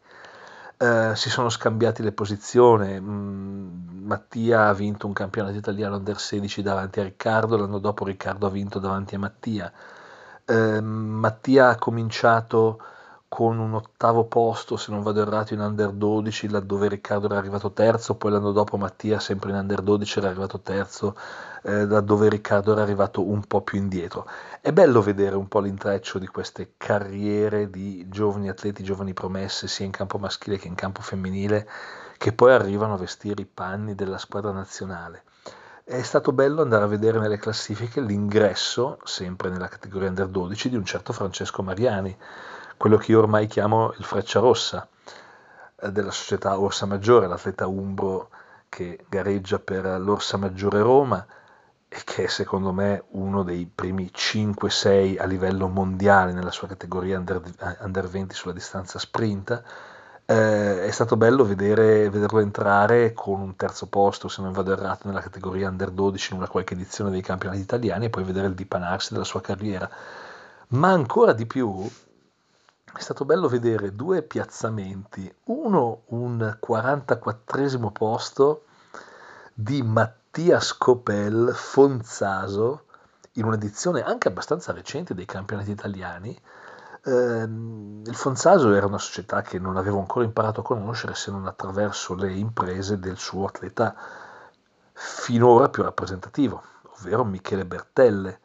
Eh, 0.78 1.12
si 1.14 1.30
sono 1.30 1.48
scambiati 1.48 2.02
le 2.02 2.10
posizioni, 2.10 3.00
mm, 3.00 4.04
Mattia 4.04 4.66
ha 4.66 4.74
vinto 4.74 5.06
un 5.06 5.12
campionato 5.12 5.56
italiano 5.56 5.96
under 5.96 6.18
16 6.18 6.60
davanti 6.60 6.98
a 6.98 7.04
Riccardo, 7.04 7.56
l'anno 7.56 7.78
dopo 7.78 8.04
Riccardo 8.04 8.46
ha 8.46 8.50
vinto 8.50 8.80
davanti 8.80 9.14
a 9.14 9.20
Mattia. 9.20 9.72
Eh, 10.44 10.80
Mattia 10.80 11.68
ha 11.68 11.76
cominciato 11.76 12.82
con 13.28 13.58
un 13.58 13.74
ottavo 13.74 14.24
posto, 14.24 14.76
se 14.76 14.92
non 14.92 15.02
vado 15.02 15.20
errato, 15.20 15.52
in 15.52 15.60
under 15.60 15.90
12, 15.90 16.48
laddove 16.48 16.88
Riccardo 16.88 17.26
era 17.26 17.38
arrivato 17.38 17.72
terzo, 17.72 18.14
poi 18.14 18.30
l'anno 18.30 18.52
dopo 18.52 18.76
Mattia, 18.76 19.18
sempre 19.18 19.50
in 19.50 19.56
under 19.56 19.82
12, 19.82 20.18
era 20.18 20.28
arrivato 20.28 20.60
terzo, 20.60 21.16
eh, 21.62 21.86
laddove 21.86 22.28
Riccardo 22.28 22.72
era 22.72 22.82
arrivato 22.82 23.26
un 23.26 23.42
po' 23.42 23.62
più 23.62 23.78
indietro. 23.78 24.26
È 24.60 24.72
bello 24.72 25.02
vedere 25.02 25.36
un 25.36 25.48
po' 25.48 25.60
l'intreccio 25.60 26.18
di 26.18 26.26
queste 26.28 26.74
carriere 26.76 27.68
di 27.68 28.08
giovani 28.08 28.48
atleti, 28.48 28.84
giovani 28.84 29.12
promesse, 29.12 29.66
sia 29.66 29.84
in 29.84 29.92
campo 29.92 30.18
maschile 30.18 30.56
che 30.56 30.68
in 30.68 30.74
campo 30.74 31.02
femminile, 31.02 31.68
che 32.18 32.32
poi 32.32 32.52
arrivano 32.52 32.94
a 32.94 32.98
vestire 32.98 33.42
i 33.42 33.46
panni 33.46 33.94
della 33.94 34.18
squadra 34.18 34.52
nazionale. 34.52 35.24
È 35.84 36.02
stato 36.02 36.32
bello 36.32 36.62
andare 36.62 36.84
a 36.84 36.88
vedere 36.88 37.20
nelle 37.20 37.38
classifiche 37.38 38.00
l'ingresso, 38.00 38.98
sempre 39.04 39.50
nella 39.50 39.68
categoria 39.68 40.08
under 40.08 40.26
12, 40.26 40.70
di 40.70 40.76
un 40.76 40.84
certo 40.84 41.12
Francesco 41.12 41.62
Mariani, 41.62 42.16
quello 42.76 42.96
che 42.96 43.12
io 43.12 43.18
ormai 43.18 43.46
chiamo 43.46 43.92
il 43.96 44.04
Freccia 44.04 44.40
Rossa 44.40 44.86
eh, 45.80 45.90
della 45.92 46.10
società 46.10 46.58
Orsa 46.58 46.86
Maggiore, 46.86 47.26
l'atleta 47.26 47.66
umbro 47.66 48.30
che 48.68 49.04
gareggia 49.08 49.58
per 49.58 49.84
l'Orsa 50.00 50.36
Maggiore 50.36 50.80
Roma 50.80 51.26
e 51.88 52.00
che 52.04 52.24
è 52.24 52.26
secondo 52.26 52.72
me 52.72 53.04
uno 53.10 53.42
dei 53.42 53.70
primi 53.72 54.10
5-6 54.12 55.20
a 55.20 55.24
livello 55.24 55.68
mondiale 55.68 56.32
nella 56.32 56.50
sua 56.50 56.68
categoria 56.68 57.18
under, 57.18 57.40
under 57.80 58.08
20 58.08 58.34
sulla 58.34 58.52
distanza 58.52 58.98
sprint. 58.98 59.62
Eh, 60.28 60.84
è 60.84 60.90
stato 60.90 61.16
bello 61.16 61.44
vedere, 61.44 62.10
vederlo 62.10 62.40
entrare 62.40 63.12
con 63.12 63.40
un 63.40 63.54
terzo 63.54 63.86
posto, 63.86 64.28
se 64.28 64.42
non 64.42 64.52
vado 64.52 64.72
errato, 64.72 65.06
nella 65.06 65.20
categoria 65.20 65.68
under 65.68 65.90
12 65.90 66.32
in 66.32 66.38
una 66.38 66.48
qualche 66.48 66.74
edizione 66.74 67.10
dei 67.10 67.22
campionati 67.22 67.60
italiani 67.60 68.06
e 68.06 68.10
poi 68.10 68.24
vedere 68.24 68.48
il 68.48 68.54
dipanarsi 68.54 69.12
della 69.12 69.24
sua 69.24 69.40
carriera. 69.40 69.88
Ma 70.68 70.90
ancora 70.90 71.32
di 71.32 71.46
più 71.46 71.88
è 72.96 73.00
stato 73.00 73.24
bello 73.24 73.48
vedere 73.48 73.94
due 73.94 74.22
piazzamenti, 74.22 75.32
uno 75.44 76.02
un 76.06 76.56
44 76.58 77.90
posto 77.90 78.64
di 79.52 79.82
Mattia 79.82 80.60
Scopel 80.60 81.52
Fonzaso 81.54 82.84
in 83.32 83.44
un'edizione 83.44 84.02
anche 84.02 84.28
abbastanza 84.28 84.72
recente 84.72 85.14
dei 85.14 85.26
campionati 85.26 85.70
italiani. 85.70 86.38
Eh, 87.04 87.42
il 87.42 88.14
Fonzaso 88.14 88.72
era 88.72 88.86
una 88.86 88.98
società 88.98 89.42
che 89.42 89.58
non 89.58 89.76
avevo 89.76 89.98
ancora 89.98 90.24
imparato 90.24 90.60
a 90.60 90.64
conoscere 90.64 91.14
se 91.14 91.30
non 91.30 91.46
attraverso 91.46 92.14
le 92.14 92.32
imprese 92.32 92.98
del 92.98 93.18
suo 93.18 93.46
atleta 93.46 93.94
finora 94.92 95.68
più 95.68 95.82
rappresentativo, 95.82 96.62
ovvero 96.98 97.24
Michele 97.24 97.66
Bertelle, 97.66 98.40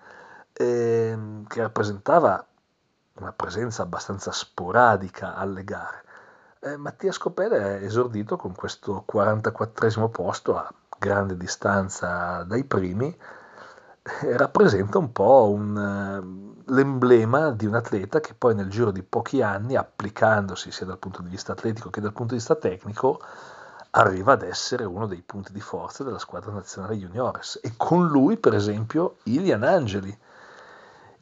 eh, 0.52 1.18
che 1.48 1.62
rappresentava 1.62 2.46
una 3.16 3.34
presenza 3.34 3.84
abbastanza 3.84 4.32
sporadica 4.32 5.36
alle 5.36 5.64
gare. 5.64 6.03
Eh, 6.59 6.78
Mattia 6.78 7.12
Scopere 7.12 7.80
è 7.80 7.84
esordito 7.84 8.38
con 8.38 8.53
questo 8.53 9.03
44 9.05 10.09
posto 10.09 10.57
a 10.57 10.72
grande 10.97 11.36
distanza 11.36 12.43
dai 12.43 12.64
primi 12.64 13.18
e 14.22 14.38
rappresenta 14.38 14.97
un 14.97 15.12
po' 15.12 15.51
un, 15.51 15.76
uh, 15.76 16.72
l'emblema 16.74 17.51
di 17.51 17.66
un 17.66 17.76
atleta 17.76 18.20
che 18.20 18.34
poi 18.34 18.55
nel 18.55 18.70
giro 18.70 18.91
di 18.91 19.03
pochi 19.03 19.41
anni, 19.41 19.76
applicandosi 19.76 20.72
sia 20.72 20.86
dal 20.86 20.97
punto 20.97 21.22
di 21.22 21.30
vista 21.30 21.51
atletico 21.51 21.89
che 21.89 22.01
dal 22.01 22.14
punto 22.14 22.34
di 22.34 22.39
vista 22.39 22.55
tecnico, 22.55 23.20
arriva 23.91 24.34
ad 24.34 24.43
essere 24.43 24.86
uno 24.86 25.05
dei 25.05 25.22
punti 25.22 25.51
di 25.51 25.59
forza 25.59 26.03
della 26.03 26.20
squadra 26.20 26.51
nazionale 26.51 26.95
juniores. 26.95 27.59
E 27.62 27.74
con 27.78 28.07
lui, 28.07 28.38
per 28.38 28.55
esempio, 28.55 29.18
Ilian 29.24 29.64
Angeli, 29.64 30.18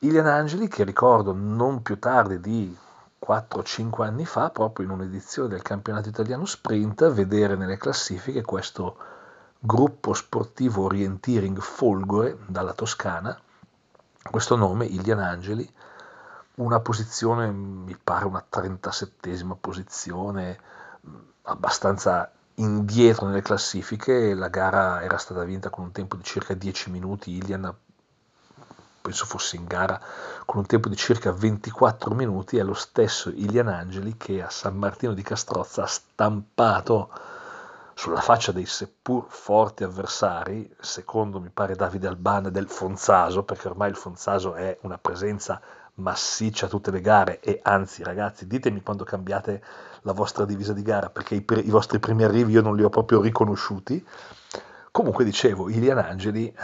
Ilian 0.01 0.27
Angeli 0.27 0.69
che 0.69 0.85
ricordo 0.85 1.33
non 1.33 1.81
più 1.81 1.99
tardi 1.99 2.39
di 2.39 2.77
4-5 3.25 4.03
anni 4.03 4.25
fa, 4.25 4.49
proprio 4.49 4.85
in 4.85 4.91
un'edizione 4.91 5.49
del 5.49 5.61
campionato 5.61 6.07
italiano 6.07 6.45
sprint, 6.45 7.11
vedere 7.11 7.57
nelle 7.57 7.75
classifiche 7.75 8.41
questo 8.41 8.97
gruppo 9.59 10.13
sportivo 10.13 10.83
orienteering 10.83 11.59
Folgore 11.59 12.37
dalla 12.47 12.71
Toscana, 12.71 13.37
questo 14.31 14.55
nome 14.55 14.85
Ilian 14.85 15.19
Angeli, 15.19 15.69
una 16.55 16.79
posizione, 16.79 17.51
mi 17.51 17.97
pare 18.01 18.25
una 18.25 18.45
37esima 18.49 19.55
posizione, 19.59 20.57
abbastanza 21.43 22.31
indietro 22.55 23.27
nelle 23.27 23.41
classifiche, 23.41 24.33
la 24.33 24.47
gara 24.47 25.01
era 25.01 25.17
stata 25.17 25.43
vinta 25.43 25.69
con 25.69 25.83
un 25.83 25.91
tempo 25.91 26.15
di 26.15 26.23
circa 26.23 26.53
10 26.53 26.89
minuti, 26.89 27.35
Ilian 27.35 27.73
penso 29.01 29.25
fosse 29.25 29.55
in 29.55 29.65
gara 29.65 29.99
con 30.45 30.59
un 30.59 30.65
tempo 30.65 30.89
di 30.89 30.95
circa 30.95 31.31
24 31.31 32.13
minuti, 32.13 32.57
è 32.57 32.63
lo 32.63 32.73
stesso 32.73 33.29
Ilian 33.29 33.67
Angeli 33.67 34.17
che 34.17 34.41
a 34.41 34.49
San 34.49 34.77
Martino 34.77 35.13
di 35.13 35.21
Castrozza 35.21 35.83
ha 35.83 35.87
stampato 35.87 37.09
sulla 37.93 38.21
faccia 38.21 38.53
dei 38.53 38.65
seppur 38.65 39.25
forti 39.27 39.83
avversari, 39.83 40.73
secondo 40.79 41.41
mi 41.41 41.49
pare 41.49 41.75
Davide 41.75 42.07
Alban 42.07 42.49
del 42.49 42.69
Fonzaso, 42.69 43.43
perché 43.43 43.67
ormai 43.67 43.89
il 43.89 43.97
Fonzaso 43.97 44.53
è 44.53 44.77
una 44.83 44.97
presenza 44.97 45.61
massiccia 45.95 46.67
a 46.67 46.69
tutte 46.69 46.91
le 46.91 47.01
gare 47.01 47.39
e 47.41 47.59
anzi 47.61 48.03
ragazzi 48.03 48.47
ditemi 48.47 48.81
quando 48.81 49.03
cambiate 49.03 49.61
la 50.03 50.13
vostra 50.13 50.45
divisa 50.45 50.71
di 50.71 50.81
gara 50.81 51.09
perché 51.09 51.35
i, 51.35 51.45
i 51.45 51.69
vostri 51.69 51.99
primi 51.99 52.23
arrivi 52.23 52.53
io 52.53 52.61
non 52.61 52.75
li 52.75 52.83
ho 52.83 52.89
proprio 52.89 53.21
riconosciuti. 53.21 54.05
Comunque 54.91 55.23
dicevo, 55.23 55.69
Ilian 55.69 55.99
Angeli 55.99 56.47
eh, 56.47 56.55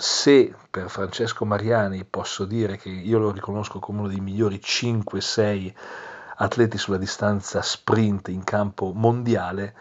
se 0.00 0.54
per 0.70 0.88
Francesco 0.88 1.44
Mariani 1.44 2.04
posso 2.04 2.46
dire 2.46 2.78
che 2.78 2.88
io 2.88 3.18
lo 3.18 3.30
riconosco 3.30 3.78
come 3.80 3.98
uno 3.98 4.08
dei 4.08 4.20
migliori 4.20 4.56
5-6 4.56 5.74
atleti 6.36 6.78
sulla 6.78 6.96
distanza 6.96 7.60
sprint 7.60 8.28
in 8.28 8.42
campo 8.42 8.92
mondiale, 8.94 9.74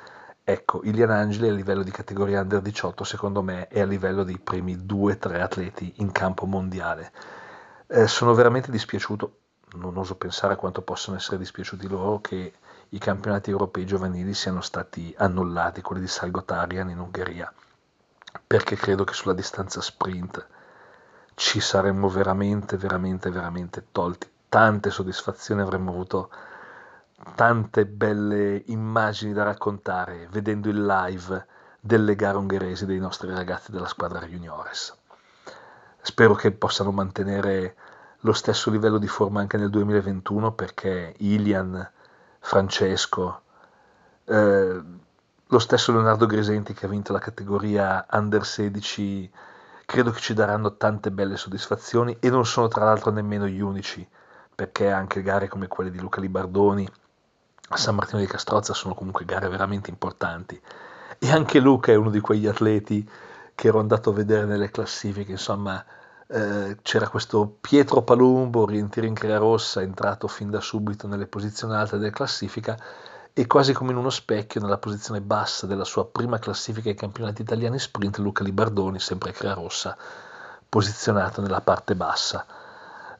ecco, 0.43 0.81
Ilian 0.83 1.11
Angeli 1.11 1.47
a 1.47 1.53
livello 1.53 1.83
di 1.83 1.91
categoria 1.91 2.41
under 2.41 2.59
18 2.59 3.05
secondo 3.05 3.41
me 3.41 3.69
è 3.69 3.79
a 3.79 3.85
livello 3.85 4.23
dei 4.25 4.37
primi 4.37 4.75
2-3 4.75 5.39
atleti 5.39 5.93
in 5.97 6.11
campo 6.11 6.45
mondiale. 6.45 7.13
Eh, 7.87 8.07
sono 8.07 8.33
veramente 8.33 8.71
dispiaciuto, 8.71 9.37
non 9.75 9.95
oso 9.95 10.15
pensare 10.15 10.53
a 10.53 10.57
quanto 10.57 10.81
possono 10.81 11.15
essere 11.15 11.37
dispiaciuti 11.37 11.87
loro 11.87 12.19
che 12.19 12.53
i 12.89 12.97
campionati 12.97 13.51
europei 13.51 13.85
giovanili 13.85 14.33
siano 14.33 14.59
stati 14.59 15.13
annullati, 15.17 15.81
quelli 15.81 16.01
di 16.01 16.07
Salgotarian 16.07 16.89
in 16.89 16.99
Ungheria 16.99 17.53
perché 18.45 18.75
credo 18.75 19.03
che 19.03 19.13
sulla 19.13 19.33
distanza 19.33 19.81
sprint 19.81 20.47
ci 21.35 21.59
saremmo 21.59 22.09
veramente, 22.09 22.77
veramente, 22.77 23.29
veramente 23.29 23.85
tolti 23.91 24.29
tante 24.49 24.89
soddisfazioni, 24.89 25.61
avremmo 25.61 25.91
avuto 25.91 26.29
tante 27.35 27.85
belle 27.85 28.63
immagini 28.67 29.33
da 29.33 29.43
raccontare 29.43 30.27
vedendo 30.31 30.69
il 30.69 30.85
live 30.85 31.45
delle 31.79 32.15
gare 32.15 32.37
ungheresi 32.37 32.85
dei 32.85 32.99
nostri 32.99 33.29
ragazzi 33.29 33.71
della 33.71 33.87
squadra 33.87 34.25
juniores. 34.25 34.95
Spero 36.01 36.33
che 36.33 36.51
possano 36.51 36.91
mantenere 36.91 37.75
lo 38.21 38.33
stesso 38.33 38.69
livello 38.69 38.97
di 38.97 39.07
forma 39.07 39.39
anche 39.39 39.57
nel 39.57 39.69
2021 39.69 40.51
perché 40.53 41.13
Ilian, 41.19 41.89
Francesco, 42.39 43.41
eh, 44.25 44.81
lo 45.51 45.59
stesso 45.59 45.91
Leonardo 45.91 46.27
Gresenti 46.27 46.73
che 46.73 46.85
ha 46.85 46.89
vinto 46.89 47.11
la 47.11 47.19
categoria 47.19 48.05
Under 48.11 48.45
16 48.45 49.31
credo 49.83 50.11
che 50.11 50.19
ci 50.19 50.35
daranno 50.35 50.77
tante 50.77 51.09
belle 51.09 51.37
soddisfazioni 51.37 52.17
e 52.19 52.29
non 52.29 52.45
sono 52.45 52.67
tra 52.67 52.85
l'altro 52.85 53.09
nemmeno 53.09 53.47
gli 53.47 53.59
unici, 53.59 54.07
perché 54.53 54.91
anche 54.91 55.23
gare 55.23 55.47
come 55.47 55.67
quelle 55.67 55.89
di 55.89 55.99
Luca 55.99 56.21
Libardoni 56.21 56.87
a 57.69 57.77
San 57.77 57.95
Martino 57.95 58.19
di 58.19 58.27
Castrozza 58.27 58.75
sono 58.75 58.93
comunque 58.93 59.25
gare 59.25 59.49
veramente 59.49 59.89
importanti. 59.89 60.61
E 61.17 61.31
anche 61.31 61.59
Luca 61.59 61.91
è 61.91 61.95
uno 61.95 62.11
di 62.11 62.19
quegli 62.19 62.45
atleti 62.45 63.09
che 63.55 63.67
ero 63.67 63.79
andato 63.79 64.11
a 64.11 64.13
vedere 64.13 64.45
nelle 64.45 64.69
classifiche, 64.69 65.31
insomma, 65.31 65.83
eh, 66.27 66.77
c'era 66.83 67.09
questo 67.09 67.57
Pietro 67.59 68.03
Palumbo, 68.03 68.61
orientiere 68.61 69.07
in 69.07 69.15
crea 69.15 69.39
rossa, 69.39 69.81
entrato 69.81 70.27
fin 70.27 70.51
da 70.51 70.61
subito 70.61 71.07
nelle 71.07 71.25
posizioni 71.25 71.73
alte 71.73 71.97
della 71.97 72.11
classifica 72.11 72.77
e 73.39 73.47
quasi 73.47 73.71
come 73.71 73.91
in 73.91 73.97
uno 73.97 74.09
specchio 74.09 74.59
nella 74.59 74.79
posizione 74.79 75.21
bassa 75.21 75.65
della 75.65 75.85
sua 75.85 76.05
prima 76.05 76.39
classifica 76.39 76.89
ai 76.89 76.95
campionati 76.95 77.41
italiani 77.41 77.79
sprint 77.79 78.17
Luca 78.17 78.43
Libardoni, 78.43 78.99
sempre 78.99 79.31
crea 79.31 79.53
rossa, 79.53 79.95
posizionato 80.67 81.39
nella 81.39 81.61
parte 81.61 81.95
bassa. 81.95 82.45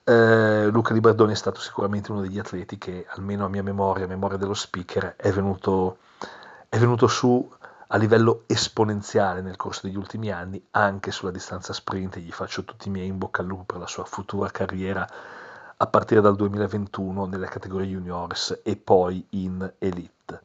Eh, 0.04 0.68
Luca 0.68 0.94
Libardoni 0.94 1.32
è 1.32 1.38
stato 1.38 1.62
sicuramente 1.62 2.12
uno 2.12 2.20
degli 2.20 2.38
atleti 2.38 2.78
che, 2.78 3.06
almeno 3.08 3.46
a 3.46 3.48
mia 3.48 3.64
memoria, 3.64 4.04
a 4.04 4.08
memoria 4.10 4.38
dello 4.38 4.56
speaker, 4.56 5.16
è 5.16 5.32
venuto, 5.32 6.00
è 6.68 6.78
venuto 6.78 7.08
su 7.08 7.50
a 7.88 7.96
livello 7.96 8.44
esponenziale 8.48 9.40
nel 9.40 9.56
corso 9.56 9.88
degli 9.88 9.96
ultimi 9.96 10.34
anni, 10.34 10.62
anche 10.72 11.12
sulla 11.12 11.32
distanza 11.32 11.72
sprint, 11.72 12.18
e 12.18 12.20
gli 12.20 12.34
faccio 12.34 12.66
tutti 12.66 12.90
i 12.90 12.92
miei 12.92 13.08
in 13.08 13.18
bocca 13.18 13.42
al 13.42 13.48
lupo 13.48 13.64
per 13.64 13.78
la 13.78 13.88
sua 13.88 14.04
futura 14.04 14.50
carriera 14.50 15.08
a 15.82 15.88
partire 15.88 16.22
dal 16.22 16.36
2021 16.36 17.26
nelle 17.26 17.48
categorie 17.48 17.88
juniores 17.88 18.62
e 18.64 18.76
poi 18.76 19.26
in 19.30 19.74
elite. 19.78 20.42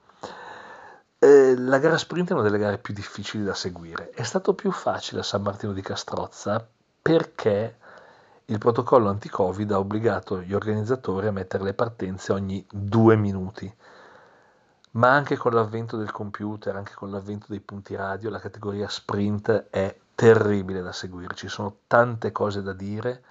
Eh, 1.19 1.57
la 1.57 1.79
gara 1.79 1.99
sprint 1.99 2.31
è 2.31 2.33
una 2.35 2.43
delle 2.43 2.59
gare 2.59 2.79
più 2.79 2.95
difficili 2.95 3.43
da 3.43 3.55
seguire. 3.55 4.11
È 4.11 4.23
stato 4.23 4.55
più 4.55 4.71
facile 4.71 5.21
a 5.21 5.25
San 5.25 5.43
Martino 5.43 5.73
di 5.73 5.83
Castrozza 5.83 6.65
perché 7.03 7.77
il 8.45 8.59
protocollo 8.59 9.09
anti-Covid 9.09 9.73
ha 9.73 9.79
obbligato 9.79 10.41
gli 10.41 10.53
organizzatori 10.53 11.27
a 11.27 11.33
mettere 11.33 11.65
le 11.65 11.75
partenze 11.75 12.33
ogni 12.33 12.65
due 12.71 13.17
minuti 13.17 13.75
ma 14.95 15.13
anche 15.13 15.37
con 15.37 15.53
l'avvento 15.53 15.97
del 15.97 16.13
computer, 16.13 16.77
anche 16.77 16.95
con 16.95 17.11
l'avvento 17.11 17.47
dei 17.49 17.61
punti 17.61 17.97
radio, 17.97 18.31
la 18.31 18.39
categoria 18.39 18.89
sprint 18.89 19.67
è 19.71 19.97
terribile 20.15 20.83
da 20.83 20.93
seguire, 20.93 21.35
ci 21.35 21.49
sono 21.49 21.79
tante 21.87 22.31
cose 22.31 22.63
da 22.63 22.73
dire, 22.73 23.23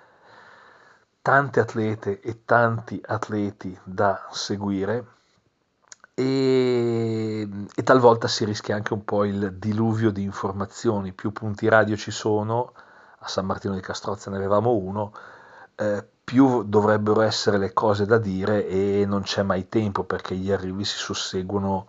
tante 1.23 1.61
atlete 1.61 2.19
e 2.19 2.43
tanti 2.43 3.01
atleti 3.03 3.79
da 3.85 4.27
seguire 4.29 5.05
e, 6.13 7.47
e 7.73 7.83
talvolta 7.83 8.27
si 8.27 8.43
rischia 8.43 8.75
anche 8.75 8.93
un 8.93 9.05
po' 9.05 9.23
il 9.23 9.53
diluvio 9.53 10.11
di 10.11 10.21
informazioni, 10.21 11.13
più 11.13 11.31
punti 11.31 11.69
radio 11.69 11.95
ci 11.95 12.11
sono, 12.11 12.73
a 13.19 13.27
San 13.27 13.45
Martino 13.45 13.73
di 13.73 13.79
Castrozza 13.79 14.29
ne 14.29 14.35
avevamo 14.35 14.73
uno, 14.73 15.13
eh, 15.75 16.05
più 16.25 16.63
dovrebbero 16.63 17.21
essere 17.21 17.57
le 17.57 17.71
cose 17.71 18.05
da 18.05 18.17
dire 18.17 18.67
e 18.67 19.05
non 19.07 19.21
c'è 19.21 19.43
mai 19.43 19.69
tempo 19.69 20.03
perché 20.03 20.35
gli 20.35 20.51
arrivi 20.51 20.83
si 20.83 20.97
susseguono 20.97 21.87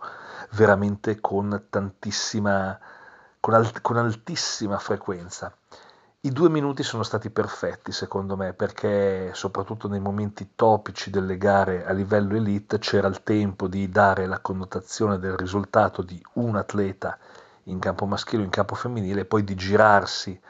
veramente 0.51 1.19
con 1.19 1.65
tantissima, 1.69 2.79
con, 3.41 3.53
alt- 3.53 3.81
con 3.81 3.97
altissima 3.97 4.79
frequenza. 4.79 5.53
I 6.25 6.31
due 6.31 6.49
minuti 6.49 6.81
sono 6.81 7.03
stati 7.03 7.29
perfetti 7.29 7.91
secondo 7.91 8.35
me 8.35 8.53
perché 8.53 9.29
soprattutto 9.35 9.87
nei 9.87 9.99
momenti 9.99 10.53
topici 10.55 11.11
delle 11.11 11.37
gare 11.37 11.85
a 11.85 11.93
livello 11.93 12.35
elite 12.35 12.79
c'era 12.79 13.07
il 13.07 13.21
tempo 13.21 13.67
di 13.67 13.89
dare 13.89 14.25
la 14.25 14.39
connotazione 14.39 15.19
del 15.19 15.37
risultato 15.37 16.01
di 16.01 16.19
un 16.33 16.55
atleta 16.55 17.15
in 17.65 17.77
campo 17.77 18.07
maschile 18.07 18.41
o 18.41 18.45
in 18.45 18.49
campo 18.49 18.73
femminile 18.73 19.21
e 19.21 19.25
poi 19.25 19.43
di 19.43 19.53
girarsi 19.53 20.41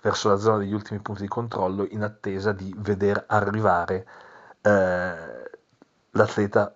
verso 0.00 0.30
la 0.30 0.36
zona 0.36 0.56
degli 0.56 0.72
ultimi 0.72 1.00
punti 1.00 1.20
di 1.20 1.28
controllo 1.28 1.86
in 1.90 2.04
attesa 2.04 2.52
di 2.52 2.74
veder 2.78 3.24
arrivare 3.28 4.08
eh, 4.62 5.50
l'atleta 6.12 6.72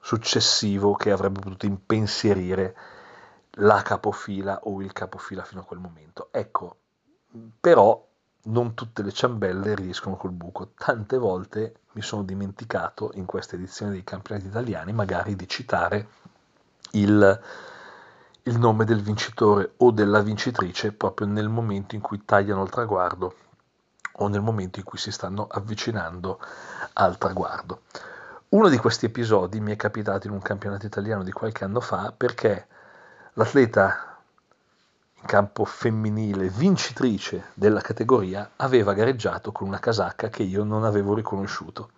successivo 0.00 0.94
che 0.94 1.10
avrebbe 1.10 1.40
potuto 1.40 1.66
impensierire 1.66 2.74
la 3.58 3.82
capofila 3.82 4.60
o 4.62 4.80
il 4.80 4.94
capofila 4.94 5.44
fino 5.44 5.60
a 5.60 5.64
quel 5.64 5.78
momento. 5.78 6.28
Ecco, 6.30 6.76
però 7.60 8.04
non 8.44 8.74
tutte 8.74 9.02
le 9.02 9.12
ciambelle 9.12 9.74
riescono 9.74 10.16
col 10.16 10.30
buco. 10.30 10.70
Tante 10.76 11.18
volte 11.18 11.80
mi 11.92 12.02
sono 12.02 12.22
dimenticato 12.22 13.10
in 13.14 13.24
questa 13.24 13.56
edizione 13.56 13.92
dei 13.92 14.04
campionati 14.04 14.46
italiani 14.46 14.92
magari 14.92 15.34
di 15.34 15.48
citare 15.48 16.08
il 16.92 17.40
il 18.46 18.58
nome 18.58 18.84
del 18.84 19.02
vincitore 19.02 19.72
o 19.78 19.90
della 19.90 20.20
vincitrice 20.20 20.92
proprio 20.92 21.26
nel 21.26 21.48
momento 21.48 21.96
in 21.96 22.00
cui 22.00 22.24
tagliano 22.24 22.62
il 22.62 22.70
traguardo 22.70 23.34
o 24.18 24.28
nel 24.28 24.40
momento 24.40 24.78
in 24.78 24.84
cui 24.84 24.98
si 24.98 25.10
stanno 25.10 25.48
avvicinando 25.50 26.38
al 26.94 27.18
traguardo. 27.18 27.82
Uno 28.50 28.68
di 28.68 28.76
questi 28.76 29.06
episodi 29.06 29.58
mi 29.58 29.72
è 29.72 29.76
capitato 29.76 30.28
in 30.28 30.32
un 30.32 30.40
campionato 30.40 30.86
italiano 30.86 31.24
di 31.24 31.32
qualche 31.32 31.64
anno 31.64 31.80
fa 31.80 32.14
perché 32.16 32.68
l'atleta 33.32 34.15
campo 35.26 35.64
femminile 35.64 36.48
vincitrice 36.48 37.48
della 37.54 37.80
categoria 37.80 38.52
aveva 38.56 38.94
gareggiato 38.94 39.52
con 39.52 39.68
una 39.68 39.78
casacca 39.78 40.28
che 40.28 40.42
io 40.42 40.64
non 40.64 40.84
avevo 40.84 41.14
riconosciuto. 41.14 41.90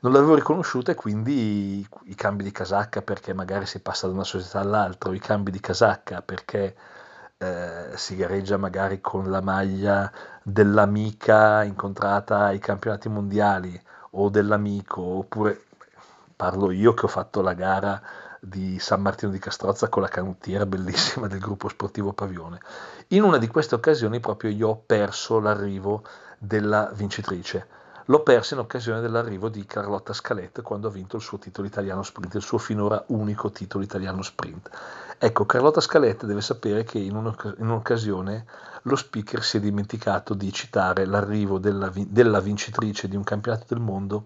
Non 0.00 0.12
l'avevo 0.12 0.34
riconosciuta 0.34 0.92
e 0.92 0.94
quindi 0.94 1.86
i, 2.04 2.14
cambi 2.14 2.42
di 2.42 2.52
casacca 2.52 3.02
perché 3.02 3.34
magari 3.34 3.66
si 3.66 3.80
passa 3.80 4.06
da 4.06 4.12
una 4.12 4.24
società 4.24 4.60
all'altra, 4.60 5.10
o 5.10 5.14
i 5.14 5.18
cambi 5.18 5.50
di 5.50 5.60
casacca 5.60 6.22
perché 6.22 6.76
eh, 7.38 7.90
si 7.94 8.16
gareggia 8.16 8.56
magari 8.56 9.00
con 9.00 9.30
la 9.30 9.40
maglia 9.40 10.10
dell'amica 10.42 11.64
incontrata 11.64 12.44
ai 12.44 12.58
campionati 12.58 13.08
mondiali 13.08 13.78
o 14.12 14.28
dell'amico, 14.28 15.02
oppure 15.02 15.64
parlo 16.34 16.70
io 16.70 16.94
che 16.94 17.06
ho 17.06 17.08
fatto 17.08 17.40
la 17.40 17.54
gara 17.54 18.00
di 18.40 18.78
San 18.78 19.00
Martino 19.02 19.30
di 19.30 19.38
Castrozza 19.38 19.88
con 19.88 20.02
la 20.02 20.08
canottiera 20.08 20.66
bellissima 20.66 21.26
del 21.26 21.38
gruppo 21.38 21.68
sportivo 21.68 22.12
Pavione. 22.12 22.60
In 23.08 23.22
una 23.22 23.38
di 23.38 23.46
queste 23.46 23.74
occasioni 23.74 24.20
proprio 24.20 24.50
io 24.50 24.68
ho 24.68 24.82
perso 24.84 25.40
l'arrivo 25.40 26.04
della 26.38 26.90
vincitrice 26.94 27.76
L'ho 28.08 28.22
persa 28.22 28.54
in 28.54 28.60
occasione 28.60 29.00
dell'arrivo 29.00 29.48
di 29.48 29.66
Carlotta 29.66 30.12
Scalette 30.12 30.62
quando 30.62 30.86
ha 30.86 30.92
vinto 30.92 31.16
il 31.16 31.22
suo 31.22 31.38
titolo 31.38 31.66
italiano 31.66 32.04
sprint, 32.04 32.34
il 32.34 32.42
suo 32.42 32.58
finora 32.58 33.02
unico 33.08 33.50
titolo 33.50 33.82
italiano 33.82 34.22
sprint. 34.22 34.70
Ecco, 35.18 35.44
Carlotta 35.44 35.80
Scalette 35.80 36.24
deve 36.24 36.40
sapere 36.40 36.84
che 36.84 36.98
in, 36.98 37.16
un'occasione 37.16 38.46
lo 38.82 38.94
speaker 38.94 39.42
si 39.42 39.56
è 39.56 39.60
dimenticato 39.60 40.34
di 40.34 40.52
citare 40.52 41.04
l'arrivo 41.04 41.58
della, 41.58 41.90
della 41.92 42.38
vincitrice 42.38 43.08
di 43.08 43.16
un 43.16 43.24
campionato 43.24 43.64
del 43.66 43.80
mondo 43.80 44.24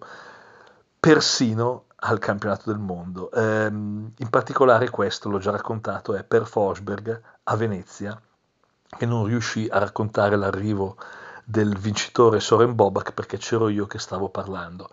persino 0.99 1.85
al 2.01 2.19
campionato 2.19 2.71
del 2.71 2.79
mondo. 2.79 3.31
Ehm, 3.33 4.13
in 4.17 4.31
particolare 4.31 4.89
questo, 4.91 5.29
l'ho 5.29 5.39
già 5.39 5.51
raccontato, 5.51 6.15
è 6.15 6.25
per 6.25 6.47
Forsberg 6.47 7.21
a 7.45 7.57
Venezia, 7.57 8.21
che 8.97 9.07
non 9.07 9.25
riuscì 9.25 9.69
a 9.71 9.79
raccontare 9.79 10.37
l'arrivo 10.37 10.97
del 11.45 11.77
vincitore 11.77 12.41
Soren 12.41 12.75
Bobak 12.75 13.13
perché 13.13 13.37
c'ero 13.37 13.69
io 13.69 13.87
che 13.87 13.99
stavo 13.99 14.29
parlando. 14.29 14.89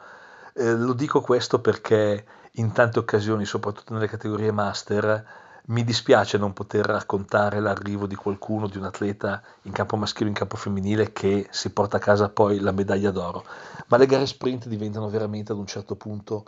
Eh, 0.53 0.73
lo 0.73 0.93
dico 0.93 1.21
questo 1.21 1.59
perché 1.59 2.25
in 2.53 2.71
tante 2.71 2.99
occasioni, 2.99 3.45
soprattutto 3.45 3.93
nelle 3.93 4.07
categorie 4.07 4.51
master, 4.51 5.25
mi 5.67 5.83
dispiace 5.83 6.37
non 6.37 6.53
poter 6.53 6.85
raccontare 6.85 7.59
l'arrivo 7.59 8.07
di 8.07 8.15
qualcuno, 8.15 8.67
di 8.67 8.77
un 8.77 8.85
atleta 8.85 9.41
in 9.63 9.71
campo 9.71 9.97
maschile 9.97 10.25
o 10.25 10.29
in 10.29 10.33
campo 10.33 10.55
femminile 10.55 11.11
che 11.11 11.47
si 11.51 11.71
porta 11.71 11.97
a 11.97 11.99
casa 11.99 12.29
poi 12.29 12.59
la 12.59 12.71
medaglia 12.71 13.11
d'oro, 13.11 13.43
ma 13.87 13.97
le 13.97 14.05
gare 14.05 14.25
sprint 14.25 14.67
diventano 14.67 15.09
veramente 15.09 15.51
ad 15.51 15.57
un 15.57 15.67
certo 15.67 15.95
punto 15.95 16.45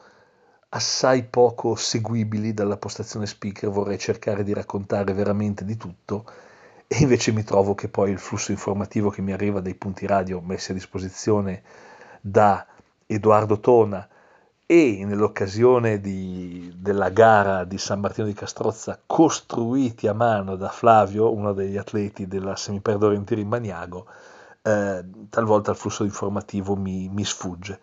assai 0.69 1.23
poco 1.23 1.75
seguibili 1.75 2.53
dalla 2.53 2.77
postazione 2.77 3.25
speaker, 3.25 3.69
vorrei 3.69 3.97
cercare 3.97 4.43
di 4.43 4.53
raccontare 4.53 5.13
veramente 5.13 5.65
di 5.65 5.77
tutto 5.77 6.25
e 6.87 6.97
invece 7.01 7.31
mi 7.31 7.43
trovo 7.43 7.75
che 7.75 7.87
poi 7.87 8.11
il 8.11 8.19
flusso 8.19 8.51
informativo 8.51 9.09
che 9.09 9.21
mi 9.21 9.31
arriva 9.31 9.59
dai 9.61 9.75
punti 9.75 10.05
radio 10.05 10.41
messi 10.41 10.71
a 10.71 10.73
disposizione 10.75 11.61
da 12.21 12.65
Edoardo 13.05 13.59
Tona 13.59 14.07
e 14.65 15.03
nell'occasione 15.03 15.99
di, 15.99 16.71
della 16.75 17.09
gara 17.09 17.63
di 17.63 17.79
San 17.79 17.99
Martino 17.99 18.27
di 18.27 18.33
Castrozza 18.33 18.99
costruiti 19.03 20.07
a 20.07 20.13
mano 20.13 20.55
da 20.55 20.69
Flavio, 20.69 21.33
uno 21.33 21.53
degli 21.53 21.77
atleti 21.77 22.27
della 22.27 22.55
Semiperdore 22.55 23.15
in 23.15 23.23
Tiri 23.23 23.41
in 23.41 23.47
Maniago, 23.47 24.05
eh, 24.61 25.03
talvolta 25.29 25.71
il 25.71 25.77
flusso 25.77 26.03
informativo 26.03 26.75
mi, 26.75 27.09
mi 27.09 27.25
sfugge. 27.25 27.79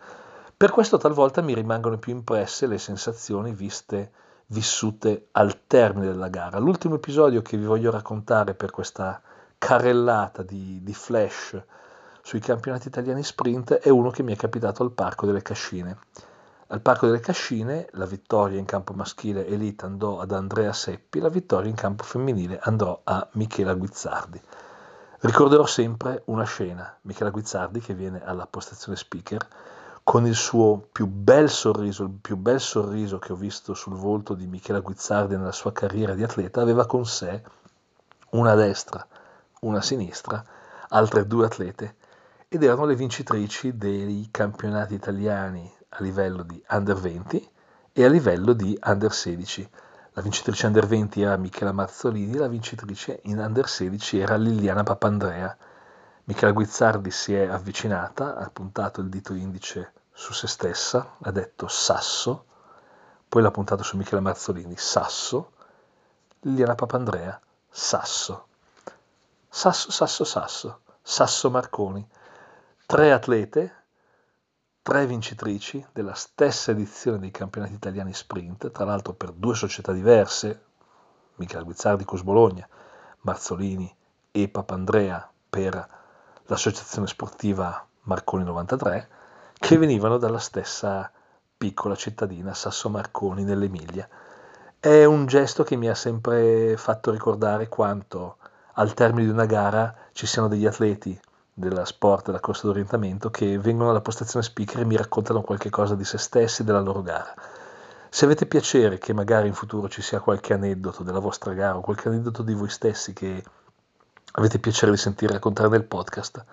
Per 0.57 0.71
questo 0.71 0.97
talvolta 0.97 1.41
mi 1.41 1.53
rimangono 1.53 1.99
più 1.99 2.11
impresse 2.13 2.65
le 2.65 2.79
sensazioni 2.79 3.53
viste 3.53 4.11
vissute 4.47 5.27
al 5.33 5.67
termine 5.67 6.07
della 6.07 6.29
gara. 6.29 6.57
L'ultimo 6.57 6.95
episodio 6.95 7.43
che 7.43 7.57
vi 7.57 7.65
voglio 7.65 7.91
raccontare 7.91 8.55
per 8.55 8.71
questa 8.71 9.21
carrellata 9.59 10.41
di, 10.41 10.81
di 10.81 10.95
flash 10.95 11.61
sui 12.23 12.39
campionati 12.39 12.87
italiani 12.87 13.21
sprint 13.21 13.75
è 13.75 13.89
uno 13.89 14.09
che 14.09 14.23
mi 14.23 14.33
è 14.33 14.35
capitato 14.35 14.81
al 14.81 14.93
Parco 14.93 15.27
delle 15.27 15.43
Cascine. 15.43 15.95
Al 16.69 16.81
Parco 16.81 17.05
delle 17.05 17.19
Cascine 17.19 17.87
la 17.91 18.07
vittoria 18.07 18.57
in 18.57 18.65
campo 18.65 18.93
maschile 18.93 19.45
elite 19.45 19.85
andò 19.85 20.19
ad 20.19 20.31
Andrea 20.31 20.73
Seppi, 20.73 21.19
la 21.19 21.29
vittoria 21.29 21.69
in 21.69 21.75
campo 21.75 22.03
femminile 22.03 22.57
andò 22.63 22.99
a 23.03 23.27
Michela 23.33 23.75
Guizzardi. 23.75 24.41
Ricorderò 25.19 25.67
sempre 25.67 26.23
una 26.25 26.45
scena, 26.45 26.97
Michela 27.01 27.29
Guizzardi 27.29 27.79
che 27.79 27.93
viene 27.93 28.25
alla 28.25 28.47
postazione 28.47 28.97
speaker, 28.97 29.47
con 30.09 30.25
il 30.25 30.35
suo 30.35 30.87
più 30.89 31.05
bel 31.05 31.49
sorriso, 31.49 32.03
il 32.03 32.11
più 32.11 32.37
bel 32.37 32.61
sorriso 32.61 33.19
che 33.19 33.33
ho 33.33 33.35
visto 33.35 33.73
sul 33.73 33.95
volto 33.95 34.35
di 34.35 34.47
Michela 34.47 34.79
Guizzardi 34.79 35.35
nella 35.35 35.51
sua 35.51 35.73
carriera 35.73 36.15
di 36.15 36.23
atleta, 36.23 36.61
aveva 36.61 36.85
con 36.85 37.05
sé 37.05 37.43
una 38.29 38.55
destra, 38.55 39.05
una 39.63 39.81
sinistra, 39.81 40.41
altre 40.87 41.27
due 41.27 41.47
atlete, 41.47 41.95
ed 42.47 42.63
erano 42.63 42.85
le 42.85 42.95
vincitrici 42.95 43.75
dei 43.75 44.29
campionati 44.31 44.93
italiani 44.93 45.69
a 45.89 45.97
livello 45.99 46.43
di 46.43 46.63
under 46.69 46.95
20 46.95 47.49
e 47.91 48.05
a 48.05 48.07
livello 48.07 48.53
di 48.53 48.79
under 48.85 49.11
16. 49.11 49.69
La 50.13 50.21
vincitrice 50.21 50.67
under 50.67 50.87
20 50.87 51.21
era 51.21 51.35
Michela 51.35 51.73
Marzolini, 51.73 52.37
la 52.37 52.47
vincitrice 52.47 53.19
in 53.23 53.39
under 53.39 53.67
16 53.67 54.19
era 54.19 54.37
Liliana 54.37 54.83
Papandrea. 54.83 55.57
Michela 56.23 56.53
Guizzardi 56.53 57.11
si 57.11 57.33
è 57.35 57.45
avvicinata, 57.45 58.37
ha 58.37 58.49
puntato 58.49 59.01
il 59.01 59.09
dito 59.09 59.33
indice 59.33 59.91
su 60.17 60.33
se 60.33 60.47
stessa, 60.47 61.13
ha 61.21 61.29
detto 61.29 61.67
sasso, 61.67 62.45
poi 63.29 63.43
l'ha 63.43 63.51
puntato 63.51 63.83
su 63.83 63.97
Michela 63.97 64.19
Marzolini, 64.19 64.75
sasso, 64.75 65.51
Liliana 66.39 66.73
Papandrea, 66.73 67.39
sasso. 67.69 68.47
Sasso, 69.47 69.91
sasso, 69.91 70.23
sasso, 70.23 70.81
sasso 71.03 71.51
Marconi. 71.51 72.05
Tre 72.87 73.11
atlete, 73.11 73.83
tre 74.81 75.05
vincitrici 75.05 75.85
della 75.93 76.15
stessa 76.15 76.71
edizione 76.71 77.19
dei 77.19 77.31
campionati 77.31 77.73
italiani 77.73 78.11
sprint, 78.11 78.71
tra 78.71 78.85
l'altro 78.85 79.13
per 79.13 79.31
due 79.33 79.53
società 79.53 79.91
diverse, 79.91 80.63
Michela 81.35 81.61
Guizzardi 81.61 82.05
Cus 82.05 82.23
Bologna, 82.23 82.67
Marzolini 83.19 83.95
e 84.31 84.49
Papandrea 84.49 85.31
per 85.47 85.87
l'associazione 86.45 87.05
sportiva 87.05 87.87
Marconi 88.01 88.43
93, 88.45 89.16
che 89.59 89.77
venivano 89.77 90.17
dalla 90.17 90.39
stessa 90.39 91.11
piccola 91.57 91.95
cittadina 91.95 92.53
Sasso 92.53 92.89
Marconi 92.89 93.43
nell'Emilia. 93.43 94.07
È 94.79 95.03
un 95.03 95.25
gesto 95.25 95.63
che 95.63 95.75
mi 95.75 95.89
ha 95.89 95.95
sempre 95.95 96.77
fatto 96.77 97.11
ricordare 97.11 97.67
quanto 97.67 98.37
al 98.73 98.93
termine 98.93 99.25
di 99.25 99.33
una 99.33 99.45
gara 99.45 99.93
ci 100.11 100.27
siano 100.27 100.47
degli 100.47 100.67
atleti 100.67 101.19
della 101.51 101.85
sport, 101.85 102.27
della 102.27 102.39
corsa 102.39 102.67
d'orientamento, 102.67 103.31
che 103.31 103.57
vengono 103.57 103.89
alla 103.89 104.01
postazione 104.01 104.45
speaker 104.45 104.81
e 104.81 104.85
mi 104.85 104.95
raccontano 104.95 105.41
qualche 105.41 105.71
cosa 105.71 105.95
di 105.95 106.05
se 106.05 106.19
stessi 106.19 106.61
e 106.61 106.65
della 106.65 106.81
loro 106.81 107.01
gara. 107.01 107.33
Se 108.09 108.25
avete 108.25 108.45
piacere 108.45 108.99
che 108.99 109.11
magari 109.13 109.47
in 109.47 109.55
futuro 109.55 109.89
ci 109.89 110.03
sia 110.03 110.19
qualche 110.19 110.53
aneddoto 110.53 111.01
della 111.01 111.19
vostra 111.19 111.53
gara 111.53 111.75
o 111.75 111.81
qualche 111.81 112.09
aneddoto 112.09 112.43
di 112.43 112.53
voi 112.53 112.69
stessi 112.69 113.13
che 113.13 113.43
avete 114.33 114.59
piacere 114.59 114.91
di 114.91 114.97
sentire 114.97 115.33
raccontare 115.33 115.69
nel 115.69 115.83
podcast, 115.83 116.45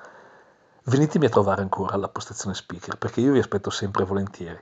venitemi 0.84 1.26
a 1.26 1.30
trovare 1.30 1.62
ancora 1.62 1.94
alla 1.94 2.08
postazione 2.08 2.54
speaker 2.54 2.96
perché 2.96 3.20
io 3.20 3.32
vi 3.32 3.38
aspetto 3.38 3.70
sempre 3.70 4.04
volentieri. 4.04 4.60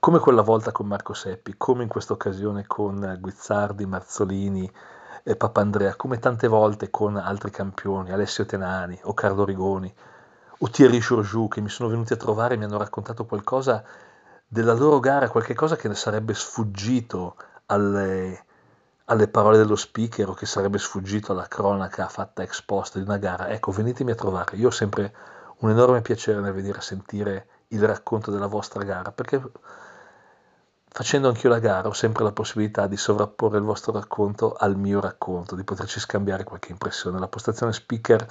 Come 0.00 0.18
quella 0.18 0.42
volta 0.42 0.72
con 0.72 0.86
Marco 0.86 1.14
Seppi, 1.14 1.54
come 1.56 1.82
in 1.82 1.88
questa 1.88 2.12
occasione 2.12 2.66
con 2.66 3.16
Guizzardi, 3.20 3.86
Marzolini, 3.86 4.70
e 5.26 5.36
Papandrea, 5.36 5.96
come 5.96 6.18
tante 6.18 6.48
volte 6.48 6.90
con 6.90 7.16
altri 7.16 7.50
campioni, 7.50 8.12
Alessio 8.12 8.44
Tenani 8.44 9.00
o 9.04 9.14
Carlo 9.14 9.46
Rigoni 9.46 9.92
o 10.58 10.68
Thierry 10.68 10.98
Georgiou, 10.98 11.48
che 11.48 11.62
mi 11.62 11.70
sono 11.70 11.88
venuti 11.88 12.12
a 12.12 12.16
trovare 12.16 12.54
e 12.54 12.56
mi 12.58 12.64
hanno 12.64 12.76
raccontato 12.76 13.24
qualcosa 13.24 13.82
della 14.46 14.74
loro 14.74 15.00
gara, 15.00 15.30
qualche 15.30 15.54
cosa 15.54 15.76
che 15.76 15.88
ne 15.88 15.94
sarebbe 15.94 16.34
sfuggito 16.34 17.36
alle, 17.66 18.44
alle 19.06 19.28
parole 19.28 19.56
dello 19.56 19.76
speaker 19.76 20.28
o 20.28 20.34
che 20.34 20.44
sarebbe 20.44 20.76
sfuggito 20.76 21.32
alla 21.32 21.48
cronaca 21.48 22.06
fatta 22.08 22.42
ex 22.42 22.60
post 22.60 22.98
di 22.98 23.02
una 23.02 23.16
gara, 23.16 23.48
ecco, 23.48 23.72
venitemi 23.72 24.10
a 24.10 24.16
trovare. 24.16 24.56
Io 24.56 24.68
ho 24.68 24.70
sempre 24.70 25.12
un 25.64 25.70
enorme 25.70 26.02
piacere 26.02 26.40
nel 26.40 26.52
venire 26.52 26.76
a 26.76 26.82
sentire 26.82 27.46
il 27.68 27.82
racconto 27.82 28.30
della 28.30 28.46
vostra 28.46 28.84
gara, 28.84 29.12
perché 29.12 29.42
facendo 30.88 31.28
anch'io 31.28 31.48
la 31.48 31.58
gara 31.58 31.88
ho 31.88 31.94
sempre 31.94 32.22
la 32.22 32.32
possibilità 32.32 32.86
di 32.86 32.98
sovrapporre 32.98 33.56
il 33.56 33.64
vostro 33.64 33.92
racconto 33.92 34.52
al 34.52 34.76
mio 34.76 35.00
racconto, 35.00 35.56
di 35.56 35.64
poterci 35.64 36.00
scambiare 36.00 36.44
qualche 36.44 36.70
impressione. 36.70 37.18
La 37.18 37.28
postazione 37.28 37.72
speaker 37.72 38.26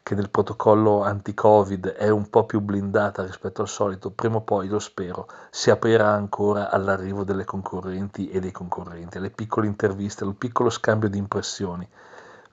che 0.00 0.14
nel 0.14 0.30
protocollo 0.30 1.02
anti-Covid 1.02 1.88
è 1.88 2.08
un 2.08 2.30
po' 2.30 2.46
più 2.46 2.60
blindata 2.60 3.24
rispetto 3.24 3.62
al 3.62 3.68
solito, 3.68 4.12
prima 4.12 4.36
o 4.36 4.42
poi, 4.42 4.68
lo 4.68 4.78
spero, 4.78 5.26
si 5.50 5.70
aprirà 5.70 6.12
ancora 6.12 6.70
all'arrivo 6.70 7.24
delle 7.24 7.44
concorrenti 7.44 8.28
e 8.30 8.38
dei 8.38 8.52
concorrenti, 8.52 9.18
alle 9.18 9.30
piccole 9.30 9.66
interviste, 9.66 10.22
al 10.22 10.36
piccolo 10.36 10.70
scambio 10.70 11.08
di 11.08 11.18
impressioni. 11.18 11.88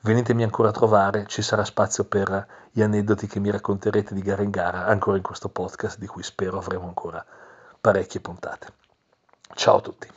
Venitemi 0.05 0.43
ancora 0.43 0.67
a 0.67 0.73
trovare, 0.73 1.27
ci 1.27 1.41
sarà 1.41 1.63
spazio 1.63 2.03
per 2.03 2.67
gli 2.71 2.81
aneddoti 2.81 3.25
che 3.25 3.39
mi 3.39 3.49
racconterete 3.49 4.13
di 4.13 4.21
gara 4.21 4.43
in 4.43 4.49
gara, 4.49 4.85
ancora 4.85 5.15
in 5.15 5.23
questo 5.23 5.47
podcast 5.47 5.97
di 5.97 6.07
cui 6.07 6.23
spero 6.23 6.57
avremo 6.57 6.87
ancora 6.87 7.25
parecchie 7.79 8.19
puntate. 8.19 8.67
Ciao 9.55 9.77
a 9.77 9.81
tutti. 9.81 10.07